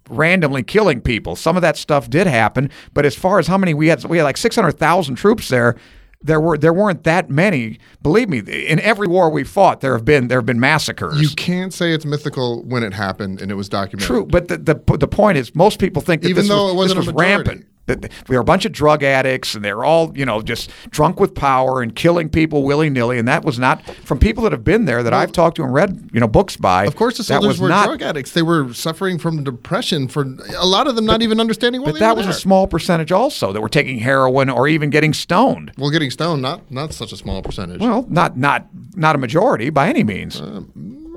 randomly 0.09 0.63
killing 0.63 1.01
people. 1.01 1.35
Some 1.35 1.55
of 1.55 1.61
that 1.61 1.77
stuff 1.77 2.09
did 2.09 2.27
happen, 2.27 2.69
but 2.93 3.05
as 3.05 3.15
far 3.15 3.39
as 3.39 3.47
how 3.47 3.57
many 3.57 3.73
we 3.73 3.87
had, 3.87 4.03
we 4.05 4.17
had 4.17 4.23
like 4.23 4.37
six 4.37 4.55
hundred 4.55 4.73
thousand 4.73 5.15
troops 5.15 5.49
there. 5.49 5.75
There 6.19 6.41
were 6.41 6.57
there 6.57 6.73
weren't 6.73 7.03
that 7.03 7.29
many. 7.29 7.77
Believe 8.01 8.27
me, 8.27 8.39
in 8.39 8.79
every 8.79 9.07
war 9.07 9.29
we 9.29 9.43
fought, 9.43 9.81
there 9.81 9.93
have 9.93 10.03
been 10.03 10.29
there 10.29 10.39
have 10.39 10.47
been 10.47 10.59
massacres. 10.59 11.21
You 11.21 11.29
can't 11.29 11.71
say 11.71 11.93
it's 11.93 12.05
mythical 12.05 12.63
when 12.63 12.81
it 12.81 12.93
happened 12.93 13.39
and 13.39 13.51
it 13.51 13.53
was 13.55 13.69
documented. 13.69 14.07
True, 14.07 14.25
but 14.25 14.47
the, 14.47 14.57
the 14.57 14.97
the 14.97 15.07
point 15.07 15.37
is, 15.37 15.53
most 15.53 15.79
people 15.79 16.01
think 16.01 16.23
that 16.23 16.29
Even 16.29 16.41
this 16.41 16.49
though 16.49 16.73
was, 16.73 16.91
it 16.91 16.95
wasn't 16.95 17.05
was 17.05 17.13
rampant. 17.13 17.67
That 17.87 18.11
we 18.27 18.35
were 18.35 18.41
a 18.41 18.45
bunch 18.45 18.65
of 18.65 18.71
drug 18.71 19.01
addicts, 19.01 19.55
and 19.55 19.63
they 19.65 19.73
were 19.73 19.83
all, 19.85 20.15
you 20.15 20.25
know, 20.25 20.41
just 20.41 20.69
drunk 20.89 21.19
with 21.19 21.33
power 21.33 21.81
and 21.81 21.95
killing 21.95 22.29
people 22.29 22.63
willy 22.63 22.89
nilly. 22.89 23.17
And 23.17 23.27
that 23.27 23.43
was 23.43 23.57
not 23.57 23.83
from 24.03 24.19
people 24.19 24.43
that 24.43 24.51
have 24.51 24.63
been 24.63 24.85
there 24.85 25.03
that 25.03 25.13
I've 25.13 25.31
talked 25.31 25.55
to 25.57 25.63
and 25.63 25.73
read, 25.73 26.09
you 26.13 26.19
know, 26.19 26.27
books 26.27 26.57
by. 26.57 26.85
Of 26.85 26.95
course, 26.95 27.17
the 27.17 27.23
soldiers 27.23 27.59
were 27.59 27.69
not, 27.69 27.87
drug 27.87 28.01
addicts. 28.01 28.31
They 28.31 28.41
were 28.41 28.73
suffering 28.73 29.17
from 29.17 29.43
depression 29.43 30.07
for 30.07 30.23
a 30.57 30.65
lot 30.65 30.87
of 30.87 30.95
them 30.95 31.05
not 31.05 31.21
even 31.21 31.39
understanding 31.39 31.81
why 31.81 31.91
But 31.91 31.99
that 31.99 32.17
was 32.17 32.27
a 32.27 32.33
small 32.33 32.67
percentage 32.67 33.11
also 33.11 33.53
that 33.53 33.61
were 33.61 33.69
taking 33.69 33.99
heroin 33.99 34.49
or 34.49 34.67
even 34.67 34.89
getting 34.89 35.13
stoned. 35.13 35.71
Well, 35.77 35.89
getting 35.89 36.11
stoned, 36.11 36.41
not 36.41 36.69
not 36.71 36.93
such 36.93 37.11
a 37.11 37.17
small 37.17 37.41
percentage. 37.41 37.79
Well, 37.79 38.05
not 38.09 38.37
not 38.37 38.67
not 38.95 39.15
a 39.15 39.17
majority 39.17 39.69
by 39.69 39.87
any 39.87 40.03
means. 40.03 40.41
Uh, 40.41 40.61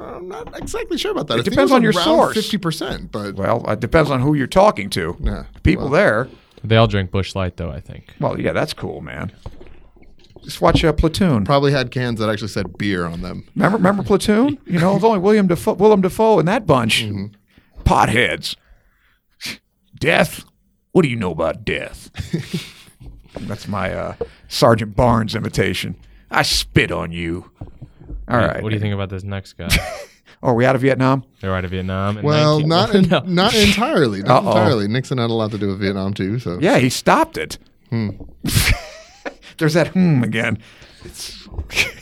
I'm 0.01 0.29
not 0.29 0.57
exactly 0.59 0.97
sure 0.97 1.11
about 1.13 1.29
that. 1.29 1.35
It 1.39 1.41
I 1.41 1.43
depends 1.43 1.71
was 1.71 1.77
on 1.77 1.83
your 1.83 1.93
source. 1.93 2.35
Fifty 2.35 2.59
percent, 2.59 3.13
but 3.13 3.35
well, 3.35 3.65
it 3.69 3.81
depends 3.81 4.11
on 4.11 4.21
who 4.21 4.35
you're 4.35 4.47
talking 4.47 4.89
to. 4.91 5.17
Yeah, 5.21 5.45
People 5.63 5.89
there. 5.89 6.29
They 6.63 6.77
all 6.77 6.87
drink 6.87 7.11
Busch 7.11 7.35
Light, 7.35 7.57
though. 7.57 7.71
I 7.71 7.81
think. 7.81 8.15
Well, 8.21 8.39
yeah, 8.41 8.53
that's 8.53 8.73
cool, 8.75 9.01
man. 9.01 9.33
Just 10.43 10.61
watch 10.61 10.83
uh, 10.85 10.93
Platoon. 10.93 11.45
probably 11.45 11.73
had 11.73 11.91
cans 11.91 12.19
that 12.19 12.31
actually 12.31 12.49
said 12.49 12.79
beer 12.79 13.05
on 13.05 13.21
them. 13.21 13.47
Remember, 13.55 13.77
remember 13.77 14.03
Platoon? 14.03 14.59
You 14.65 14.79
know, 14.79 14.93
it 14.93 14.95
was 14.95 15.05
only 15.05 15.19
William 15.19 15.47
Defoe, 15.47 15.75
Willem 15.75 16.01
Dafoe 16.01 16.39
and 16.39 16.49
that 16.49 16.67
bunch. 16.67 17.05
Mm-hmm. 17.05 17.27
Potheads. 17.83 18.57
Death. 19.99 20.45
What 20.93 21.03
do 21.03 21.09
you 21.09 21.17
know 21.17 21.31
about 21.31 21.65
death? 21.65 22.11
That's 23.41 23.69
my 23.69 23.93
uh, 23.93 24.15
Sergeant 24.49 24.97
Barnes 24.97 25.35
imitation. 25.35 25.95
I 26.31 26.43
spit 26.43 26.91
on 26.91 27.13
you. 27.13 27.51
All 28.29 28.39
right. 28.39 28.63
What 28.63 28.71
do 28.71 28.75
you 28.75 28.81
think 28.81 28.95
about 28.95 29.11
this 29.11 29.23
next 29.23 29.55
guy? 29.55 29.69
Oh, 30.43 30.49
are 30.49 30.55
we 30.55 30.65
out 30.65 30.75
of 30.75 30.81
Vietnam? 30.81 31.25
They're 31.41 31.55
out 31.55 31.65
of 31.67 31.71
Vietnam. 31.71 32.17
in 32.19 32.25
Well, 32.25 32.61
19 32.61 32.69
not 32.69 32.95
in, 32.95 33.09
No. 33.11 33.21
not 33.27 33.55
entirely. 33.55 34.23
Not 34.23 34.43
Uh-oh. 34.45 34.49
entirely. 34.51 34.89
Nixon 34.89 35.19
had 35.19 35.29
a 35.31 35.35
lot 35.35 35.51
to 35.51 35.59
do 35.59 35.69
with 35.69 35.81
Vietnam 35.81 36.15
too. 36.15 36.39
So 36.39 36.59
Yeah, 36.61 36.79
he 36.79 36.89
stopped 36.89 37.37
it. 37.37 37.59
Hmm. 37.91 38.11
There's 39.59 39.75
that 39.75 39.89
hmm 39.89 40.23
again. 40.23 40.59
It's 41.05 41.47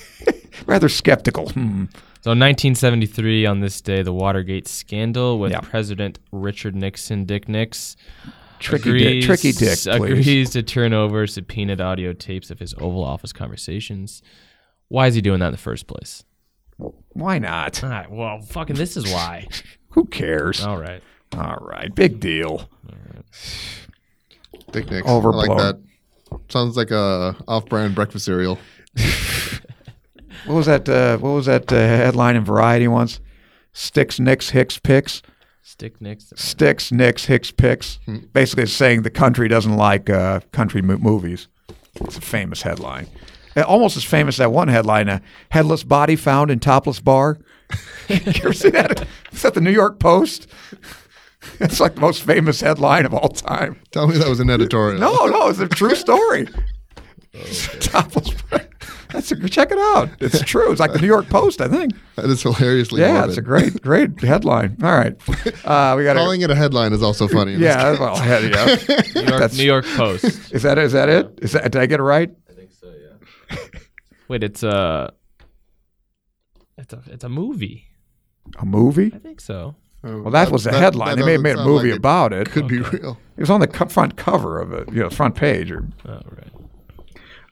rather 0.67 0.89
skeptical. 0.89 1.49
Hmm. 1.51 1.85
So, 2.21 2.33
in 2.33 2.41
1973, 2.41 3.47
on 3.47 3.61
this 3.61 3.81
day, 3.81 4.03
the 4.03 4.13
Watergate 4.13 4.67
scandal 4.67 5.39
with 5.39 5.53
Yeah. 5.53 5.61
President 5.61 6.19
Richard 6.33 6.75
Nixon, 6.75 7.25
Dick 7.25 7.49
Nix, 7.49 7.97
Tricky 8.59 8.89
agrees, 8.91 9.03
dick. 9.03 9.25
Tricky 9.25 9.53
dick, 9.53 9.79
please. 9.79 9.87
agrees 9.87 10.51
to 10.51 10.63
turn 10.65 10.93
over 10.93 11.27
subpoenaed 11.29 11.81
audio 11.81 12.13
tapes 12.13 12.51
of 12.51 12.59
his 12.59 12.75
Oval 12.75 13.05
Office 13.05 13.33
conversations. 13.33 14.21
Why 14.89 15.07
is 15.07 15.15
he 15.15 15.21
doing 15.21 15.39
that 15.41 15.47
in 15.47 15.53
the 15.53 15.59
first 15.59 15.87
place? 15.87 16.25
Why 17.11 17.39
not? 17.39 17.83
All 17.83 17.91
right, 17.91 18.11
well, 18.11 18.41
fucking, 18.41 18.77
this 18.77 18.97
is 18.97 19.11
why. 19.13 19.49
Who 19.91 20.05
cares? 20.07 20.65
All 20.65 20.79
right. 20.79 21.03
All 21.37 21.57
right. 21.61 21.93
Big 21.95 22.21
deal. 22.21 22.69
Dick 24.73 24.91
Nix. 24.91 25.07
Overblown. 25.09 25.51
I 25.51 25.55
like 25.55 25.77
that. 26.31 26.41
Sounds 26.49 26.77
like 26.77 26.91
a 26.91 27.37
off-brand 27.49 27.95
breakfast 27.95 28.25
cereal. 28.25 28.59
What 30.47 30.55
was 30.55 30.67
that? 30.67 30.89
Uh, 30.89 31.19
what 31.19 31.31
was 31.31 31.45
that 31.47 31.71
uh, 31.71 31.77
headline 31.77 32.35
in 32.37 32.45
Variety 32.45 32.89
once? 32.89 33.21
Sticks, 33.75 34.19
Nicks, 34.19 34.51
Hicks, 34.51 34.79
Picks. 34.79 35.21
Stick 35.63 36.01
Nicks. 36.01 36.33
Sticks, 36.37 36.91
Nicks, 36.91 37.27
Hicks, 37.27 37.51
Picks. 37.51 37.99
Basically, 38.33 38.63
it's 38.63 38.73
saying 38.73 39.03
the 39.03 39.11
country 39.11 39.49
doesn't 39.49 39.77
like 39.77 40.09
uh, 40.09 40.41
country 40.53 40.81
mo- 40.81 40.97
movies. 40.97 41.49
It's 42.01 42.17
a 42.17 42.23
famous 42.23 42.63
headline. 42.63 43.09
Almost 43.63 43.97
as 43.97 44.05
famous 44.05 44.35
as 44.37 44.39
that 44.39 44.53
one 44.53 44.69
headline: 44.69 45.09
uh, 45.09 45.21
"Headless 45.51 45.83
body 45.85 46.17
found 46.17 46.51
in 46.51 46.61
topless 46.61 47.01
bar." 47.01 47.39
you 48.09 48.17
ever 48.27 48.53
see 48.53 48.71
that? 48.71 49.07
Is 49.33 49.43
that 49.43 49.55
the 49.55 49.61
New 49.61 49.71
York 49.73 49.99
Post? 49.99 50.47
It's 51.61 51.79
like 51.79 51.95
the 51.95 52.01
most 52.01 52.25
famous 52.25 52.61
headline 52.61 53.07
of 53.07 53.15
all 53.15 53.29
time. 53.29 53.81
Tell 53.93 54.09
me 54.09 54.19
that 54.19 54.29
was 54.29 54.41
an 54.41 54.51
editorial. 54.51 54.99
No, 55.01 55.27
no, 55.27 55.49
it's 55.49 55.61
a 55.61 55.69
true 55.69 55.95
story. 55.95 56.49
Topless 57.81 58.31
bar. 58.43 58.61
That's 59.13 59.31
a, 59.31 59.49
check 59.49 59.71
it 59.71 59.79
out. 59.79 60.11
It's 60.21 60.41
true. 60.43 60.71
It's 60.71 60.81
like 60.81 60.93
the 60.93 60.99
New 61.01 61.07
York 61.07 61.29
Post, 61.31 61.61
I 61.61 61.69
think. 61.69 61.93
that 62.17 62.27
is 62.27 62.43
hilariously 62.43 63.01
Yeah, 63.01 63.13
morbid. 63.13 63.29
it's 63.31 63.39
a 63.39 63.43
great, 63.43 63.81
great 63.81 64.21
headline. 64.21 64.77
All 64.83 64.91
right, 64.95 65.15
uh, 65.65 65.95
we 65.97 66.05
got 66.05 66.15
to. 66.15 66.19
Calling 66.19 66.43
it 66.43 66.51
a 66.51 66.55
headline 66.55 66.93
is 66.93 67.03
also 67.03 67.29
funny. 67.29 67.55
Yeah, 67.55 67.99
well, 67.99 68.17
yeah, 68.17 68.41
yeah. 68.41 68.65
New 69.15 69.23
York, 69.23 69.27
That's- 69.31 69.57
New 69.57 69.65
York 69.65 69.87
Post. 69.97 70.53
Is 70.53 70.63
that 70.65 70.77
is 70.77 70.93
that 70.93 71.09
it? 71.09 71.39
Is 71.41 71.53
that 71.53 71.63
did 71.71 71.77
I 71.81 71.87
get 71.87 72.01
it 72.01 72.03
right? 72.03 72.31
Wait, 74.29 74.43
it's 74.43 74.63
a. 74.63 75.13
It's 76.77 76.93
a 76.93 77.03
it's 77.07 77.25
a 77.25 77.29
movie. 77.29 77.87
A 78.59 78.65
movie? 78.67 79.11
I 79.15 79.19
think 79.19 79.41
so. 79.41 79.75
Oh, 80.05 80.23
Well, 80.23 80.31
that 80.31 80.51
was 80.51 80.65
the 80.65 80.73
headline. 80.73 81.17
they 81.17 81.25
may 81.25 81.33
have 81.33 81.41
made 81.43 81.57
a 81.57 81.65
movie 81.65 81.89
like 81.89 81.97
it 81.97 81.99
about 81.99 82.33
it. 82.33 82.51
Could 82.51 82.69
be 82.69 82.79
real. 82.81 83.19
It 83.37 83.41
was 83.41 83.51
on 83.51 83.61
the 83.61 83.67
co- 83.67 83.87
front 83.89 84.17
cover 84.17 84.61
of 84.61 84.73
it, 84.73 84.89
you 84.93 85.01
know, 85.01 85.11
front 85.11 85.35
page. 85.35 85.71
Or 85.73 85.89
Oh, 86.07 86.21
right. 86.31 86.53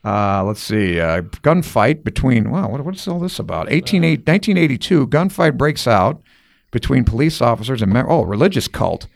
uh, 0.05 0.45
let's 0.45 0.63
see, 0.63 1.01
uh, 1.01 1.23
gunfight 1.43 2.05
between. 2.05 2.51
Wow, 2.51 2.69
what, 2.69 2.85
what's 2.85 3.09
all 3.09 3.19
this 3.19 3.39
about? 3.41 3.71
18, 3.71 4.03
1982, 4.03 5.09
gunfight 5.09 5.57
breaks 5.59 5.89
out 5.89 6.23
between 6.71 7.05
police 7.05 7.41
officers 7.41 7.83
and 7.83 7.97
oh, 7.97 8.23
religious 8.23 8.69
cult. 8.69 9.09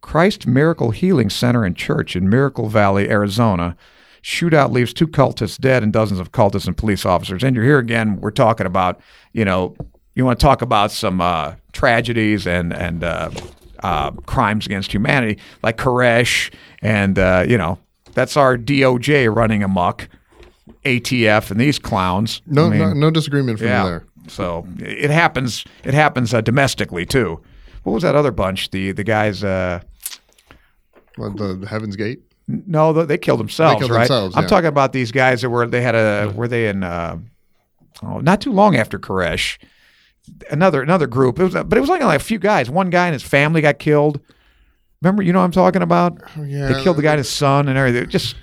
Christ 0.00 0.46
Miracle 0.46 0.90
Healing 0.92 1.28
Center 1.28 1.64
and 1.64 1.76
Church 1.76 2.16
in 2.16 2.30
Miracle 2.30 2.68
Valley, 2.70 3.10
Arizona. 3.10 3.76
Shootout 4.22 4.70
leaves 4.70 4.92
two 4.92 5.06
cultists 5.06 5.58
dead 5.58 5.82
and 5.82 5.92
dozens 5.92 6.20
of 6.20 6.32
cultists 6.32 6.66
and 6.66 6.76
police 6.76 7.06
officers. 7.06 7.42
And 7.42 7.56
you're 7.56 7.64
here 7.64 7.78
again. 7.78 8.20
We're 8.20 8.30
talking 8.30 8.66
about, 8.66 9.00
you 9.32 9.44
know, 9.44 9.76
you 10.14 10.24
want 10.24 10.38
to 10.38 10.44
talk 10.44 10.62
about 10.62 10.90
some 10.90 11.20
uh, 11.20 11.54
tragedies 11.72 12.46
and 12.46 12.72
and 12.72 13.04
uh, 13.04 13.30
uh, 13.82 14.10
crimes 14.26 14.66
against 14.66 14.92
humanity, 14.92 15.40
like 15.62 15.76
Koresh, 15.78 16.52
and 16.82 17.18
uh, 17.18 17.44
you 17.48 17.56
know, 17.56 17.78
that's 18.12 18.36
our 18.36 18.56
DOJ 18.58 19.34
running 19.34 19.62
amok, 19.62 20.08
ATF, 20.84 21.50
and 21.50 21.60
these 21.60 21.78
clowns. 21.78 22.42
No, 22.46 22.66
I 22.66 22.70
mean, 22.70 22.78
no, 22.80 22.92
no 22.92 23.10
disagreement 23.10 23.58
from 23.58 23.68
yeah. 23.68 23.84
there. 23.84 24.04
So 24.28 24.66
it 24.78 25.10
happens. 25.10 25.64
It 25.84 25.94
happens 25.94 26.34
uh, 26.34 26.40
domestically 26.40 27.06
too. 27.06 27.40
What 27.84 27.92
was 27.92 28.02
that 28.02 28.14
other 28.14 28.30
bunch? 28.32 28.70
The 28.70 28.92
the 28.92 29.04
guys. 29.04 29.42
Uh, 29.42 29.80
What, 31.16 31.36
the 31.36 31.66
Heaven's 31.68 31.96
Gate. 31.96 32.20
No, 32.66 32.92
they 33.04 33.18
killed 33.18 33.40
themselves, 33.40 33.78
killed 33.78 33.90
right? 33.90 34.00
themselves, 34.00 34.36
I'm 34.36 34.46
talking 34.46 34.68
about 34.68 34.92
these 34.92 35.12
guys 35.12 35.42
that 35.42 35.50
were 35.50 35.66
they 35.66 35.82
had 35.82 35.94
a 35.94 36.32
were 36.34 36.48
they 36.48 36.68
in 36.68 36.82
uh, 36.82 37.18
oh 38.02 38.18
not 38.20 38.40
too 38.40 38.52
long 38.52 38.76
after 38.76 38.98
Koresh, 38.98 39.58
another 40.50 40.82
another 40.82 41.06
group. 41.06 41.38
It 41.38 41.44
was 41.44 41.54
but 41.54 41.76
it 41.76 41.80
was 41.80 41.90
like, 41.90 42.02
like 42.02 42.20
a 42.20 42.24
few 42.24 42.38
guys. 42.38 42.70
One 42.70 42.90
guy 42.90 43.06
and 43.06 43.12
his 43.12 43.22
family 43.22 43.60
got 43.60 43.78
killed. 43.78 44.20
Remember, 45.02 45.22
you 45.22 45.32
know 45.32 45.38
what 45.38 45.46
I'm 45.46 45.52
talking 45.52 45.82
about? 45.82 46.18
yeah. 46.44 46.72
They 46.72 46.82
killed 46.82 46.96
the 46.98 47.02
guy 47.02 47.12
and 47.12 47.18
his 47.18 47.30
son 47.30 47.68
and 47.68 47.78
everything. 47.78 48.08
Just 48.10 48.36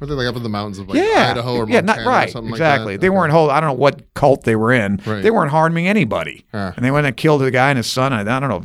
Were 0.00 0.06
they 0.06 0.12
like 0.12 0.26
up 0.26 0.36
in 0.36 0.42
the 0.42 0.50
mountains 0.50 0.78
of 0.78 0.88
like 0.88 0.98
yeah, 0.98 1.28
Idaho 1.30 1.56
or 1.56 1.68
yeah, 1.68 1.80
Montana 1.80 2.04
not 2.04 2.06
right, 2.10 2.28
or 2.28 2.32
something 2.32 2.52
exactly. 2.52 2.92
like 2.94 2.94
that? 2.96 3.00
They 3.00 3.08
weren't 3.10 3.32
hold. 3.32 3.50
I 3.50 3.60
don't 3.60 3.70
know 3.70 3.74
what 3.74 4.12
cult 4.12 4.44
they 4.44 4.54
were 4.56 4.70
in. 4.72 5.00
Right. 5.06 5.22
They 5.22 5.30
weren't 5.30 5.50
harming 5.50 5.88
anybody, 5.88 6.44
Ah. 6.52 6.74
and 6.76 6.84
they 6.84 6.90
went 6.90 7.06
and 7.06 7.16
killed 7.16 7.40
the 7.40 7.50
guy 7.50 7.70
and 7.70 7.78
his 7.78 7.86
son. 7.86 8.12
I, 8.12 8.20
I 8.20 8.40
don't 8.40 8.48
know. 8.50 8.64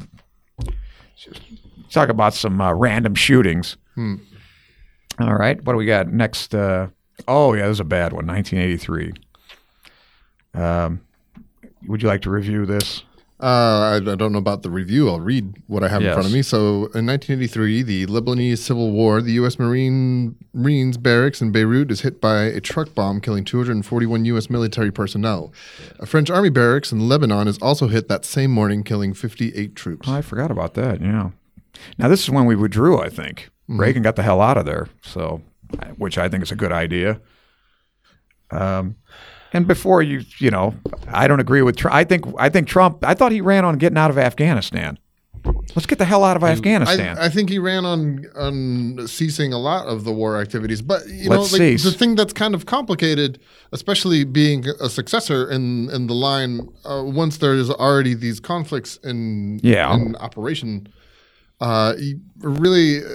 Talk 1.89 2.09
about 2.09 2.33
some 2.33 2.61
uh, 2.61 2.73
random 2.73 3.15
shootings. 3.15 3.77
Hmm. 3.95 4.15
All 5.19 5.35
right, 5.35 5.61
what 5.63 5.73
do 5.73 5.77
we 5.77 5.85
got 5.85 6.07
next? 6.07 6.55
Uh, 6.55 6.87
oh 7.27 7.53
yeah, 7.53 7.67
this 7.67 7.75
is 7.75 7.79
a 7.79 7.85
bad 7.85 8.13
one. 8.13 8.25
1983. 8.27 9.13
Um, 10.53 11.01
would 11.87 12.01
you 12.01 12.07
like 12.07 12.21
to 12.21 12.29
review 12.29 12.65
this? 12.65 13.03
Uh, 13.41 14.01
I, 14.05 14.11
I 14.11 14.15
don't 14.15 14.33
know 14.33 14.37
about 14.37 14.63
the 14.63 14.69
review. 14.69 15.07
I'll 15.07 15.21
read 15.21 15.53
what 15.67 15.81
I 15.81 15.87
have 15.87 16.01
in 16.01 16.11
front 16.11 16.27
of 16.27 16.33
me. 16.33 16.41
So, 16.41 16.87
in 16.93 17.05
1983, 17.05 17.83
the 17.83 18.05
Lebanese 18.07 18.57
Civil 18.57 18.91
War, 18.91 19.21
the 19.21 19.31
U.S. 19.33 19.57
Marine 19.57 20.35
Marines 20.53 20.97
barracks 20.97 21.41
in 21.41 21.53
Beirut 21.53 21.89
is 21.89 22.01
hit 22.01 22.19
by 22.19 22.41
a 22.41 22.59
truck 22.59 22.93
bomb, 22.93 23.21
killing 23.21 23.45
241 23.45 24.25
U.S. 24.25 24.49
military 24.49 24.91
personnel. 24.91 25.53
A 25.99 26.05
French 26.05 26.29
army 26.29 26.49
barracks 26.49 26.91
in 26.91 27.07
Lebanon 27.07 27.47
is 27.47 27.57
also 27.59 27.87
hit 27.87 28.09
that 28.09 28.25
same 28.25 28.51
morning, 28.51 28.83
killing 28.83 29.13
58 29.13 29.73
troops. 29.73 30.09
Oh, 30.09 30.15
I 30.15 30.21
forgot 30.21 30.51
about 30.51 30.73
that. 30.73 30.99
Yeah. 30.99 31.29
Now 31.97 32.09
this 32.09 32.23
is 32.23 32.29
when 32.29 32.45
we 32.45 32.57
withdrew. 32.57 32.99
I 32.99 33.07
think 33.07 33.49
Reagan 33.77 34.01
got 34.03 34.15
the 34.15 34.23
hell 34.23 34.41
out 34.41 34.57
of 34.57 34.65
there. 34.65 34.87
So, 35.01 35.41
which 35.97 36.17
I 36.17 36.27
think 36.27 36.43
is 36.43 36.51
a 36.51 36.55
good 36.55 36.71
idea. 36.71 37.21
Um, 38.51 38.95
and 39.53 39.67
before 39.67 40.01
you, 40.01 40.23
you 40.39 40.51
know, 40.51 40.75
I 41.07 41.27
don't 41.27 41.39
agree 41.39 41.61
with. 41.61 41.75
Trump. 41.77 41.95
I 41.95 42.03
think 42.03 42.25
I 42.37 42.49
think 42.49 42.67
Trump. 42.67 43.03
I 43.05 43.13
thought 43.13 43.31
he 43.31 43.41
ran 43.41 43.65
on 43.65 43.77
getting 43.77 43.97
out 43.97 44.11
of 44.11 44.17
Afghanistan. 44.17 44.97
Let's 45.75 45.85
get 45.85 45.99
the 45.99 46.05
hell 46.05 46.23
out 46.23 46.35
of 46.35 46.43
Afghanistan. 46.43 47.17
I, 47.17 47.25
I 47.25 47.29
think 47.29 47.49
he 47.49 47.59
ran 47.59 47.85
on 47.85 48.25
on 48.35 49.07
ceasing 49.07 49.53
a 49.53 49.57
lot 49.57 49.87
of 49.87 50.03
the 50.03 50.11
war 50.11 50.39
activities, 50.39 50.81
but 50.81 51.07
you 51.07 51.29
Let's 51.29 51.53
know, 51.57 51.65
like, 51.65 51.81
the 51.81 51.91
thing 51.91 52.15
that's 52.15 52.33
kind 52.33 52.53
of 52.53 52.65
complicated, 52.65 53.39
especially 53.71 54.23
being 54.25 54.65
a 54.81 54.89
successor 54.89 55.49
in 55.49 55.89
in 55.91 56.07
the 56.07 56.13
line, 56.13 56.67
uh, 56.85 57.03
once 57.05 57.37
there's 57.37 57.69
already 57.69 58.13
these 58.15 58.39
conflicts 58.39 58.97
in 58.97 59.59
Yeah. 59.63 59.95
in 59.95 60.15
operation, 60.17 60.87
uh, 61.61 61.93
really, 62.41 62.99
uh, 62.99 63.07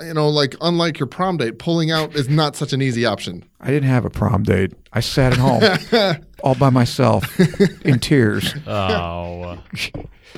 you 0.00 0.14
know, 0.14 0.28
like 0.28 0.54
unlike 0.60 0.98
your 0.98 1.06
prom 1.06 1.36
date, 1.36 1.58
pulling 1.58 1.90
out 1.90 2.14
is 2.14 2.28
not 2.28 2.56
such 2.56 2.72
an 2.72 2.80
easy 2.82 3.04
option. 3.04 3.44
I 3.60 3.68
didn't 3.68 3.88
have 3.88 4.04
a 4.04 4.10
prom 4.10 4.42
date. 4.42 4.72
I 4.92 5.00
sat 5.00 5.32
at 5.32 5.38
home 5.38 6.24
all 6.44 6.54
by 6.54 6.70
myself 6.70 7.38
in 7.84 7.98
tears 7.98 8.54
Oh, 8.66 9.58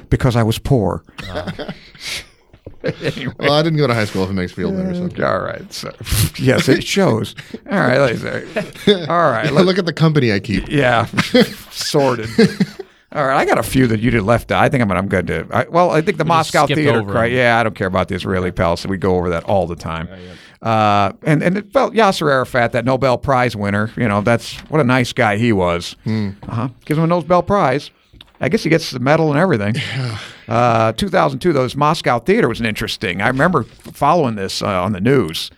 because 0.08 0.36
I 0.36 0.42
was 0.42 0.58
poor. 0.58 1.04
Uh. 1.28 1.50
Well, 3.38 3.52
I 3.52 3.62
didn't 3.62 3.76
go 3.76 3.86
to 3.86 3.92
high 3.92 4.06
school. 4.06 4.24
If 4.24 4.30
it 4.30 4.32
makes 4.32 4.52
you 4.56 4.64
feel 4.66 4.72
better, 4.72 4.94
so. 4.94 5.26
All 5.26 5.40
right. 5.40 5.70
So, 5.70 5.92
yes, 6.38 6.66
it 6.66 6.82
shows. 6.82 7.34
All 7.70 7.78
right. 7.78 7.98
let's 7.98 8.22
say- 8.22 9.04
All 9.04 9.30
right. 9.30 9.52
let- 9.52 9.66
Look 9.66 9.76
at 9.76 9.84
the 9.84 9.92
company 9.92 10.32
I 10.32 10.40
keep. 10.40 10.66
Yeah, 10.66 11.04
sorted. 11.70 12.30
All 13.12 13.26
right, 13.26 13.38
I 13.38 13.44
got 13.44 13.58
a 13.58 13.62
few 13.64 13.88
that 13.88 13.98
you 13.98 14.10
did 14.12 14.22
left. 14.22 14.52
out. 14.52 14.62
I 14.62 14.68
think 14.68 14.82
I'm. 14.82 14.92
I'm 14.92 15.08
good 15.08 15.26
to. 15.26 15.46
I, 15.50 15.64
well, 15.68 15.90
I 15.90 16.00
think 16.00 16.18
the 16.18 16.24
Moscow 16.24 16.66
Theater. 16.66 17.02
Cry, 17.02 17.26
yeah, 17.26 17.58
I 17.58 17.64
don't 17.64 17.74
care 17.74 17.88
about 17.88 18.08
the 18.08 18.14
Israeli 18.14 18.52
palace. 18.52 18.86
We 18.86 18.98
go 18.98 19.16
over 19.16 19.30
that 19.30 19.42
all 19.44 19.66
the 19.66 19.74
time. 19.76 20.08
Uh, 20.62 21.12
and 21.24 21.42
and 21.42 21.56
it 21.56 21.72
felt 21.72 21.92
Yasser 21.94 22.30
Arafat, 22.30 22.72
that 22.72 22.84
Nobel 22.84 23.18
Prize 23.18 23.56
winner. 23.56 23.90
You 23.96 24.06
know, 24.06 24.20
that's 24.20 24.58
what 24.70 24.80
a 24.80 24.84
nice 24.84 25.12
guy 25.12 25.38
he 25.38 25.52
was. 25.52 25.96
Uh-huh. 26.06 26.68
Gives 26.84 26.98
him 26.98 27.04
a 27.04 27.06
Nobel 27.08 27.42
Prize. 27.42 27.90
I 28.40 28.48
guess 28.48 28.62
he 28.62 28.70
gets 28.70 28.90
the 28.90 29.00
medal 29.00 29.30
and 29.30 29.38
everything. 29.38 29.74
Uh, 30.48 30.92
2002, 30.94 31.52
though, 31.52 31.62
this 31.62 31.76
Moscow 31.76 32.18
Theater 32.18 32.48
was 32.48 32.58
an 32.58 32.66
interesting. 32.66 33.20
I 33.22 33.28
remember 33.28 33.62
following 33.62 34.34
this 34.34 34.62
uh, 34.62 34.82
on 34.82 34.92
the 34.92 35.00
news. 35.00 35.50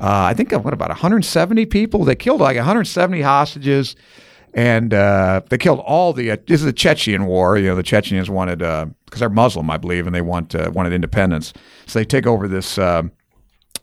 Uh, 0.00 0.30
I 0.30 0.34
think 0.34 0.52
what 0.52 0.72
about 0.72 0.88
170 0.88 1.66
people? 1.66 2.04
They 2.04 2.14
killed 2.14 2.40
like 2.40 2.56
170 2.56 3.20
hostages, 3.20 3.96
and 4.54 4.94
uh, 4.94 5.42
they 5.48 5.58
killed 5.58 5.80
all 5.80 6.12
the. 6.12 6.32
Uh, 6.32 6.36
this 6.46 6.60
is 6.60 6.64
the 6.66 6.72
Chechen 6.72 7.26
War. 7.26 7.58
You 7.58 7.68
know, 7.68 7.74
the 7.74 7.82
Chechens 7.82 8.30
wanted 8.30 8.58
because 8.58 9.20
they're 9.20 9.28
Muslim, 9.28 9.70
I 9.70 9.76
believe, 9.76 10.06
and 10.06 10.14
they 10.14 10.22
want 10.22 10.54
uh, 10.54 10.70
wanted 10.72 10.92
independence. 10.92 11.52
So 11.86 11.98
they 11.98 12.04
take 12.04 12.26
over 12.26 12.48
this 12.48 12.78
um 12.78 13.12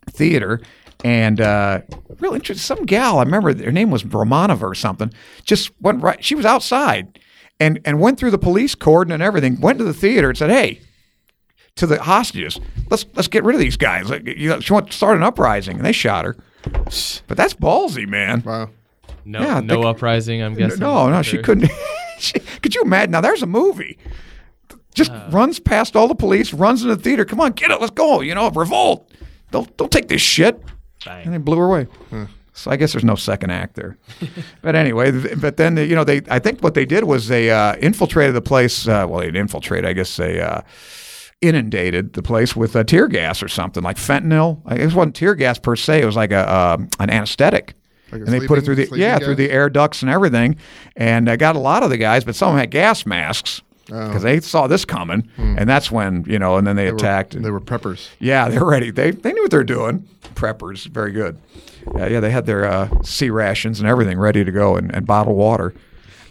theater. 0.10 0.62
And 1.04 1.42
uh, 1.42 1.82
real 2.20 2.34
interesting. 2.34 2.62
Some 2.78 2.86
gal, 2.86 3.20
I 3.20 3.24
remember 3.24 3.54
her 3.64 3.72
name 3.72 3.92
was 3.92 4.04
Romanova 4.04 4.64
or 4.64 4.74
something, 4.74 5.12
just 5.44 5.70
went 5.82 6.02
right. 6.02 6.24
She 6.24 6.36
was 6.36 6.46
outside 6.46 7.20
and 7.60 7.80
and 7.86 8.00
went 8.00 8.18
through 8.18 8.32
the 8.32 8.38
police 8.38 8.76
cordon 8.76 9.12
and 9.12 9.22
everything. 9.22 9.60
Went 9.60 9.78
to 9.80 9.84
the 9.84 9.94
theater 9.94 10.30
and 10.30 10.38
said, 10.38 10.50
"Hey, 10.50 10.82
to 11.76 11.86
the 11.86 12.02
hostages, 12.02 12.60
let's 12.90 13.06
let's 13.14 13.28
get 13.28 13.44
rid 13.44 13.56
of 13.56 13.60
these 13.60 13.78
guys." 13.78 14.10
Like, 14.10 14.26
you 14.26 14.50
know, 14.50 14.60
she 14.60 14.74
wanted 14.74 14.92
to 14.92 14.98
start 14.98 15.18
an 15.18 15.24
uprising, 15.24 15.78
and 15.78 15.86
they 15.86 15.92
shot 15.92 16.26
her. 16.26 16.38
But 17.28 17.38
that's 17.38 17.54
ballsy, 17.54 18.08
man. 18.08 18.42
Wow. 18.44 18.70
No, 19.26 19.42
Yeah, 19.42 19.60
no 19.60 19.82
they- 19.82 19.88
uprising. 19.90 20.42
I'm 20.42 20.54
guessing. 20.54 20.80
No, 20.80 21.10
no, 21.10 21.22
she 21.22 21.40
couldn't. 21.40 21.70
she, 22.20 22.40
could 22.40 22.74
you 22.74 22.84
imagine? 22.84 23.12
Now 23.12 23.22
there's 23.22 23.42
a 23.44 23.48
movie. 23.48 23.98
Just 24.94 25.12
runs 25.30 25.60
past 25.60 25.98
all 25.98 26.08
the 26.08 26.16
police, 26.16 26.54
runs 26.54 26.82
into 26.82 26.96
the 26.96 27.02
theater. 27.02 27.26
Come 27.26 27.42
on, 27.42 27.52
get 27.52 27.70
it, 27.70 27.82
let's 27.82 27.92
go. 27.92 28.22
You 28.22 28.34
know, 28.34 28.50
revolt. 28.52 29.12
Don't 29.52 29.76
don't 29.76 29.92
take 29.92 30.08
this 30.08 30.22
shit. 30.22 30.62
Bang. 31.04 31.26
And 31.26 31.34
they 31.34 31.38
blew 31.38 31.58
her 31.58 31.66
away. 31.66 31.88
So 32.54 32.72
I 32.72 32.78
guess 32.78 32.94
there's 32.94 33.04
no 33.04 33.16
second 33.16 33.50
act 33.52 33.76
there. 33.76 33.98
but 34.62 34.76
anyway, 34.76 35.12
th- 35.12 35.42
but 35.42 35.58
then 35.58 35.76
you 35.76 35.94
know 35.96 36.06
they 36.06 36.22
I 36.30 36.40
think 36.40 36.62
what 36.62 36.74
they 36.76 36.86
did 36.86 37.04
was 37.04 37.28
they 37.28 37.52
uh, 37.52 37.76
infiltrated 37.76 38.34
the 38.36 38.42
place. 38.42 38.88
Uh, 38.88 39.06
well, 39.10 39.20
they 39.20 39.26
didn't 39.26 39.42
infiltrate. 39.42 39.84
I 39.86 39.92
guess 39.94 40.16
they. 40.16 40.40
Uh, 40.40 40.62
Inundated 41.42 42.14
the 42.14 42.24
place 42.24 42.56
with 42.56 42.76
uh, 42.78 42.84
tear 42.86 43.08
gas 43.10 43.44
or 43.44 43.50
something 43.50 43.84
like 43.84 43.98
fentanyl. 43.98 44.62
It 44.72 44.94
wasn't 44.96 45.16
tear 45.16 45.36
gas 45.36 45.60
per 45.60 45.76
se. 45.76 46.02
It 46.02 46.06
was 46.06 46.16
like 46.16 46.32
a 46.32 46.52
um 46.52 46.88
an 46.98 47.10
anesthetic, 47.12 47.76
Like 48.12 48.22
and 48.22 48.28
they 48.28 48.46
put 48.48 48.58
it 48.60 48.66
through 48.66 48.76
the 48.76 48.88
yeah 48.98 49.18
gas? 49.18 49.26
through 49.26 49.36
the 49.36 49.50
air 49.52 49.70
ducts 49.70 50.02
and 50.02 50.12
everything. 50.12 50.58
And 50.96 51.30
I 51.30 51.36
got 51.36 51.56
a 51.56 51.60
lot 51.60 51.84
of 51.84 51.90
the 51.90 51.98
guys, 51.98 52.24
but 52.24 52.36
some 52.36 52.50
of 52.50 52.54
them 52.56 52.60
had 52.60 52.72
gas 52.72 53.06
masks 53.06 53.62
Oh. 53.92 54.08
because 54.08 54.24
they 54.24 54.40
saw 54.40 54.66
this 54.66 54.84
coming, 54.84 55.30
and 55.38 55.70
that's 55.70 55.92
when 55.92 56.24
you 56.28 56.40
know. 56.40 56.58
And 56.58 56.66
then 56.66 56.76
they, 56.76 56.84
Hmm. 56.84 56.88
They 56.88 56.92
were- 56.92 56.98
attacked. 56.98 57.42
They 57.44 57.52
were 57.52 57.62
preppers. 57.62 58.10
Yeah, 58.20 58.50
they're 58.50 58.66
ready. 58.66 58.90
They 58.90 59.12
they 59.12 59.32
knew 59.32 59.44
what 59.44 59.52
they're 59.52 59.64
doing. 59.64 60.08
Preppers, 60.34 60.88
very 60.88 61.12
good. 61.12 61.38
Yeah, 61.96 62.08
yeah, 62.08 62.20
they 62.20 62.32
had 62.32 62.48
their 62.48 62.66
uh, 62.66 62.90
C 63.04 63.30
rations 63.30 63.80
and 63.80 63.88
everything 63.88 64.18
ready 64.18 64.44
to 64.44 64.52
go, 64.52 64.76
and, 64.76 64.94
and 64.96 65.06
bottled 65.06 65.38
water. 65.38 65.76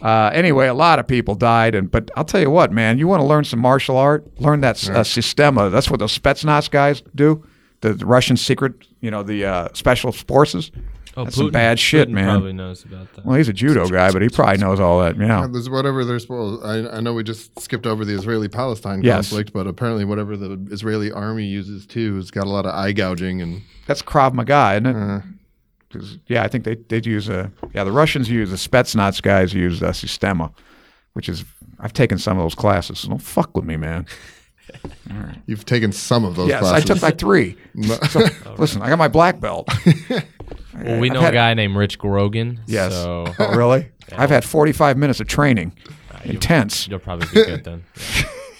Uh, 0.01 0.29
anyway, 0.33 0.67
a 0.67 0.73
lot 0.73 0.99
of 0.99 1.07
people 1.07 1.33
died, 1.33 1.75
and 1.75 1.89
but 1.89 2.11
I'll 2.17 2.25
tell 2.25 2.41
you 2.41 2.49
what, 2.51 2.73
man, 2.73 2.97
you 2.99 3.07
want 3.07 3.21
to 3.21 3.25
learn 3.25 3.45
some 3.45 3.59
martial 3.61 3.95
art? 3.97 4.25
Learn 4.41 4.59
that 4.59 4.75
uh, 4.89 4.99
Sistema. 5.03 5.71
That's 5.71 5.89
what 5.89 5.99
those 6.01 6.17
Spetsnaz 6.17 6.69
guys 6.69 7.03
do. 7.15 7.45
The, 7.85 7.93
the 7.93 8.05
Russian 8.05 8.37
secret, 8.37 8.73
you 9.01 9.11
know, 9.11 9.21
the 9.23 9.45
uh, 9.45 9.67
special 9.73 10.11
forces. 10.11 10.71
Oh, 11.17 11.23
That's 11.23 11.37
some 11.37 11.49
bad 11.51 11.79
shit, 11.79 12.09
Putin 12.09 12.13
man. 12.13 12.25
Probably 12.29 12.51
knows 12.53 12.83
about 12.83 13.13
that. 13.13 13.25
Well, 13.25 13.37
he's 13.37 13.47
a 13.47 13.53
judo 13.53 13.87
guy, 13.87 14.11
but 14.11 14.21
he 14.21 14.27
probably 14.27 14.57
knows 14.57 14.79
all 14.81 14.99
that. 15.01 15.15
Yeah. 15.17 15.47
There's 15.49 15.69
whatever 15.69 16.03
they're 16.03 16.19
supposed. 16.19 16.65
I, 16.65 16.97
I 16.97 16.99
know 16.99 17.13
we 17.13 17.23
just 17.23 17.57
skipped 17.61 17.85
over 17.87 18.03
the 18.03 18.13
Israeli-Palestine 18.13 19.01
Yes. 19.01 19.29
conflict, 19.29 19.53
but 19.53 19.65
apparently 19.65 20.03
whatever 20.03 20.35
the 20.35 20.59
Israeli 20.71 21.11
army 21.13 21.45
uses 21.45 21.85
too 21.85 22.17
has 22.17 22.31
got 22.31 22.45
a 22.47 22.49
lot 22.49 22.65
of 22.65 22.73
eye 22.73 22.91
gouging 22.91 23.41
and 23.41 23.61
That's 23.87 24.01
Krav 24.01 24.33
Maga, 24.33 24.73
isn't 24.73 24.85
it? 24.87 24.95
uh, 24.95 25.21
'Cause, 25.93 26.17
yeah, 26.27 26.43
I 26.43 26.49
think 26.49 26.65
they 26.65 26.75
they'd 26.75 27.05
use 27.05 27.29
a 27.29 27.49
yeah. 27.73 27.85
The 27.85 27.91
Russians 27.93 28.29
use 28.29 28.49
the 28.49 28.57
Spetsnaz 28.57 29.21
guys 29.21 29.53
use 29.53 29.81
uh, 29.81 29.91
Sistema, 29.91 30.51
which 31.13 31.29
is 31.29 31.45
I've 31.79 31.93
taken 31.93 32.17
some 32.17 32.37
of 32.37 32.43
those 32.43 32.55
classes. 32.55 32.99
So 32.99 33.07
don't 33.09 33.21
fuck 33.21 33.55
with 33.55 33.63
me, 33.63 33.77
man. 33.77 34.05
You've 35.47 35.65
taken 35.65 35.91
some 35.91 36.25
of 36.25 36.35
those 36.35 36.49
yes, 36.49 36.61
classes. 36.61 36.89
I 36.89 36.93
took 36.93 37.03
like 37.03 37.17
three. 37.17 37.57
So, 38.09 38.21
listen, 38.57 38.81
I 38.81 38.89
got 38.89 38.97
my 38.97 39.07
black 39.07 39.39
belt. 39.39 39.67
Well, 40.77 40.99
we 40.99 41.09
I've 41.09 41.13
know 41.13 41.21
had- 41.21 41.33
a 41.33 41.37
guy 41.37 41.53
named 41.53 41.75
Rich 41.77 41.97
Grogan. 41.99 42.59
Yes. 42.67 42.91
So 42.93 43.33
Oh, 43.39 43.55
really? 43.55 43.89
I've 44.11 44.29
had 44.29 44.43
45 44.43 44.97
minutes 44.97 45.21
of 45.21 45.27
training. 45.27 45.71
Intense. 46.25 46.87
you'll 46.89 46.99
probably 46.99 47.27
be 47.27 47.45
good 47.45 47.63
then. 47.63 47.83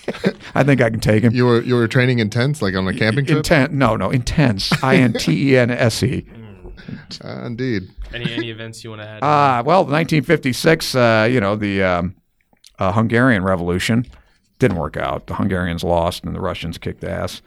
Yeah. 0.08 0.32
I 0.54 0.64
think 0.64 0.82
I 0.82 0.90
can 0.90 1.00
take 1.02 1.24
him. 1.24 1.34
you 1.34 1.46
were 1.46 1.62
you 1.62 1.76
were 1.76 1.88
training 1.88 2.20
intense, 2.20 2.62
like 2.62 2.74
on 2.76 2.88
a 2.88 2.94
camping 2.94 3.26
trip. 3.26 3.38
Intent? 3.40 3.74
No, 3.74 3.98
no, 3.98 4.12
intense. 4.12 4.72
I 4.84 4.96
N 4.98 5.14
T 5.14 5.52
E 5.52 5.58
N 5.58 5.72
S 5.72 6.04
E. 6.04 6.26
Uh, 7.24 7.44
indeed. 7.46 7.90
Any 8.14 8.32
any 8.32 8.50
events 8.50 8.84
you 8.84 8.92
want 8.92 9.02
to 9.02 9.08
add? 9.08 9.20
Ah, 9.22 9.64
well, 9.66 9.80
1956. 9.82 10.96
Uh, 10.96 11.28
you 11.30 11.40
know 11.42 11.56
the 11.56 11.84
um, 11.84 12.16
uh, 12.80 12.92
Hungarian 12.92 13.44
Revolution 13.44 14.06
didn't 14.60 14.78
work 14.78 14.98
out. 14.98 15.28
The 15.28 15.36
Hungarians 15.36 15.84
lost, 15.84 16.24
and 16.24 16.36
the 16.36 16.40
Russians 16.42 16.78
kicked 16.78 17.04
ass. 17.04 17.42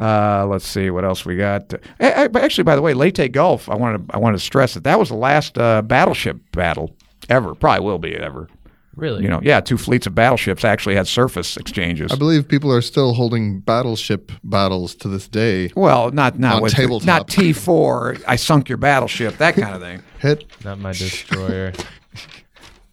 Uh, 0.00 0.46
let's 0.46 0.66
see 0.66 0.90
what 0.90 1.04
else 1.04 1.24
we 1.24 1.36
got. 1.36 1.72
Eh, 2.00 2.28
but 2.28 2.42
actually, 2.42 2.64
by 2.64 2.76
the 2.76 2.82
way, 2.82 2.92
Leyte 2.94 3.32
Gulf. 3.32 3.68
I 3.70 3.74
wanted 3.76 4.06
to, 4.08 4.14
I 4.14 4.18
wanted 4.18 4.38
to 4.38 4.44
stress 4.44 4.74
that 4.74 4.84
that 4.84 4.98
was 4.98 5.08
the 5.08 5.14
last 5.16 5.56
uh, 5.56 5.80
battleship 5.82 6.38
battle 6.52 6.94
ever. 7.30 7.54
Probably 7.54 7.84
will 7.84 7.98
be 7.98 8.14
ever. 8.14 8.48
really? 8.94 9.22
You 9.22 9.30
know, 9.30 9.40
yeah, 9.42 9.60
two 9.60 9.78
fleets 9.78 10.06
of 10.06 10.14
battleships 10.14 10.64
actually 10.66 10.96
had 10.96 11.06
surface 11.08 11.56
exchanges. 11.56 12.12
I 12.12 12.16
believe 12.16 12.46
people 12.46 12.70
are 12.72 12.82
still 12.82 13.14
holding 13.14 13.60
battleship 13.60 14.32
battles 14.44 14.94
to 14.96 15.08
this 15.08 15.28
day. 15.28 15.70
well, 15.74 16.10
not 16.10 16.38
not 16.38 16.62
with 16.62 16.74
tabletop. 16.74 17.06
not 17.06 17.28
T 17.28 17.54
four. 17.54 18.16
I 18.28 18.36
sunk 18.36 18.68
your 18.68 18.78
battleship. 18.78 19.38
That 19.38 19.54
kind 19.54 19.74
of 19.74 19.80
thing. 19.80 20.02
Hit. 20.18 20.44
Not 20.62 20.78
my 20.78 20.92
destroyer. 20.92 21.72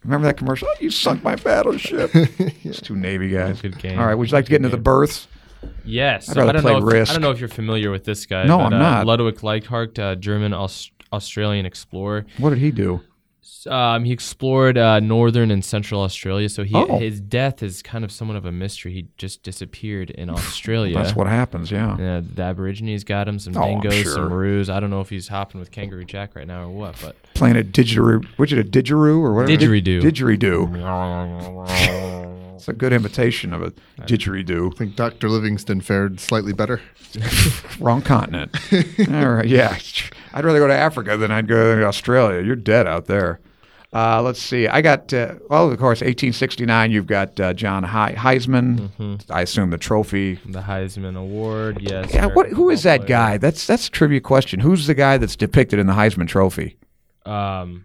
Remember 0.04 0.26
that 0.26 0.36
commercial? 0.36 0.68
Oh, 0.70 0.74
you 0.80 0.90
sunk 0.90 1.22
my 1.22 1.36
battleship. 1.36 2.10
It's 2.64 2.80
two 2.80 2.96
Navy 2.96 3.28
guys. 3.28 3.60
Good 3.60 3.78
game. 3.78 3.98
All 3.98 4.06
right, 4.06 4.14
would 4.14 4.30
you 4.30 4.34
like 4.34 4.46
to 4.46 4.50
get 4.50 4.56
into 4.56 4.68
the 4.68 4.76
berths? 4.76 5.28
Yes. 5.84 6.28
I'd 6.28 6.36
rather 6.36 6.50
I 6.50 6.52
don't 6.52 6.62
play 6.62 6.72
know. 6.72 6.86
If, 6.86 6.92
Risk. 6.92 7.10
I 7.10 7.14
don't 7.14 7.22
know 7.22 7.30
if 7.30 7.40
you're 7.40 7.48
familiar 7.48 7.90
with 7.90 8.04
this 8.04 8.26
guy. 8.26 8.44
No, 8.44 8.58
but, 8.58 8.66
I'm 8.66 8.72
uh, 8.74 8.78
not. 8.78 9.06
Ludwig 9.06 9.42
Leichhardt, 9.42 9.98
uh, 9.98 10.14
German 10.16 10.52
Aus- 10.52 10.90
Australian 11.12 11.66
explorer. 11.66 12.26
What 12.38 12.50
did 12.50 12.58
he 12.58 12.70
do? 12.70 13.00
Um, 13.70 14.04
he 14.04 14.12
explored 14.12 14.76
uh, 14.78 15.00
northern 15.00 15.50
and 15.50 15.64
central 15.64 16.02
Australia. 16.02 16.48
So 16.48 16.62
he 16.64 16.74
Oh. 16.74 16.98
his 16.98 17.20
death 17.20 17.62
is 17.62 17.82
kind 17.82 18.04
of 18.04 18.12
somewhat 18.12 18.36
of 18.36 18.44
a 18.44 18.52
mystery. 18.52 18.92
He 18.92 19.06
just 19.18 19.42
disappeared 19.42 20.10
in 20.10 20.28
Australia. 20.38 20.94
That's 20.94 21.16
what 21.16 21.26
happens. 21.26 21.70
Yeah. 21.70 21.96
Yeah, 21.98 22.20
the 22.22 22.42
Aborigines 22.42 23.04
got 23.04 23.26
him, 23.28 23.38
some 23.38 23.56
Oh, 23.56 23.64
dingoes, 23.64 23.94
sure. 23.94 24.12
some 24.12 24.30
maroos. 24.30 24.68
I 24.68 24.80
don't 24.80 24.90
know 24.90 25.00
if 25.00 25.08
he's 25.10 25.28
hopping 25.28 25.60
with 25.60 25.70
Kangaroo 25.70 26.04
Jack 26.04 26.34
right 26.36 26.46
now 26.46 26.64
or 26.64 26.68
what, 26.68 26.96
but 27.02 27.16
Playing 27.34 27.56
a 27.56 27.62
didgeridoo. 27.62 28.26
Which 28.36 28.52
is 28.52 28.58
a 28.58 28.64
didgeridoo 28.64 29.18
or 29.20 29.34
whatever? 29.34 29.64
Didgeridoo. 29.64 30.02
Didgeridoo. 30.02 32.24
It's 32.64 32.68
a 32.70 32.72
good 32.72 32.94
imitation 32.94 33.52
of 33.52 33.60
a 33.62 33.72
didgeridoo. 34.06 34.72
I 34.72 34.76
think 34.78 34.96
Dr. 34.96 35.28
Livingstone 35.28 35.82
fared 35.82 36.18
slightly 36.18 36.54
better. 36.54 36.80
Wrong 37.78 38.00
continent. 38.00 38.56
All 39.12 39.34
right. 39.34 39.46
Yeah. 39.46 39.76
I'd 40.32 40.46
rather 40.46 40.60
go 40.60 40.66
to 40.66 40.72
Africa 40.72 41.18
than 41.18 41.30
I'd 41.30 41.46
go 41.46 41.76
to 41.76 41.84
Australia. 41.84 42.40
You're 42.40 42.56
dead 42.56 42.86
out 42.86 43.04
there. 43.04 43.40
Uh, 43.92 44.22
let's 44.22 44.40
see. 44.40 44.66
I 44.66 44.80
got, 44.80 45.12
uh, 45.12 45.34
well, 45.50 45.70
of 45.70 45.78
course, 45.78 46.00
1869, 46.00 46.90
you've 46.90 47.06
got 47.06 47.38
uh, 47.38 47.52
John 47.52 47.84
He- 47.84 47.90
Heisman. 48.16 48.88
Mm-hmm. 48.98 49.30
I 49.30 49.42
assume 49.42 49.68
the 49.68 49.76
trophy. 49.76 50.36
the 50.46 50.62
Heisman 50.62 51.18
Award, 51.18 51.82
yes. 51.82 52.14
Yeah, 52.14 52.26
what, 52.26 52.48
who 52.48 52.70
is 52.70 52.84
football 52.84 52.98
that 53.00 53.06
guy? 53.06 53.36
That's 53.36 53.66
that's 53.66 53.88
a 53.88 53.90
trivia 53.90 54.22
question. 54.22 54.58
Who's 54.60 54.86
the 54.86 54.94
guy 54.94 55.18
that's 55.18 55.36
depicted 55.36 55.78
in 55.78 55.86
the 55.86 55.92
Heisman 55.92 56.26
Trophy? 56.28 56.78
Um, 57.26 57.84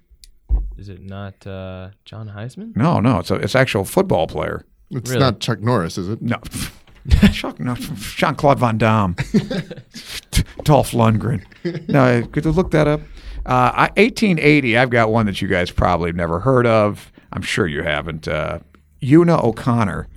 is 0.79 0.89
it 0.89 1.01
not 1.01 1.45
uh, 1.45 1.89
John 2.05 2.29
Heisman? 2.29 2.75
No, 2.75 2.99
no, 3.01 3.19
it's 3.19 3.29
a 3.29 3.35
it's 3.35 3.53
actual 3.53 3.83
football 3.85 4.25
player. 4.27 4.65
It's 4.91 5.09
Really? 5.09 5.19
not 5.21 5.39
Chuck 5.39 5.59
Norris, 5.61 5.97
is 5.97 6.09
it? 6.09 6.21
No, 6.21 6.37
Chuck, 7.31 7.59
no, 7.59 7.75
Jean 7.75 8.35
Claude 8.35 8.59
Van 8.59 8.77
Damme, 8.77 9.15
Dolph 10.63 10.91
Lundgren. 10.91 11.43
No, 11.87 12.25
could 12.27 12.45
you 12.45 12.51
look 12.51 12.71
that 12.71 12.87
up? 12.87 13.01
Uh, 13.45 13.71
I, 13.73 13.81
1880. 13.97 14.77
I've 14.77 14.89
got 14.89 15.09
one 15.11 15.25
that 15.25 15.41
you 15.41 15.47
guys 15.47 15.71
probably 15.71 16.09
have 16.09 16.15
never 16.15 16.39
heard 16.39 16.67
of. 16.67 17.11
I'm 17.31 17.41
sure 17.41 17.67
you 17.67 17.83
haven't. 17.83 18.27
Uh, 18.27 18.59
Una 19.03 19.43
O'Connor. 19.43 20.07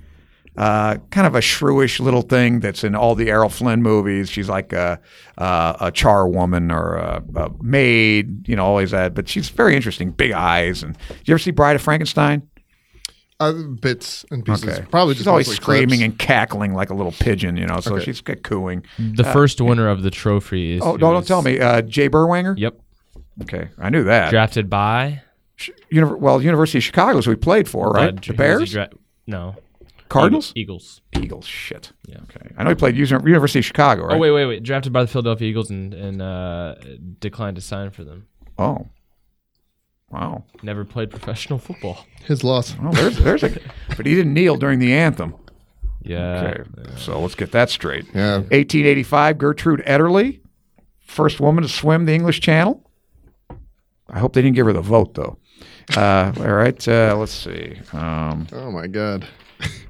Uh, 0.55 0.97
kind 1.09 1.25
of 1.25 1.33
a 1.33 1.39
shrewish 1.39 1.99
little 1.99 2.21
thing 2.21 2.59
that's 2.59 2.83
in 2.83 2.93
all 2.93 3.15
the 3.15 3.29
Errol 3.31 3.49
Flynn 3.49 3.81
movies. 3.81 4.29
She's 4.29 4.49
like 4.49 4.71
a, 4.71 4.99
a, 5.37 5.75
a 5.81 5.91
char 5.91 6.27
woman 6.27 6.69
or 6.69 6.95
a, 6.95 7.23
a 7.35 7.49
maid, 7.63 8.47
you 8.47 8.55
know, 8.55 8.63
always 8.63 8.91
that. 8.91 9.15
But 9.15 9.27
she's 9.27 9.49
very 9.49 9.75
interesting, 9.75 10.11
big 10.11 10.31
eyes. 10.31 10.83
And 10.83 10.95
did 11.07 11.27
you 11.27 11.33
ever 11.33 11.39
see 11.39 11.49
Bride 11.51 11.75
of 11.75 11.81
Frankenstein? 11.81 12.47
Uh, 13.39 13.51
bits 13.81 14.25
and 14.31 14.45
pieces. 14.45 14.69
Okay. 14.69 14.85
Probably 14.89 15.15
she's 15.15 15.21
just 15.21 15.27
always 15.27 15.47
screaming 15.47 15.99
clips. 15.99 16.03
and 16.03 16.19
cackling 16.19 16.73
like 16.73 16.89
a 16.91 16.93
little 16.93 17.11
pigeon, 17.11 17.57
you 17.57 17.65
know. 17.65 17.79
So 17.81 17.95
Okay. 17.95 18.05
she's 18.05 18.21
cooing. 18.21 18.85
The 18.97 19.23
first 19.23 19.59
winner 19.59 19.89
of 19.89 20.03
the 20.03 20.11
trophy 20.11 20.73
is. 20.75 20.81
Oh, 20.83 20.93
who 20.93 20.97
no, 20.99 21.11
don't 21.13 21.27
tell 21.27 21.41
me. 21.41 21.59
Uh, 21.59 21.81
Jay 21.81 22.07
Berwanger. 22.09 22.57
Yep. 22.57 22.79
Okay, 23.41 23.69
I 23.79 23.89
knew 23.89 24.03
that. 24.03 24.29
Drafted 24.29 24.69
by. 24.69 25.21
Sh- 25.55 25.71
Univer- 25.91 26.17
well, 26.19 26.41
University 26.41 26.77
of 26.77 26.83
Chicago 26.83 27.17
is 27.17 27.25
who 27.25 27.31
we 27.31 27.35
played 27.35 27.67
for, 27.67 27.89
right? 27.89 28.09
uh, 28.09 28.11
the 28.11 28.11
who 28.11 28.17
was 28.19 28.25
he 28.27 28.33
Bears, 28.33 28.71
dra- 28.71 28.89
no. 29.27 29.55
Cardinals, 30.09 30.53
Eagles. 30.55 31.01
Eagles. 31.19 31.47
Shit. 31.47 31.91
Yeah. 32.07 32.17
Okay, 32.23 32.51
I 32.55 32.63
know 32.63 32.69
he 32.69 32.75
played 32.75 32.95
University 32.95 33.59
of 33.59 33.65
Chicago, 33.65 34.03
right? 34.05 34.15
Oh 34.15 34.19
wait, 34.19 34.29
wait, 34.31 34.45
wait! 34.45 34.61
Drafted 34.63 34.93
by 34.93 35.01
the 35.01 35.07
Philadelphia 35.07 35.49
Eagles 35.49 35.71
and 35.71 35.93
and 35.95 36.21
uh, 36.21 36.75
declined 37.19 37.55
to 37.55 37.61
sign 37.61 37.89
for 37.89 38.03
them. 38.03 38.27
Oh, 38.59 38.87
wow. 40.13 40.43
Never 40.61 40.85
played 40.85 41.09
professional 41.09 41.59
football. 41.59 42.05
His 42.25 42.43
loss. 42.43 42.77
Well, 42.77 42.93
there's 42.93 43.17
there's 43.17 43.43
a, 43.43 43.49
but 43.97 44.05
he 44.05 44.15
didn't 44.15 44.33
kneel 44.33 44.55
during 44.55 44.79
the 44.79 44.93
anthem. 44.93 45.35
Yeah. 46.01 46.53
Okay, 46.57 46.63
so 46.97 47.19
let's 47.19 47.35
get 47.35 47.51
that 47.53 47.69
straight. 47.69 48.05
Yeah. 48.13 48.35
1885, 48.37 49.37
Gertrude 49.37 49.81
Ederle, 49.85 50.39
first 50.99 51.39
woman 51.39 51.63
to 51.63 51.69
swim 51.69 52.05
the 52.05 52.13
English 52.13 52.39
Channel. 52.41 52.81
I 54.09 54.19
hope 54.19 54.33
they 54.33 54.41
didn't 54.41 54.55
give 54.55 54.65
her 54.65 54.73
the 54.73 54.81
vote 54.81 55.13
though. 55.15 55.37
Uh, 55.97 56.31
all 56.37 56.53
right, 56.53 56.87
uh, 56.87 57.15
let's 57.17 57.31
see. 57.33 57.77
Um, 57.93 58.47
Oh 58.53 58.71
my 58.71 58.87
God. 58.87 59.25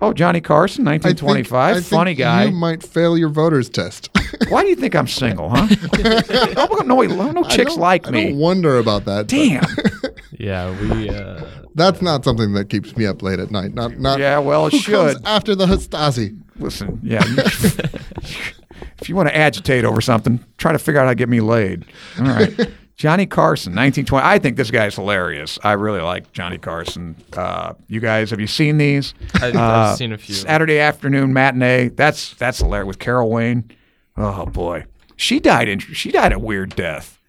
oh, 0.02 0.14
Johnny 0.14 0.40
Carson, 0.42 0.88
I 0.88 0.94
think- 1.00 1.22
1925, 1.22 1.54
I 1.54 1.74
think 1.80 1.86
funny 1.86 2.14
guy. 2.16 2.46
You 2.46 2.52
might 2.52 2.84
fail 2.84 3.18
your 3.18 3.30
voters 3.30 3.70
test. 3.70 4.10
Why 4.50 4.62
do 4.64 4.70
you 4.70 4.76
think 4.76 4.96
I'm 4.96 5.08
single, 5.08 5.50
huh? 5.50 5.68
no, 6.84 7.02
no, 7.02 7.32
no 7.32 7.44
I 7.44 7.50
chicks 7.56 7.72
don't- 7.74 7.80
like 7.82 8.08
I 8.08 8.12
me. 8.12 8.24
don't 8.30 8.38
wonder 8.38 8.78
about 8.78 9.06
that. 9.06 9.28
Damn. 9.28 9.64
Yeah, 10.40 10.80
we. 10.82 11.10
Uh, 11.10 11.46
That's 11.76 12.02
not 12.02 12.24
something 12.24 12.54
that 12.54 12.70
keeps 12.70 12.96
me 12.98 13.06
up 13.06 13.22
late 13.22 13.40
at 13.40 13.52
night. 13.52 13.74
Not 13.74 13.98
not. 14.00 14.20
Yeah, 14.20 14.40
well, 14.40 14.68
it 14.68 14.74
who 14.74 14.80
comes 14.92 15.14
should. 15.14 15.26
after 15.26 15.56
the 15.56 15.66
Stasi. 15.68 16.40
Listen, 16.58 17.00
yeah. 17.04 17.22
if 19.00 19.10
you 19.10 19.16
want 19.16 19.30
to 19.30 19.36
agitate 19.36 19.86
over 19.86 20.02
something, 20.02 20.44
try 20.58 20.72
to 20.72 20.80
figure 20.80 21.00
out 21.00 21.06
how 21.06 21.10
to 21.12 21.16
get 21.16 21.30
me 21.30 21.40
laid. 21.42 21.86
All 22.20 22.26
right. 22.26 22.54
Johnny 22.96 23.26
Carson, 23.26 23.72
1920. 23.72 24.24
I 24.26 24.38
think 24.38 24.56
this 24.56 24.70
guy's 24.70 24.96
hilarious. 24.96 25.58
I 25.64 25.72
really 25.74 26.00
like 26.00 26.32
Johnny 26.32 26.60
Carson. 26.60 27.16
Uh, 27.34 27.74
you 27.88 28.00
guys, 28.00 28.30
have 28.30 28.40
you 28.40 28.46
seen 28.48 28.78
these? 28.78 29.16
I- 29.42 29.48
I've 29.48 29.56
Uh, 29.56 29.96
seen 29.96 30.14
a 30.14 30.18
few. 30.18 30.36
Saturday 30.36 30.78
afternoon 30.80 31.34
matinee. 31.34 31.90
That's 31.90 32.36
that's 32.36 32.60
hilarious 32.60 32.88
with 32.88 33.00
Carol 33.00 33.32
Wayne. 33.32 33.70
Oh 34.16 34.46
boy, 34.46 34.86
she 35.16 35.40
died 35.40 35.68
in 35.68 35.80
she 35.80 36.12
died 36.12 36.34
a 36.34 36.40
weird 36.40 36.76
death. 36.76 37.20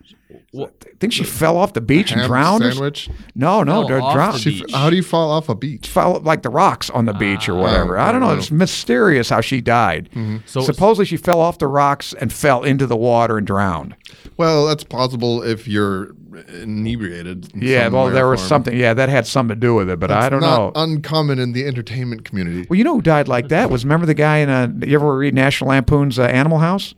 I 0.56 0.68
think 1.00 1.12
she 1.12 1.24
fell 1.24 1.56
off 1.56 1.72
the 1.72 1.80
beach 1.80 2.12
and 2.12 2.20
Ham 2.20 2.28
drowned. 2.28 2.62
or 2.64 2.68
s- 2.68 2.74
sandwich. 2.74 3.10
No, 3.34 3.62
no, 3.62 3.72
Fell 3.80 3.88
they're 3.88 4.00
off 4.02 4.14
drowned. 4.14 4.34
the 4.34 4.38
She, 4.38 4.62
beach. 4.62 4.72
how 4.72 4.88
do 4.90 4.96
you 4.96 5.02
fall 5.02 5.30
off 5.30 5.48
a 5.48 5.54
beach? 5.54 5.88
fell 5.88 6.20
like 6.20 6.42
the 6.42 6.50
rocks 6.50 6.90
on 6.90 7.04
the 7.06 7.12
beach 7.12 7.48
or 7.48 7.54
whatever. 7.54 7.98
Oh, 7.98 8.02
I 8.02 8.12
don't 8.12 8.20
know. 8.20 8.28
wow. 8.28 8.34
It's 8.34 8.50
mysterious 8.50 9.28
how 9.30 9.40
she 9.40 9.60
died. 9.60 10.08
So- 10.46 10.60
Supposedly 10.62 11.04
she 11.06 11.16
fell 11.16 11.40
off 11.40 11.58
the 11.58 11.66
rocks 11.68 12.12
and 12.20 12.32
fell 12.32 12.62
into 12.62 12.86
the 12.86 12.96
water 12.96 13.38
and 13.38 13.46
drowned. 13.46 13.94
Well, 14.36 14.66
that's 14.66 14.84
possible 14.84 15.42
if 15.42 15.66
you're 15.68 16.14
inebriated. 16.62 17.52
in 17.54 17.62
Yeah, 17.62 17.84
some 17.84 17.92
well, 17.94 18.04
way 18.06 18.10
or 18.10 18.14
there 18.14 18.28
was 18.28 18.40
form. 18.40 18.48
something. 18.48 18.76
Yeah, 18.76 18.94
that 18.94 19.08
had 19.08 19.26
something 19.26 19.54
to 19.56 19.60
do 19.60 19.74
with 19.74 19.88
it, 19.90 20.00
but 20.00 20.10
I 20.10 20.20
It's 20.26 20.30
don't 20.30 20.40
not 20.40 20.74
know. 20.74 20.82
Uncommon 20.82 21.38
in 21.38 21.52
the 21.52 21.66
entertainment 21.66 22.24
community. 22.24 22.66
well, 22.68 22.76
you 22.76 22.84
know 22.84 22.94
who 22.96 23.02
died 23.02 23.28
like 23.28 23.48
that 23.48 23.70
was 23.70 23.84
remember 23.84 24.06
the 24.06 24.14
guy 24.14 24.38
in 24.38 24.48
uh 24.48 24.68
You 24.84 24.96
ever 24.96 25.16
read 25.16 25.34
National 25.34 25.70
Lampoon's 25.70 26.18
uh, 26.18 26.22
Animal 26.24 26.58
House? 26.58 26.94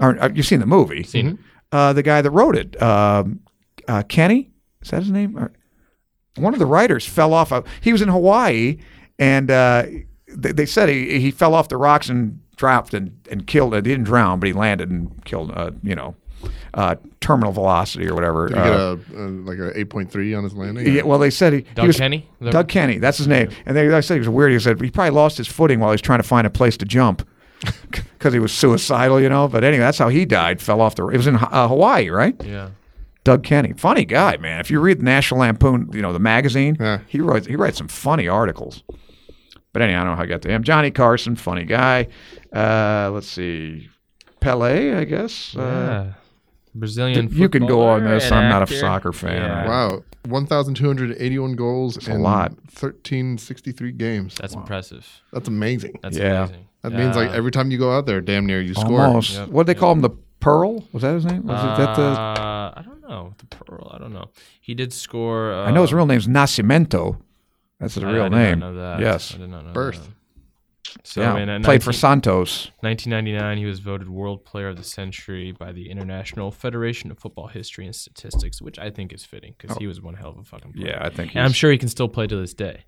Or 0.00 0.18
uh, 0.22 0.30
you've 0.34 0.46
seen 0.46 0.60
the 0.60 0.66
movie? 0.66 1.02
Seen 1.02 1.26
it. 1.28 1.36
Uh, 1.72 1.92
the 1.92 2.02
guy 2.02 2.22
that 2.22 2.30
wrote 2.30 2.56
it, 2.56 2.80
um, 2.80 3.40
uh, 3.88 4.02
Kenney, 4.08 4.50
is 4.82 4.90
that 4.90 5.02
his 5.02 5.10
name? 5.10 5.36
Or- 5.38 5.52
one 6.36 6.52
of 6.52 6.58
the 6.58 6.66
writers 6.66 7.06
fell 7.06 7.32
off. 7.34 7.50
A, 7.50 7.64
he 7.80 7.92
was 7.92 8.02
in 8.02 8.08
Hawaii, 8.08 8.78
and 9.18 9.50
uh, 9.50 9.84
they, 10.28 10.52
they 10.52 10.66
said 10.66 10.88
he, 10.88 11.18
he 11.18 11.30
fell 11.30 11.54
off 11.54 11.68
the 11.68 11.76
rocks 11.78 12.08
and 12.08 12.40
dropped 12.56 12.92
and, 12.94 13.18
and 13.30 13.46
killed. 13.46 13.74
He 13.74 13.80
didn't 13.80 14.04
drown, 14.04 14.38
but 14.38 14.46
he 14.46 14.52
landed 14.52 14.90
and 14.90 15.24
killed. 15.24 15.50
Uh, 15.52 15.70
you 15.82 15.94
know, 15.94 16.14
uh, 16.74 16.96
terminal 17.20 17.52
velocity 17.52 18.06
or 18.06 18.14
whatever. 18.14 18.48
Did 18.48 18.58
he 18.58 18.62
get 18.62 18.72
Uh, 18.72 18.96
a, 19.16 19.16
a 19.16 19.24
like 19.28 19.58
a 19.58 19.78
eight 19.78 19.88
point 19.90 20.10
three 20.10 20.34
on 20.34 20.44
his 20.44 20.52
landing? 20.54 20.94
yeah, 20.94 21.02
well, 21.02 21.18
they 21.18 21.30
said 21.30 21.52
he, 21.54 21.58
he 21.60 21.64
Doug 21.74 21.86
was, 21.86 21.96
Kenney? 21.96 22.28
The- 22.40 22.50
Doug 22.50 22.68
Kenney, 22.68 22.98
that's 22.98 23.16
his 23.18 23.26
name. 23.28 23.48
And 23.64 23.74
they, 23.76 23.92
I 23.92 24.00
said 24.00 24.14
he 24.14 24.20
was 24.20 24.28
weird. 24.28 24.52
He 24.52 24.58
said 24.60 24.80
he 24.80 24.90
probably 24.90 25.10
lost 25.10 25.38
his 25.38 25.48
footing 25.48 25.80
while 25.80 25.90
he 25.90 25.94
was 25.94 26.02
trying 26.02 26.20
to 26.20 26.28
find 26.28 26.46
a 26.46 26.50
place 26.50 26.76
to 26.76 26.84
jump 26.84 27.26
because 28.26 28.34
he 28.34 28.40
was 28.40 28.52
suicidal, 28.52 29.20
you 29.20 29.28
know. 29.28 29.46
But 29.46 29.62
anyway, 29.62 29.84
that's 29.84 29.98
how 29.98 30.08
he 30.08 30.24
died. 30.24 30.60
Fell 30.60 30.80
off 30.80 30.96
the. 30.96 31.06
It 31.08 31.16
was 31.16 31.28
in 31.28 31.36
uh, 31.36 31.68
Hawaii, 31.68 32.08
right? 32.10 32.34
Yeah. 32.44 32.70
Doug 33.22 33.42
Kenney, 33.44 33.72
funny 33.72 34.04
guy, 34.04 34.36
man. 34.36 34.60
If 34.60 34.70
you 34.70 34.80
read 34.80 34.98
the 35.00 35.04
National 35.04 35.40
Lampoon, 35.40 35.90
you 35.92 36.02
know 36.02 36.12
the 36.12 36.18
magazine, 36.18 36.76
Yeah. 36.80 36.98
he 37.06 37.20
writes 37.20 37.46
he 37.46 37.54
writes 37.56 37.78
some 37.78 37.88
funny 37.88 38.26
articles. 38.28 38.82
But 39.72 39.82
anyway, 39.82 39.96
I 39.98 40.02
don't 40.04 40.12
know 40.12 40.16
how 40.16 40.22
I 40.22 40.26
got 40.26 40.42
to 40.42 40.48
him. 40.48 40.62
Johnny 40.62 40.90
Carson, 40.90 41.36
funny 41.36 41.64
guy. 41.64 42.08
Uh, 42.52 43.10
let's 43.12 43.28
see, 43.28 43.88
Pele, 44.40 44.94
I 44.94 45.04
guess. 45.04 45.54
Uh, 45.56 45.60
yeah. 45.60 46.12
Brazilian. 46.74 47.28
you 47.32 47.48
can 47.48 47.66
go 47.66 47.82
on 47.88 48.04
this. 48.04 48.30
I'm 48.30 48.48
not 48.48 48.62
a 48.62 48.66
soccer 48.72 49.12
fan. 49.12 49.42
Yeah. 49.42 49.66
Wow, 49.68 50.04
one 50.26 50.46
thousand 50.46 50.74
two 50.74 50.86
hundred 50.86 51.16
eighty-one 51.18 51.54
goals 51.56 52.06
a 52.08 52.12
in 52.12 52.20
lot. 52.22 52.52
thirteen 52.70 53.38
sixty-three 53.38 53.92
games. 53.92 54.34
That's 54.36 54.54
impressive. 54.54 55.06
That's 55.32 55.48
amazing. 55.48 55.98
That's 56.02 56.16
Yeah. 56.16 56.44
amazing. 56.44 56.68
That 56.90 56.98
means 56.98 57.16
like 57.16 57.30
Uh, 57.30 57.34
every 57.34 57.50
time 57.50 57.70
you 57.70 57.78
go 57.78 57.92
out 57.96 58.06
there, 58.06 58.20
damn 58.20 58.46
near 58.46 58.60
you 58.60 58.74
score. 58.74 59.20
Yep, 59.20 59.48
What 59.48 59.66
did 59.66 59.74
they 59.76 59.78
call 59.80 59.92
him? 59.92 60.00
The 60.00 60.10
Pearl? 60.40 60.84
Was 60.92 61.02
that 61.02 61.14
his 61.14 61.24
name? 61.24 61.46
Was 61.46 61.60
it 61.62 61.76
that 61.84 61.96
the? 61.96 62.02
Uh, 62.02 62.72
I 62.76 62.82
don't 62.82 63.02
know. 63.08 63.34
The 63.38 63.46
Pearl. 63.46 63.90
I 63.94 63.98
don't 63.98 64.12
know. 64.12 64.30
He 64.60 64.74
did 64.74 64.92
score. 64.92 65.52
Uh, 65.52 65.66
I 65.66 65.70
know 65.70 65.82
his 65.82 65.92
real 65.92 66.06
name's 66.06 66.26
Nascimento. 66.28 67.18
That's 67.80 67.94
his 67.94 68.04
I- 68.04 68.10
real 68.12 68.22
I 68.22 68.28
did 68.28 68.32
not 68.36 68.38
name. 68.38 68.58
know 68.60 68.74
that. 68.74 69.00
Yes. 69.00 69.34
I 69.34 69.38
did 69.38 69.50
not 69.50 69.66
know 69.66 69.72
Birth. 69.72 70.04
that. 70.04 70.12
So, 71.04 71.20
yeah. 71.20 71.36
in, 71.36 71.48
uh, 71.48 71.60
Played 71.62 71.82
for 71.84 71.92
Santos. 71.92 72.70
1999, 72.80 73.58
he 73.58 73.66
was 73.66 73.80
voted 73.80 74.08
World 74.08 74.44
Player 74.44 74.68
of 74.68 74.76
the 74.76 74.82
Century 74.84 75.52
by 75.52 75.70
the 75.72 75.90
International 75.90 76.50
Federation 76.50 77.10
of 77.10 77.18
Football 77.18 77.48
History 77.48 77.84
and 77.84 77.94
Statistics, 77.94 78.62
which 78.62 78.78
I 78.78 78.90
think 78.90 79.12
is 79.12 79.24
fitting 79.24 79.54
because 79.58 79.76
he 79.78 79.86
was 79.86 80.00
one 80.00 80.14
hell 80.14 80.30
of 80.30 80.38
a 80.38 80.44
fucking 80.44 80.72
player. 80.72 80.94
Oh. 80.96 81.00
Yeah, 81.00 81.06
I 81.06 81.10
think. 81.10 81.34
And 81.34 81.44
I'm 81.44 81.52
sure 81.52 81.70
he 81.70 81.76
can 81.78 81.88
still 81.88 82.08
play 82.08 82.26
to 82.26 82.36
this 82.36 82.54
day. 82.54 82.84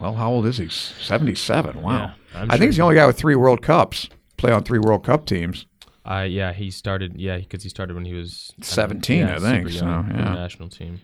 Well, 0.00 0.14
how 0.14 0.30
old 0.30 0.46
is 0.46 0.58
he? 0.58 0.68
Seventy-seven. 0.68 1.82
Wow. 1.82 1.92
Yeah, 2.32 2.40
I'm 2.40 2.50
I 2.50 2.56
think 2.56 2.68
he's 2.68 2.76
the 2.76 2.82
only 2.82 2.94
guy 2.94 3.06
with 3.06 3.18
three 3.18 3.34
World 3.34 3.62
Cups. 3.62 4.08
Play 4.36 4.52
on 4.52 4.62
three 4.62 4.78
World 4.78 5.04
Cup 5.04 5.26
teams. 5.26 5.66
Uh, 6.08 6.22
yeah, 6.22 6.52
he 6.52 6.70
started. 6.70 7.18
Yeah, 7.20 7.36
because 7.38 7.62
he 7.62 7.68
started 7.68 7.94
when 7.94 8.04
he 8.04 8.14
was 8.14 8.52
17, 8.62 9.18
yeah, 9.18 9.34
I 9.34 9.38
think, 9.38 9.68
super 9.68 9.84
young 9.84 10.04
so, 10.04 10.10
for 10.10 10.16
the 10.16 10.22
yeah. 10.24 10.34
national 10.34 10.68
team. 10.70 11.00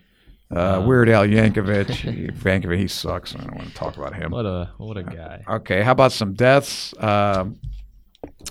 Uh, 0.50 0.82
Weird 0.86 1.08
Al 1.08 1.26
Yankovic. 1.26 1.86
Yankovic, 2.38 2.78
he 2.78 2.88
sucks. 2.88 3.34
I 3.34 3.38
don't 3.40 3.56
want 3.56 3.68
to 3.68 3.74
talk 3.74 3.96
about 3.96 4.14
him. 4.14 4.30
What 4.30 4.46
a 4.46 4.70
what 4.78 4.96
a 4.96 5.02
guy. 5.02 5.42
Okay, 5.48 5.82
how 5.82 5.92
about 5.92 6.12
some 6.12 6.34
deaths? 6.34 6.94
Um, 7.02 7.58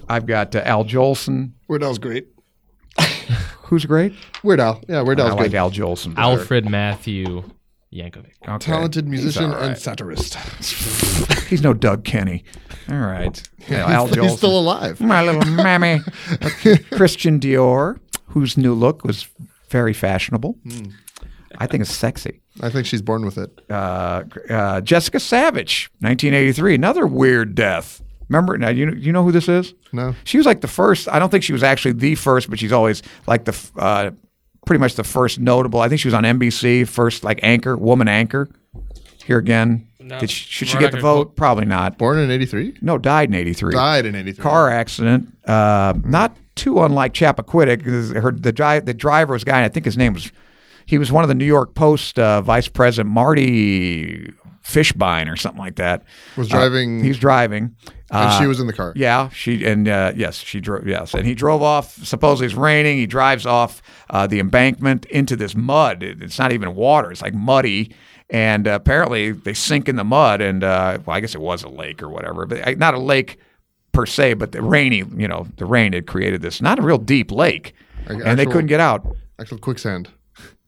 I've 0.09 0.25
got 0.25 0.55
uh, 0.55 0.61
Al 0.65 0.83
Jolson. 0.83 1.53
Weird 1.67 1.83
Al's 1.83 1.99
great. 1.99 2.27
Who's 3.63 3.85
great? 3.85 4.13
Weird 4.43 4.59
Al. 4.59 4.81
Yeah, 4.87 5.01
Weird 5.01 5.19
Al's 5.19 5.29
I 5.29 5.31
Al's 5.31 5.39
like 5.39 5.51
good. 5.51 5.57
Al 5.57 5.71
Jolson. 5.71 6.15
better. 6.15 6.39
Alfred 6.39 6.69
Matthew 6.69 7.43
Yankovic. 7.93 8.31
Okay. 8.47 8.57
Talented 8.59 9.07
musician 9.07 9.45
He's 9.45 9.53
all 9.53 9.61
and 9.61 9.77
satirist. 9.77 10.35
He's 11.49 11.61
no 11.61 11.73
Doug 11.73 12.03
Kenney. 12.03 12.43
All 12.89 12.97
right. 12.97 13.41
Yeah, 13.69 13.85
Al 13.89 14.07
he's, 14.07 14.17
Jolson. 14.17 14.23
he's 14.23 14.37
still 14.37 14.59
alive. 14.59 14.99
My 14.99 15.23
little 15.23 15.45
mammy. 15.55 16.01
Christian 16.91 17.39
Dior, 17.39 17.97
whose 18.27 18.57
new 18.57 18.73
look 18.73 19.05
was 19.05 19.25
very 19.69 19.93
fashionable. 19.93 20.57
Hmm. 20.67 20.89
I 21.59 21.67
think 21.67 21.79
it's 21.79 21.93
sexy. 21.95 22.41
I 22.61 22.69
think 22.69 22.85
she's 22.85 23.01
born 23.01 23.23
with 23.23 23.37
it. 23.37 23.61
Uh, 23.69 24.23
uh, 24.49 24.81
Jessica 24.81 25.21
Savage, 25.21 25.89
1983, 26.01 26.75
another 26.75 27.07
weird 27.07 27.55
death. 27.55 28.01
Remember? 28.27 28.57
Now 28.57 28.67
you 28.67 28.85
know, 28.87 28.93
you 28.97 29.13
know 29.13 29.23
who 29.23 29.31
this 29.31 29.47
is? 29.47 29.73
No. 29.93 30.13
She 30.25 30.35
was 30.35 30.45
like 30.45 30.59
the 30.59 30.67
first. 30.67 31.07
I 31.07 31.19
don't 31.19 31.29
think 31.29 31.45
she 31.45 31.53
was 31.53 31.63
actually 31.63 31.93
the 31.93 32.15
first, 32.15 32.49
but 32.49 32.59
she's 32.59 32.73
always 32.73 33.01
like 33.27 33.45
the 33.45 33.57
uh, 33.77 34.11
pretty 34.65 34.79
much 34.79 34.95
the 34.95 35.03
first 35.03 35.39
notable. 35.39 35.79
I 35.81 35.89
think 35.89 35.99
she 36.01 36.07
was 36.07 36.13
on 36.15 36.23
NBC, 36.23 36.87
first 36.87 37.23
like 37.23 37.39
anchor, 37.43 37.75
woman 37.77 38.07
anchor. 38.07 38.49
Here 39.25 39.37
again, 39.37 39.87
No, 40.01 40.19
Did 40.19 40.29
she, 40.29 40.49
should 40.49 40.67
she 40.67 40.77
get 40.77 40.91
the 40.91 40.97
gonna 40.99 41.01
vote? 41.01 41.35
Probably 41.37 41.63
not. 41.65 41.97
Born 41.97 42.19
in 42.19 42.29
83? 42.29 42.75
No, 42.81 42.97
died 42.97 43.29
in 43.29 43.35
'83 43.35 43.73
Died 43.73 44.05
in 44.05 44.15
83. 44.15 44.43
car 44.43 44.69
accident. 44.69 45.29
Uh, 45.47 45.93
not 46.03 46.35
too 46.55 46.83
unlike 46.83 47.13
Chappaquiddick. 47.13 47.83
Her 48.21 48.31
the 48.31 48.51
dri- 48.51 48.81
the 48.81 48.93
driver 48.93 49.31
was 49.33 49.43
a 49.43 49.45
guy. 49.45 49.63
I 49.63 49.69
think 49.69 49.85
his 49.85 49.97
name 49.97 50.13
was. 50.13 50.29
He 50.85 50.97
was 50.97 51.09
one 51.09 51.23
of 51.23 51.29
the 51.29 51.35
New 51.35 51.45
York 51.45 51.73
Post 51.73 52.19
uh, 52.19 52.41
vice 52.41 52.67
president, 52.67 53.13
Marty 53.13 54.33
Fischbein 54.65 55.31
or 55.31 55.37
something 55.37 55.59
like 55.59 55.75
that. 55.77 56.03
Was 56.35 56.49
driving- 56.49 56.99
Uh, 56.99 57.03
he 57.03 57.07
was 57.07 57.17
driving. 57.17 57.75
And 58.13 58.29
Uh, 58.29 58.39
she 58.39 58.45
was 58.47 58.59
in 58.59 58.67
the 58.67 58.73
car. 58.73 58.93
yeah, 58.95 59.29
she 59.29 59.65
and 59.65 59.87
uh, 59.87 60.13
yes, 60.15 60.37
she 60.37 60.59
drove. 60.59 60.85
Yes, 60.87 61.13
and 61.15 61.25
he 61.25 61.33
drove 61.33 61.61
off. 61.63 61.95
Supposedly 62.05 62.45
it's 62.45 62.55
raining. 62.55 62.97
He 62.97 63.07
drives 63.07 63.45
off 63.45 63.81
uh, 64.11 64.27
the 64.27 64.39
embankment 64.39 65.05
into 65.05 65.35
this 65.35 65.55
mud. 65.55 66.03
It- 66.03 66.21
it's 66.21 66.37
not 66.37 66.51
even 66.51 66.75
water. 66.75 67.11
It's 67.11 67.21
like 67.23 67.33
muddy. 67.33 67.91
And 68.29 68.67
uh, 68.67 68.71
apparently 68.71 69.31
they 69.31 69.53
sink 69.53 69.89
in 69.89 69.95
the 69.95 70.03
mud. 70.03 70.41
And 70.41 70.63
uh, 70.63 70.99
well, 71.05 71.15
I 71.17 71.19
guess 71.19 71.33
it 71.35 71.41
was 71.41 71.63
a 71.63 71.69
lake 71.69 72.01
or 72.03 72.09
whatever, 72.09 72.45
but 72.45 72.67
uh, 72.67 72.71
not 72.77 72.93
a 72.93 72.99
lake 72.99 73.37
per 73.91 74.05
se. 74.05 74.35
But 74.35 74.51
the 74.53 74.61
rainy, 74.61 75.03
you 75.17 75.27
know, 75.27 75.47
the 75.57 75.65
rain 75.65 75.93
had 75.93 76.07
created 76.07 76.41
this 76.41 76.61
not 76.61 76.79
a 76.79 76.81
real 76.83 76.97
deep 76.99 77.31
lake, 77.31 77.73
Like 78.07 78.23
and 78.25 78.37
they 78.39 78.45
couldn't 78.45 78.67
get 78.67 78.79
out. 78.79 79.05
Actual 79.39 79.57
quicksand. 79.57 80.09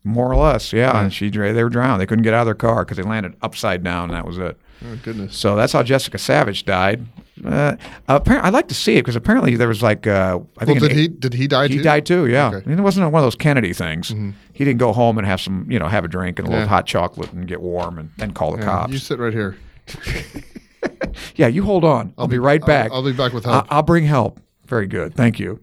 More 0.03 0.31
or 0.31 0.35
less, 0.35 0.71
yeah. 0.73 0.99
And 1.01 1.11
she 1.13 1.29
they 1.29 1.63
were 1.63 1.69
drowned. 1.69 1.99
They 2.01 2.05
couldn't 2.05 2.23
get 2.23 2.33
out 2.33 2.41
of 2.41 2.45
their 2.47 2.53
car 2.55 2.83
because 2.85 2.97
they 2.97 3.03
landed 3.03 3.35
upside 3.41 3.83
down, 3.83 4.09
and 4.09 4.13
that 4.17 4.25
was 4.25 4.37
it. 4.37 4.57
Oh, 4.85 4.97
goodness. 5.03 5.35
So 5.35 5.55
that's 5.55 5.73
how 5.73 5.81
Jessica 5.81 6.17
Savage 6.19 6.65
died. 6.65 7.07
Uh, 7.43 7.75
apparently, 8.07 8.47
I'd 8.47 8.53
like 8.53 8.69
to 8.69 8.73
see 8.73 8.93
it 8.93 9.01
because 9.01 9.17
apparently 9.17 9.55
there 9.57 9.67
was 9.67 9.83
like 9.83 10.07
uh, 10.07 10.39
I 10.57 10.65
Well, 10.65 10.65
think 10.65 10.81
an 10.81 10.87
did 10.87 10.91
he 10.97 11.07
did 11.09 11.33
he 11.33 11.47
die 11.47 11.67
he 11.67 11.77
too? 11.77 11.83
died 11.83 12.05
too. 12.05 12.27
Yeah, 12.27 12.47
Okay. 12.47 12.57
Mm-hmm. 12.59 12.69
I 12.69 12.71
mean, 12.71 12.79
it 12.79 12.83
wasn't 12.83 13.11
one 13.11 13.21
of 13.21 13.25
those 13.25 13.35
Kennedy 13.35 13.73
things. 13.73 14.09
He 14.53 14.63
didn't 14.63 14.79
go 14.79 14.93
home 14.93 15.17
and 15.17 15.27
have 15.27 15.41
some, 15.41 15.69
you 15.69 15.77
know, 15.77 15.87
have 15.87 16.05
a 16.05 16.07
drink 16.07 16.39
and 16.39 16.47
a 16.47 16.51
little 16.51 16.67
hot 16.67 16.85
chocolate 16.85 17.33
and 17.33 17.45
get 17.47 17.59
warm 17.61 17.99
and 17.99 18.09
then 18.17 18.31
call 18.31 18.51
the 18.53 18.59
Yeah, 18.59 18.65
cops. 18.65 18.93
You 18.93 18.99
sit 18.99 19.19
right 19.19 19.33
here. 19.33 19.57
yeah, 21.35 21.47
you 21.47 21.63
hold 21.63 21.83
on. 21.83 22.13
I'll, 22.17 22.27
be, 22.27 22.39
right 22.39 22.61
I'll- 22.61 22.67
back. 22.67 22.91
I'll 22.91 23.03
be 23.03 23.11
back 23.11 23.33
with 23.33 23.45
help. 23.45 23.65
I'll 23.69 23.83
bring 23.83 24.05
help. 24.05 24.39
Very 24.65 24.87
good. 24.87 25.13
Thank 25.15 25.39
you. 25.39 25.59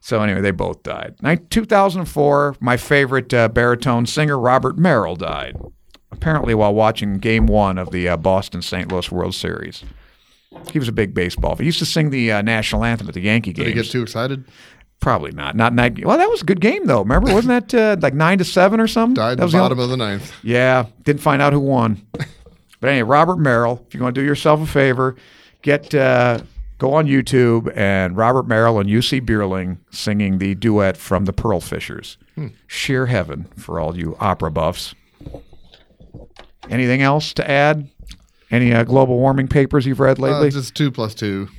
So 0.00 0.22
anyway, 0.22 0.40
they 0.40 0.50
both 0.50 0.82
died. 0.82 1.14
Nin- 1.22 1.46
2004, 1.50 2.56
my 2.60 2.76
favorite 2.76 3.32
uh, 3.34 3.48
baritone 3.48 4.06
singer 4.06 4.38
Robert 4.38 4.78
Merrill 4.78 5.16
died. 5.16 5.56
Apparently, 6.10 6.54
while 6.54 6.74
watching 6.74 7.18
Game 7.18 7.46
One 7.46 7.78
of 7.78 7.90
the 7.92 8.08
uh, 8.08 8.16
Boston 8.16 8.62
St. 8.62 8.90
Louis 8.90 9.10
World 9.12 9.34
Series. 9.34 9.84
He 10.72 10.78
was 10.78 10.88
a 10.88 10.92
big 10.92 11.14
baseball. 11.14 11.54
fan. 11.54 11.64
He 11.64 11.66
used 11.66 11.78
to 11.78 11.86
sing 11.86 12.10
the 12.10 12.32
uh, 12.32 12.42
national 12.42 12.84
anthem 12.84 13.08
at 13.08 13.14
the 13.14 13.20
Yankee 13.20 13.52
Did 13.52 13.64
games. 13.64 13.76
he 13.76 13.82
get 13.82 13.90
too 13.90 14.02
excited? 14.02 14.44
Probably 15.00 15.30
not. 15.32 15.56
Not 15.56 15.72
night. 15.74 16.04
Well, 16.04 16.18
that 16.18 16.28
was 16.28 16.42
a 16.42 16.44
good 16.44 16.60
game 16.60 16.86
though. 16.86 17.00
Remember, 17.00 17.32
wasn't 17.32 17.68
that 17.70 17.74
uh, 17.98 18.00
like 18.00 18.14
nine 18.14 18.38
to 18.38 18.44
seven 18.44 18.80
or 18.80 18.86
something? 18.86 19.14
Died 19.14 19.38
that 19.38 19.44
was 19.44 19.52
the 19.52 19.58
bottom 19.58 19.78
only- 19.78 19.84
of 19.94 19.98
the 19.98 20.04
ninth. 20.04 20.32
Yeah, 20.42 20.86
didn't 21.04 21.22
find 21.22 21.40
out 21.40 21.52
who 21.52 21.60
won. 21.60 22.04
but 22.12 22.90
anyway, 22.90 23.02
Robert 23.08 23.36
Merrill. 23.38 23.84
If 23.88 23.94
you 23.94 24.02
want 24.02 24.14
to 24.14 24.20
do 24.20 24.26
yourself 24.26 24.60
a 24.60 24.66
favor, 24.66 25.16
get 25.62 25.94
uh, 25.94 26.40
go 26.78 26.92
on 26.94 27.06
YouTube 27.06 27.72
and 27.76 28.16
Robert 28.16 28.46
Merrill 28.46 28.78
and 28.78 28.90
Jussi 28.90 29.20
Björling 29.24 29.78
singing 29.90 30.36
the 30.38 30.54
duet 30.54 30.96
from 30.98 31.24
the 31.24 31.32
Pearl 31.32 31.60
Fishers. 31.60 32.18
Sheer 32.66 33.06
heaven 33.06 33.44
for 33.56 33.78
all 33.80 33.96
you 33.96 34.16
opera 34.20 34.50
buffs. 34.50 34.94
Anything 36.68 37.02
else 37.02 37.32
to 37.34 37.50
add? 37.50 37.88
Any 38.50 38.72
uh, 38.72 38.84
global 38.84 39.18
warming 39.18 39.48
papers 39.48 39.86
you've 39.86 40.00
read 40.00 40.18
lately? 40.18 40.48
Uh, 40.48 40.50
just 40.50 40.74
two 40.74 40.90
plus 40.90 41.14
two. 41.14 41.48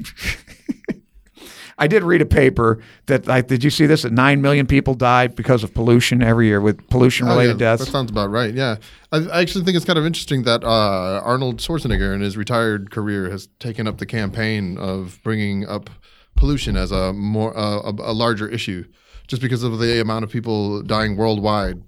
I 1.77 1.87
did 1.87 2.03
read 2.03 2.21
a 2.21 2.25
paper 2.27 2.79
that 3.07 3.25
like, 3.25 3.47
did 3.47 3.63
you 3.63 3.71
see 3.71 3.87
this? 3.87 4.03
That 4.03 4.11
nine 4.11 4.41
million 4.41 4.67
people 4.67 4.93
die 4.93 5.27
because 5.27 5.63
of 5.63 5.73
pollution 5.73 6.21
every 6.21 6.45
year 6.47 6.61
with 6.61 6.87
pollution 6.89 7.27
Oh, 7.27 7.31
related 7.31 7.53
yeah, 7.53 7.71
deaths. 7.71 7.85
That 7.85 7.91
sounds 7.91 8.11
about 8.11 8.29
right. 8.29 8.53
Yeah, 8.53 8.75
I, 9.11 9.17
I 9.17 9.41
actually 9.41 9.63
think 9.65 9.77
it's 9.77 9.85
kind 9.85 9.97
of 9.97 10.05
interesting 10.05 10.43
that 10.43 10.63
uh, 10.63 11.21
Arnold 11.23 11.57
Schwarzenegger, 11.57 12.13
in 12.13 12.21
his 12.21 12.37
retired 12.37 12.91
career, 12.91 13.31
has 13.31 13.47
taken 13.59 13.87
up 13.87 13.97
the 13.97 14.05
campaign 14.05 14.77
of 14.77 15.19
bringing 15.23 15.65
up 15.67 15.89
pollution 16.35 16.77
as 16.77 16.91
a 16.91 17.13
more 17.13 17.57
uh, 17.57 17.79
a, 17.79 17.93
a 18.11 18.13
larger 18.13 18.47
issue, 18.47 18.85
just 19.25 19.41
because 19.41 19.63
of 19.63 19.79
the 19.79 19.99
amount 20.01 20.23
of 20.23 20.29
people 20.29 20.83
dying 20.83 21.17
worldwide. 21.17 21.81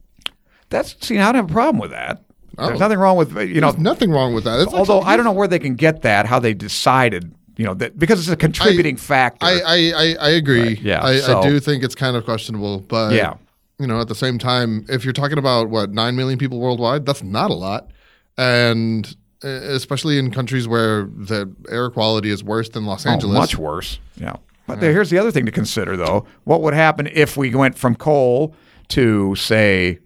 That's 0.69 0.95
see, 1.05 1.19
I 1.19 1.25
don't 1.25 1.35
have 1.35 1.51
a 1.51 1.53
problem 1.53 1.79
with 1.79 1.91
that. 1.91 2.23
There's 2.57 2.71
Oh. 2.71 2.77
nothing 2.77 2.99
wrong 2.99 3.17
with 3.17 3.35
you 3.35 3.61
know. 3.61 3.71
There's 3.71 3.81
nothing 3.83 4.11
wrong 4.11 4.33
with 4.33 4.43
that. 4.43 4.59
It's 4.59 4.73
although 4.73 4.99
actually- 4.99 5.13
I 5.13 5.15
don't 5.17 5.25
know 5.25 5.31
where 5.31 5.47
they 5.47 5.59
can 5.59 5.75
get 5.75 6.01
that, 6.03 6.25
how 6.27 6.39
they 6.39 6.53
decided, 6.53 7.33
you 7.57 7.65
know, 7.65 7.73
that 7.75 7.97
because 7.97 8.19
it's 8.19 8.29
a 8.29 8.35
contributing 8.35 8.95
factor. 8.97 9.45
I, 9.45 9.59
I, 9.65 9.75
I, 9.95 10.15
I 10.19 10.29
agree. 10.31 10.61
Right, 10.61 10.81
yeah, 10.81 11.03
I, 11.03 11.17
so- 11.17 11.39
I 11.39 11.47
do 11.47 11.59
think 11.59 11.83
it's 11.83 11.95
kind 11.95 12.15
of 12.15 12.25
questionable, 12.25 12.79
but 12.81 13.13
Yeah. 13.13 13.33
you 13.79 13.87
know, 13.87 13.99
at 13.99 14.07
the 14.07 14.15
same 14.15 14.37
time, 14.37 14.85
if 14.87 15.03
you're 15.03 15.13
talking 15.13 15.37
about 15.39 15.69
what 15.69 15.91
nine 15.91 16.15
million 16.15 16.37
people 16.37 16.59
worldwide, 16.59 17.05
that's 17.05 17.23
not 17.23 17.49
a 17.49 17.55
lot, 17.55 17.89
and 18.37 19.15
uh, 19.43 19.47
especially 19.47 20.17
in 20.17 20.31
countries 20.31 20.67
where 20.67 21.03
the 21.17 21.51
air 21.69 21.89
quality 21.89 22.29
is 22.29 22.43
worse 22.43 22.69
than 22.69 22.85
Los 22.85 23.05
Oh, 23.05 23.09
Angeles. 23.09 23.37
much 23.37 23.57
worse. 23.57 23.99
Yeah. 24.15 24.35
But 24.67 24.79
there, 24.79 24.93
here's 24.93 25.09
the 25.09 25.17
other 25.17 25.31
thing 25.31 25.45
to 25.45 25.51
consider, 25.51 25.97
though. 25.97 26.25
What 26.45 26.61
would 26.61 26.73
happen 26.73 27.09
if 27.11 27.35
we 27.35 27.53
went 27.53 27.77
from 27.77 27.95
coal 27.95 28.55
to, 28.89 29.35
say, 29.35 29.99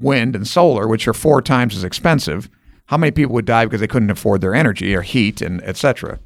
wind 0.00 0.34
and 0.34 0.46
solar, 0.46 0.88
which 0.88 1.06
are 1.06 1.14
four 1.14 1.42
times 1.42 1.76
as 1.76 1.84
expensive? 1.84 2.48
How 2.86 2.96
many 2.96 3.12
people 3.12 3.34
would 3.34 3.44
die 3.44 3.66
because 3.66 3.80
they 3.80 3.86
couldn't 3.86 4.10
afford 4.10 4.40
their 4.40 4.54
energy 4.54 4.94
or 4.94 5.02
heat 5.02 5.40
and 5.40 5.62
et 5.62 5.76
cetera? 5.76 6.18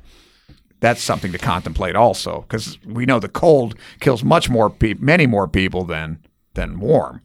That's 0.80 1.02
something 1.02 1.32
to 1.32 1.38
contemplate 1.38 1.96
also, 1.96 2.42
because 2.42 2.78
we 2.84 3.06
know 3.06 3.18
the 3.18 3.28
cold 3.28 3.74
kills 4.00 4.22
much 4.22 4.48
more 4.50 4.70
people, 4.70 5.04
many 5.04 5.26
more 5.26 5.48
people 5.48 5.84
than 5.84 6.18
than 6.54 6.78
warm, 6.80 7.20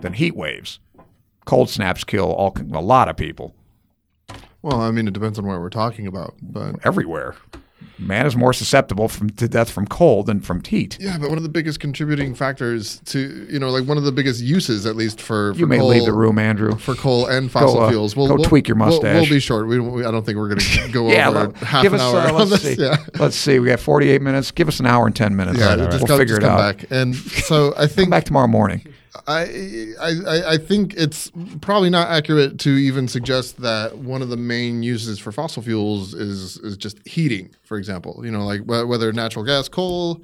than 0.00 0.14
heat 0.14 0.34
waves. 0.36 0.78
Cold 1.44 1.70
snaps 1.70 2.04
kill 2.04 2.32
all 2.32 2.56
a 2.72 2.80
lot 2.80 3.08
of 3.08 3.16
people 3.16 3.54
Well, 4.62 4.80
I 4.80 4.90
mean, 4.92 5.08
it 5.08 5.14
depends 5.14 5.38
on 5.38 5.46
what 5.46 5.60
we're 5.60 5.70
talking 5.70 6.06
about, 6.06 6.34
but 6.40 6.76
everywhere. 6.84 7.34
Man 7.98 8.26
is 8.26 8.34
more 8.36 8.52
susceptible 8.52 9.08
from, 9.08 9.30
to 9.30 9.46
death 9.48 9.70
from 9.70 9.86
cold 9.86 10.26
than 10.26 10.40
from 10.40 10.62
heat. 10.64 10.98
yeah, 11.00 11.18
but 11.18 11.28
one 11.28 11.36
of 11.38 11.44
the 11.44 11.48
biggest 11.48 11.78
contributing 11.80 12.34
factors 12.34 13.00
to 13.06 13.46
you 13.48 13.58
know, 13.58 13.70
like 13.70 13.86
one 13.86 13.96
of 13.96 14.04
the 14.04 14.10
biggest 14.12 14.40
uses, 14.42 14.86
at 14.86 14.96
least 14.96 15.20
for, 15.20 15.52
for 15.54 15.58
You 15.60 15.66
may 15.66 15.78
coal, 15.78 15.88
leave 15.88 16.04
the 16.04 16.12
room, 16.12 16.38
Andrew. 16.38 16.76
for 16.76 16.94
coal 16.94 17.26
and 17.26 17.50
fossil 17.50 17.80
uh, 17.80 17.90
fuels. 17.90 18.14
go 18.14 18.36
tweak 18.38 18.66
your 18.68 18.76
we'll- 18.76 18.88
mustache. 18.88 19.14
We'll, 19.22 19.30
be 19.30 19.38
short. 19.40 19.66
We, 19.68 19.78
we, 19.78 20.04
I 20.04 20.10
don't 20.10 20.24
think 20.26 20.38
we're 20.38 20.48
going 20.48 20.60
to 20.60 20.88
go 20.92 21.08
Yeah, 21.10 21.28
over 21.28 21.46
let- 21.48 21.56
half 21.58 21.82
give 21.82 21.92
an 21.94 22.00
us. 22.00 22.14
hour 22.14 22.20
uh, 22.40 22.44
let's 22.44 22.62
see. 22.62 22.74
Yeah. 22.74 22.96
Let's 23.18 23.36
see. 23.36 23.58
We 23.58 23.68
got 23.68 23.80
48 23.80 24.20
minutes. 24.22 24.50
Give 24.50 24.68
us 24.68 24.80
an 24.80 24.86
hour 24.86 25.06
and 25.06 25.14
10 25.14 25.36
minutes. 25.36 25.58
Yeah, 25.58 25.76
right, 25.76 25.78
just 25.90 25.98
we'll 25.98 26.06
come, 26.08 26.18
figure 26.18 26.38
just 26.38 26.46
it 26.46 26.50
out. 26.50 26.76
back. 26.78 26.86
And 26.90 27.14
so 27.14 27.74
I 27.76 27.86
think 27.86 28.06
Come 28.06 28.10
back 28.10 28.24
tomorrow 28.24 28.48
morning. 28.48 28.84
I, 29.26 29.92
I 30.00 30.42
I- 30.54 30.56
think 30.58 30.94
it's 30.94 31.30
probably 31.60 31.90
not 31.90 32.08
accurate 32.08 32.58
to 32.60 32.70
even 32.70 33.08
suggest 33.08 33.58
that 33.60 33.98
one 33.98 34.22
of 34.22 34.30
the 34.30 34.36
main 34.38 34.82
uses 34.82 35.18
for 35.18 35.32
fossil 35.32 35.62
fuels 35.62 36.14
is 36.14 36.56
is 36.58 36.76
just 36.78 37.06
heating, 37.06 37.50
for 37.62 37.76
example. 37.76 38.22
You 38.24 38.30
know, 38.30 38.44
like 38.46 38.62
whether 38.64 39.12
natural 39.12 39.44
gas, 39.44 39.68
coal, 39.68 40.22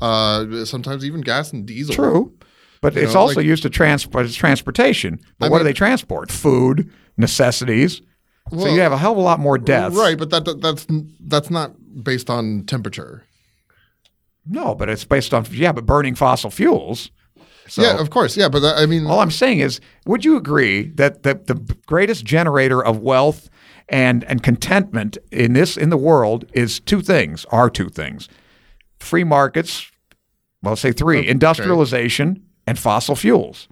uh, 0.00 0.64
sometimes 0.64 1.04
even 1.04 1.20
gas 1.20 1.52
and 1.52 1.66
diesel. 1.66 1.94
True, 1.94 2.32
but 2.80 2.96
it's 2.96 3.14
know, 3.14 3.20
also 3.20 3.36
like- 3.40 3.46
used 3.46 3.64
to 3.64 3.70
transport. 3.70 4.24
It's 4.24 4.36
transportation. 4.36 5.18
But 5.40 5.46
I 5.46 5.48
what 5.50 5.58
do 5.58 5.64
they 5.64 5.72
transport? 5.72 6.30
Food, 6.30 6.90
necessities. 7.16 7.96
so 8.50 8.56
Well, 8.56 8.68
you 8.72 8.80
have 8.80 8.92
a 8.92 8.98
hell 8.98 9.12
of 9.12 9.18
a 9.18 9.22
lot 9.22 9.40
more 9.40 9.58
deaths. 9.58 9.96
Right, 9.96 10.16
but 10.16 10.30
that, 10.30 10.44
that 10.44 10.60
that's 10.60 10.86
that's 11.20 11.50
not 11.50 11.72
based 12.04 12.30
on 12.30 12.64
temperature. 12.66 13.24
No, 14.46 14.74
but 14.76 14.88
it's 14.88 15.04
based 15.04 15.34
on 15.34 15.44
yeah, 15.50 15.72
but 15.72 15.84
burning 15.86 16.14
fossil 16.14 16.50
fuels. 16.50 17.10
So 17.68 17.82
yeah, 17.82 17.98
of 18.00 18.10
course. 18.10 18.36
Yeah, 18.36 18.48
but 18.48 18.64
I 18.64 18.86
mean, 18.86 19.06
all 19.06 19.20
I'm 19.20 19.30
saying 19.30 19.60
is, 19.60 19.80
would 20.06 20.24
you 20.24 20.36
agree 20.36 20.88
that 20.96 21.22
the, 21.22 21.34
the 21.34 21.54
greatest 21.86 22.24
generator 22.24 22.82
of 22.84 22.98
wealth 23.00 23.48
and 23.88 24.24
and 24.24 24.42
contentment 24.42 25.18
in 25.30 25.52
this 25.52 25.76
in 25.76 25.90
the 25.90 25.96
world 25.98 26.44
is 26.54 26.80
two 26.80 27.00
things? 27.02 27.44
Are 27.50 27.68
two 27.70 27.88
things: 27.88 28.28
free 28.98 29.24
markets. 29.24 29.90
Well, 30.62 30.76
say 30.76 30.92
three: 30.92 31.18
Okay. 31.20 31.28
industrialization 31.28 32.42
and 32.66 32.78
fossil 32.78 33.14
fuels. 33.16 33.68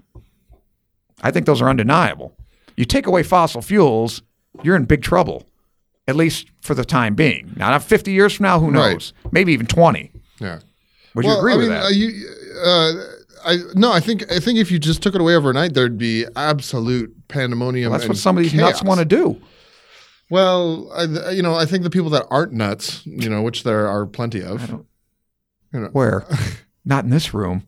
I 1.21 1.31
think 1.31 1.45
those 1.45 1.61
are 1.61 1.69
undeniable. 1.69 2.37
You 2.75 2.85
take 2.85 3.07
away 3.07 3.23
fossil 3.23 3.61
fuels, 3.63 4.21
you're 4.61 4.75
in 4.75 4.85
big 4.85 5.01
trouble, 5.01 5.43
at 6.07 6.15
least 6.15 6.47
for 6.61 6.75
the 6.75 6.85
time 6.85 7.15
being. 7.15 7.53
Now, 7.55 7.71
not 7.71 7.81
50 7.83 8.11
years 8.11 8.33
from 8.33 8.43
now, 8.43 8.59
who 8.59 8.67
Right. 8.67 8.93
knows? 8.93 9.13
Maybe 9.31 9.51
even 9.53 9.65
20. 9.65 10.11
Yeah. 10.39 10.59
Would 11.15 11.25
you 11.25 11.35
agree 11.37 11.53
I 11.53 11.55
with 11.55 11.65
mean, 11.69 11.73
that? 11.75 11.85
uh, 11.85 11.89
you, 11.89 12.27
uh, 12.63 12.93
I 13.47 13.57
no, 13.75 13.91
I 13.93 13.99
think 14.01 14.29
I 14.31 14.39
think 14.39 14.59
if 14.59 14.69
you 14.69 14.77
just 14.77 15.01
took 15.01 15.15
it 15.15 15.21
away 15.21 15.35
overnight, 15.35 15.73
there'd 15.73 15.97
be 15.97 16.25
absolute 16.35 17.13
pandemonium. 17.29 17.91
Well, 17.91 17.97
that's 17.99 18.05
and 18.05 18.09
what 18.15 18.17
some 18.17 18.37
of 18.37 18.43
these 18.43 18.51
chaos. 18.51 18.71
nuts 18.71 18.83
want 18.83 18.99
to 18.99 19.05
do. 19.05 19.41
Well, 20.29 20.91
I, 20.93 21.31
you 21.31 21.41
know, 21.41 21.55
I 21.55 21.65
think 21.65 21.83
the 21.83 21.89
people 21.89 22.09
that 22.09 22.25
aren't 22.29 22.51
nuts, 22.51 23.01
you 23.05 23.29
know, 23.29 23.41
which 23.41 23.63
there 23.63 23.87
are 23.87 24.05
plenty 24.05 24.43
of, 24.43 24.69
you 25.73 25.79
know, 25.79 25.89
Where? 25.93 26.25
Not 26.85 27.05
in 27.05 27.09
this 27.09 27.33
room. 27.33 27.63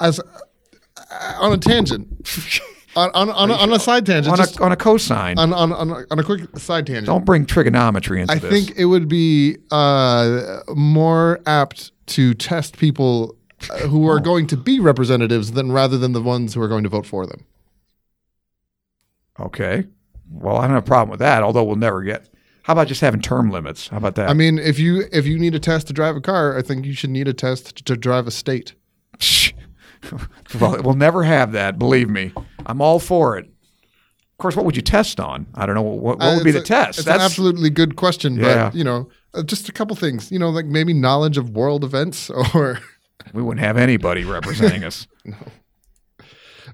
as 0.00 0.20
uh, 0.20 1.34
on 1.40 1.52
a 1.52 1.58
tangent, 1.58 2.06
on 2.96 3.10
on, 3.14 3.30
on, 3.30 3.50
a, 3.50 3.54
on 3.54 3.72
a 3.72 3.80
side 3.80 4.06
tangent, 4.06 4.32
On 4.32 4.36
just 4.38 4.60
a, 4.60 4.62
on 4.62 4.70
a 4.70 4.76
cosine. 4.76 5.36
on, 5.38 5.52
on, 5.52 5.72
on, 5.72 5.90
a, 5.90 6.04
on 6.12 6.18
a 6.20 6.22
quick 6.22 6.56
side 6.56 6.86
tangent. 6.86 7.06
Don't 7.06 7.24
bring 7.24 7.46
trigonometry 7.46 8.20
into 8.20 8.32
I 8.32 8.38
this. 8.38 8.44
I 8.44 8.54
think 8.54 8.78
it 8.78 8.84
would 8.84 9.08
be 9.08 9.56
uh, 9.72 10.60
more 10.76 11.40
apt 11.46 11.90
to 12.08 12.34
test 12.34 12.78
people 12.78 13.36
who 13.88 14.04
Oh. 14.08 14.12
are 14.12 14.20
going 14.20 14.46
to 14.48 14.56
be 14.56 14.80
representatives 14.80 15.52
than 15.52 15.72
rather 15.72 15.96
than 15.98 16.12
the 16.12 16.22
ones 16.22 16.54
who 16.54 16.60
are 16.62 16.68
going 16.68 16.82
to 16.82 16.88
vote 16.88 17.06
for 17.06 17.26
them. 17.26 17.44
Okay. 19.38 19.86
Well, 20.30 20.56
I 20.56 20.62
don't 20.62 20.74
have 20.74 20.84
a 20.84 20.86
problem 20.86 21.10
with 21.10 21.20
that, 21.20 21.42
although 21.42 21.64
we'll 21.64 21.76
never 21.76 22.02
get. 22.02 22.28
How 22.64 22.74
about 22.74 22.86
just 22.88 23.00
having 23.00 23.20
term 23.20 23.50
limits? 23.50 23.88
How 23.88 23.96
about 23.96 24.14
that? 24.14 24.28
I 24.28 24.34
mean, 24.34 24.58
if 24.58 24.78
you 24.78 25.04
if 25.12 25.26
you 25.26 25.38
need 25.38 25.54
a 25.54 25.58
test 25.58 25.88
to 25.88 25.92
drive 25.92 26.16
a 26.16 26.20
car, 26.20 26.56
I 26.56 26.62
think 26.62 26.84
you 26.86 26.94
should 26.94 27.10
need 27.10 27.26
a 27.28 27.34
test 27.34 27.84
to 27.84 27.96
drive 27.96 28.26
a 28.26 28.30
state. 28.30 28.74
well, 30.60 30.80
we'll 30.82 30.94
never 30.94 31.24
have 31.24 31.52
that. 31.52 31.78
Believe 31.78 32.08
me, 32.08 32.32
I'm 32.66 32.80
all 32.80 32.98
for 33.00 33.36
it. 33.36 33.46
Of 33.46 34.38
course, 34.38 34.56
what 34.56 34.64
would 34.64 34.76
you 34.76 34.82
test 34.82 35.18
on? 35.20 35.46
I 35.54 35.66
don't 35.66 35.74
know. 35.74 35.82
What, 35.82 36.18
what 36.18 36.22
Uh, 36.22 36.34
would 36.36 36.44
be 36.44 36.50
it's 36.50 36.58
the 36.58 36.62
a- 36.62 36.66
test? 36.84 36.98
It's 37.00 37.08
an 37.08 37.20
absolutely 37.20 37.70
good 37.70 37.96
question, 37.96 38.36
Yeah. 38.36 38.66
but 38.70 38.74
you 38.76 38.84
know, 38.84 39.08
uh, 39.34 39.42
just 39.42 39.68
a 39.68 39.72
couple 39.72 39.94
things. 39.96 40.30
You 40.30 40.38
know, 40.38 40.48
like 40.50 40.66
maybe 40.66 40.94
knowledge 40.94 41.36
of 41.38 41.50
world 41.50 41.82
events, 41.84 42.30
or 42.54 42.78
we 43.32 43.42
wouldn't 43.42 43.64
have 43.64 43.76
anybody 43.76 44.24
representing 44.38 44.84
us. 44.84 45.06
No. 45.24 45.36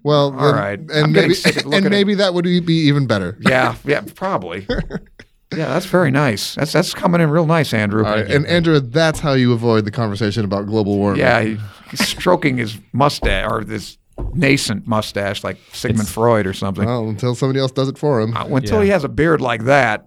Well, 0.02 0.32
All 0.38 0.52
then- 0.52 0.54
right. 0.54 0.78
and 0.78 0.90
I'm 0.92 1.12
maybe 1.12 1.34
sick 1.34 1.56
of 1.56 1.64
looking 1.66 1.78
and 1.78 1.86
at- 1.86 1.90
maybe 1.90 2.14
that 2.16 2.32
would 2.34 2.44
be 2.44 2.62
even 2.86 3.06
better. 3.06 3.36
Yeah, 3.40 3.74
yeah, 3.84 4.02
probably. 4.14 4.66
Yeah, 4.70 5.66
that's 5.68 5.86
very 5.86 6.10
nice. 6.10 6.54
That's 6.54 6.72
that's 6.72 6.92
coming 6.94 7.20
in 7.20 7.30
real 7.30 7.46
nice, 7.46 7.72
Andrew. 7.72 8.04
All 8.04 8.12
right, 8.12 8.30
and 8.30 8.46
Andrew, 8.46 8.80
that's 8.80 9.18
how 9.18 9.32
you 9.32 9.52
avoid 9.52 9.84
the 9.86 9.90
conversation 9.90 10.44
about 10.44 10.66
global 10.66 10.96
warming. 10.98 11.20
Yeah, 11.20 11.40
he, 11.42 11.56
he's 11.90 12.06
stroking 12.06 12.58
his 12.58 12.78
mustache 12.92 13.50
or 13.50 13.64
this 13.64 13.96
nascent 14.34 14.86
mustache 14.86 15.42
like 15.42 15.56
Sigmund 15.72 16.00
It's- 16.00 16.12
Freud 16.14 16.46
or 16.46 16.52
something. 16.52 16.84
Well, 16.84 17.08
until 17.08 17.34
somebody 17.34 17.58
else 17.60 17.72
does 17.72 17.88
it 17.88 17.96
for 17.98 18.20
him. 18.20 18.36
Uh, 18.36 18.44
until 18.46 18.78
Yeah. 18.78 18.84
he 18.84 18.90
has 18.90 19.04
a 19.04 19.08
beard 19.08 19.40
like 19.40 19.64
that. 19.64 20.06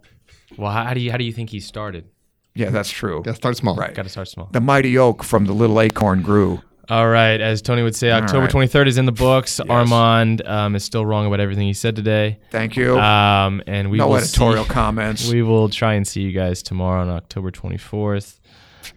Well, 0.58 0.72
how, 0.72 0.84
how 0.86 0.94
do 0.94 1.00
you 1.02 1.12
how 1.12 1.18
do 1.18 1.24
you 1.24 1.34
think 1.34 1.50
he 1.50 1.60
started? 1.60 2.06
Yeah, 2.54 2.70
that's 2.70 2.89
true. 2.89 3.24
Yeah, 3.26 3.34
start 3.34 3.58
small. 3.58 3.76
Right. 3.76 3.93
Got 3.93 4.04
to 4.04 4.10
start 4.10 4.28
small. 4.28 4.49
The 4.52 4.62
mighty 4.62 4.97
oak 4.97 5.24
from 5.24 5.45
the 5.45 5.54
little 5.54 5.80
acorn 5.80 6.22
grew. 6.22 6.62
All 6.89 7.08
right, 7.08 7.39
as 7.39 7.62
Tony 7.62 7.84
would 7.84 7.95
say, 7.95 8.12
October 8.12 8.41
right. 8.41 8.49
twenty 8.49 8.68
third 8.68 8.89
is 8.89 8.97
in 8.97 9.06
the 9.06 9.14
books. 9.14 9.62
Armand 9.62 10.45
um, 10.45 10.76
is 10.76 10.84
still 10.84 11.06
wrong 11.06 11.26
about 11.26 11.39
everything 11.39 11.66
he 11.66 11.74
said 11.74 11.95
today. 11.95 12.39
Thank 12.49 12.76
you. 12.76 12.99
Um, 12.99 13.64
and 13.66 13.89
we 13.89 13.97
no 13.99 14.10
will 14.10 14.18
editorial 14.18 14.66
see, 14.66 14.72
comments. 14.72 15.32
We 15.32 15.41
will 15.41 15.70
try 15.70 15.93
and 15.93 16.06
see 16.06 16.22
you 16.22 16.34
guys 16.34 16.62
tomorrow 16.62 17.02
on 17.02 17.10
October 17.10 17.49
twenty 17.52 17.78
fourth. 17.78 18.41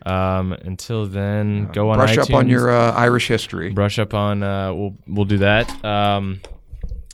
Um, 0.05 0.53
until 0.53 1.07
then, 1.07 1.67
go 1.69 1.91
on 1.91 1.99
Brush 1.99 2.17
iTunes. 2.17 2.31
up 2.31 2.35
on 2.35 2.49
your 2.49 2.71
uh, 2.71 2.93
Irish 2.95 3.29
history. 3.29 3.71
brush 3.71 4.01
up 4.01 4.13
on. 4.13 4.43
Uh, 4.43 4.75
we'll 4.75 4.97
we'll 5.07 5.25
do 5.27 5.39
that. 5.39 5.69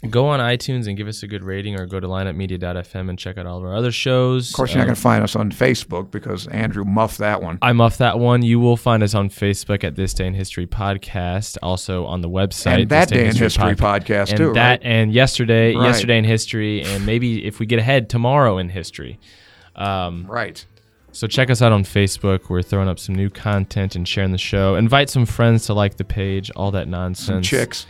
Um, 0.03 0.11
go 0.11 0.26
on 0.28 0.40
iTunes 0.40 0.86
and 0.86 0.96
give 0.96 1.09
us 1.09 1.22
a 1.22 1.26
good 1.26 1.44
rating, 1.44 1.78
or 1.78 1.86
go 1.86 2.01
to 2.01 2.07
lineupmedia.fm 2.07 3.09
and 3.11 3.18
check 3.18 3.36
out 3.38 3.46
all 3.46 3.59
of 3.59 3.64
our 3.64 3.74
other 3.74 3.92
shows. 3.92 4.51
Of 4.51 4.57
course, 4.57 4.70
you're 4.72 4.78
not 4.78 4.86
going 4.86 4.94
to 4.94 5.01
find 5.01 5.22
us 5.22 5.36
on 5.36 5.51
Facebook 5.51 6.11
because 6.11 6.46
Andrew 6.48 6.84
muffed 6.84 7.18
that 7.18 7.42
one. 7.42 7.59
I 7.62 7.72
muffed 7.72 7.98
that 7.98 8.18
one. 8.18 8.42
You 8.42 8.61
will 8.61 8.76
find 8.76 9.03
us 9.03 9.14
on 9.14 9.28
Facebook 9.28 9.84
at 9.84 9.96
This 9.96 10.14
Day 10.14 10.26
in 10.26 10.34
History 10.34 10.66
podcast, 10.66 11.59
also 11.62 12.07
on 12.07 12.20
the 12.22 12.28
website. 12.30 12.80
And 12.82 12.88
that 12.90 13.09
This 13.09 13.18
day 13.18 13.28
in 13.28 13.36
history 13.36 13.74
Pod- 13.76 14.03
podcast 14.07 14.28
and 14.30 14.38
too, 14.38 14.53
that 14.55 14.70
right? 14.70 14.80
and 14.82 15.12
yesterday, 15.12 15.74
Right. 15.74 15.84
yesterday 15.86 16.18
in 16.18 16.24
history, 16.24 16.82
and 16.82 17.05
maybe 17.05 17.44
if 17.46 17.59
we 17.59 17.66
get 17.66 17.78
ahead 17.78 18.09
tomorrow 18.09 18.59
in 18.59 18.70
history. 18.70 19.18
Um, 19.76 20.26
Right. 20.28 20.64
so 21.12 21.26
check 21.26 21.51
us 21.51 21.61
out 21.62 21.72
on 21.72 21.84
Facebook. 21.84 22.48
We're 22.48 22.62
throwing 22.62 22.88
up 22.88 22.98
some 22.98 23.14
new 23.14 23.30
content 23.30 23.94
and 23.96 24.07
sharing 24.07 24.32
the 24.32 24.38
show. 24.38 24.76
Invite 24.76 25.11
some 25.11 25.26
friends 25.26 25.66
to 25.66 25.74
like 25.74 25.96
the 25.96 26.05
page. 26.05 26.51
All 26.57 26.70
that 26.72 26.88
nonsense. 26.88 27.26
Some 27.26 27.42
chicks. 27.42 27.86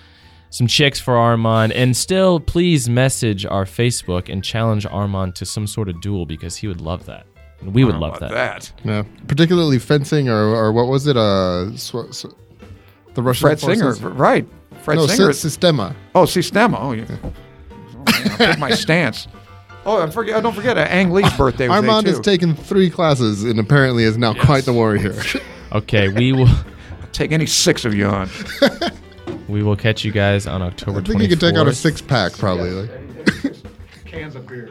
Some 0.52 0.66
chicks 0.66 0.98
for 0.98 1.16
Armand, 1.16 1.72
and 1.72 1.96
still, 1.96 2.40
please 2.40 2.88
message 2.88 3.46
our 3.46 3.64
Facebook 3.64 4.28
and 4.28 4.42
challenge 4.42 4.84
Armand 4.84 5.36
to 5.36 5.46
some 5.46 5.66
sort 5.68 5.88
of 5.88 6.00
duel 6.00 6.26
because 6.26 6.56
he 6.56 6.66
would 6.66 6.80
love 6.80 7.06
that. 7.06 7.24
And 7.60 7.72
we 7.72 7.84
would 7.84 7.96
love 7.96 8.18
that. 8.18 8.30
that. 8.32 8.72
Yeah, 8.84 9.04
particularly 9.28 9.78
fencing 9.78 10.28
or, 10.28 10.36
or 10.36 10.72
what 10.72 10.88
was 10.88 11.06
it? 11.06 11.16
Uh, 11.16 11.76
sw- 11.76 12.10
sw- 12.10 12.26
the 13.14 13.22
Russian 13.22 13.46
Fred 13.48 13.60
Singer, 13.60 13.94
forces? 13.94 14.02
right? 14.02 14.46
Fred 14.82 14.96
no, 14.96 15.06
Singer. 15.06 15.32
Sy- 15.32 15.48
Sistema. 15.48 15.94
oh, 16.14 16.24
Sistema. 16.24 16.78
Oh, 16.80 16.92
yeah. 16.92 17.04
Oh, 17.22 17.32
man, 17.94 18.40
I 18.40 18.46
took 18.50 18.58
my 18.58 18.70
stance. 18.70 19.28
Oh, 19.86 20.02
I 20.02 20.10
forget. 20.10 20.42
Don't 20.42 20.54
forget, 20.54 20.76
uh, 20.76 20.82
Ang 20.82 21.10
Lee's 21.12 21.32
birthday 21.36 21.68
was 21.68 21.76
Armand 21.76 22.06
has 22.06 22.18
taken 22.20 22.54
three 22.56 22.90
classes 22.90 23.44
and 23.44 23.58
apparently 23.60 24.04
is 24.04 24.18
now 24.18 24.34
quite 24.34 24.64
the 24.64 24.72
warrior. 24.72 25.14
Okay, 25.72 26.08
we 26.08 26.32
will. 26.32 26.48
Take 27.12 27.32
any 27.32 27.46
six 27.46 27.84
of 27.84 27.94
you 27.94 28.06
on. 28.06 28.28
We 29.50 29.62
will 29.64 29.76
catch 29.76 30.04
you 30.04 30.12
guys 30.12 30.46
on 30.46 30.62
October 30.62 31.00
I 31.00 31.02
24th. 31.02 31.06
think 31.08 31.22
you 31.22 31.28
could 31.28 31.40
take 31.40 31.56
out 31.56 31.66
a 31.66 31.74
six 31.74 32.00
pack 32.00 32.32
probably. 32.32 32.70
Like. 32.70 32.90
Cans 34.04 34.36
of 34.36 34.46
beer. 34.46 34.70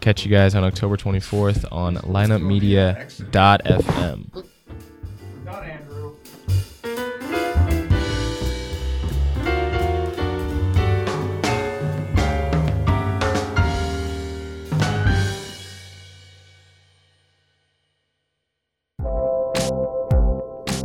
Catch 0.00 0.24
you 0.24 0.30
guys 0.30 0.54
on 0.54 0.64
October 0.64 0.96
24th 0.96 1.66
on 1.70 1.96
lineupmedia.fm. 1.96 4.46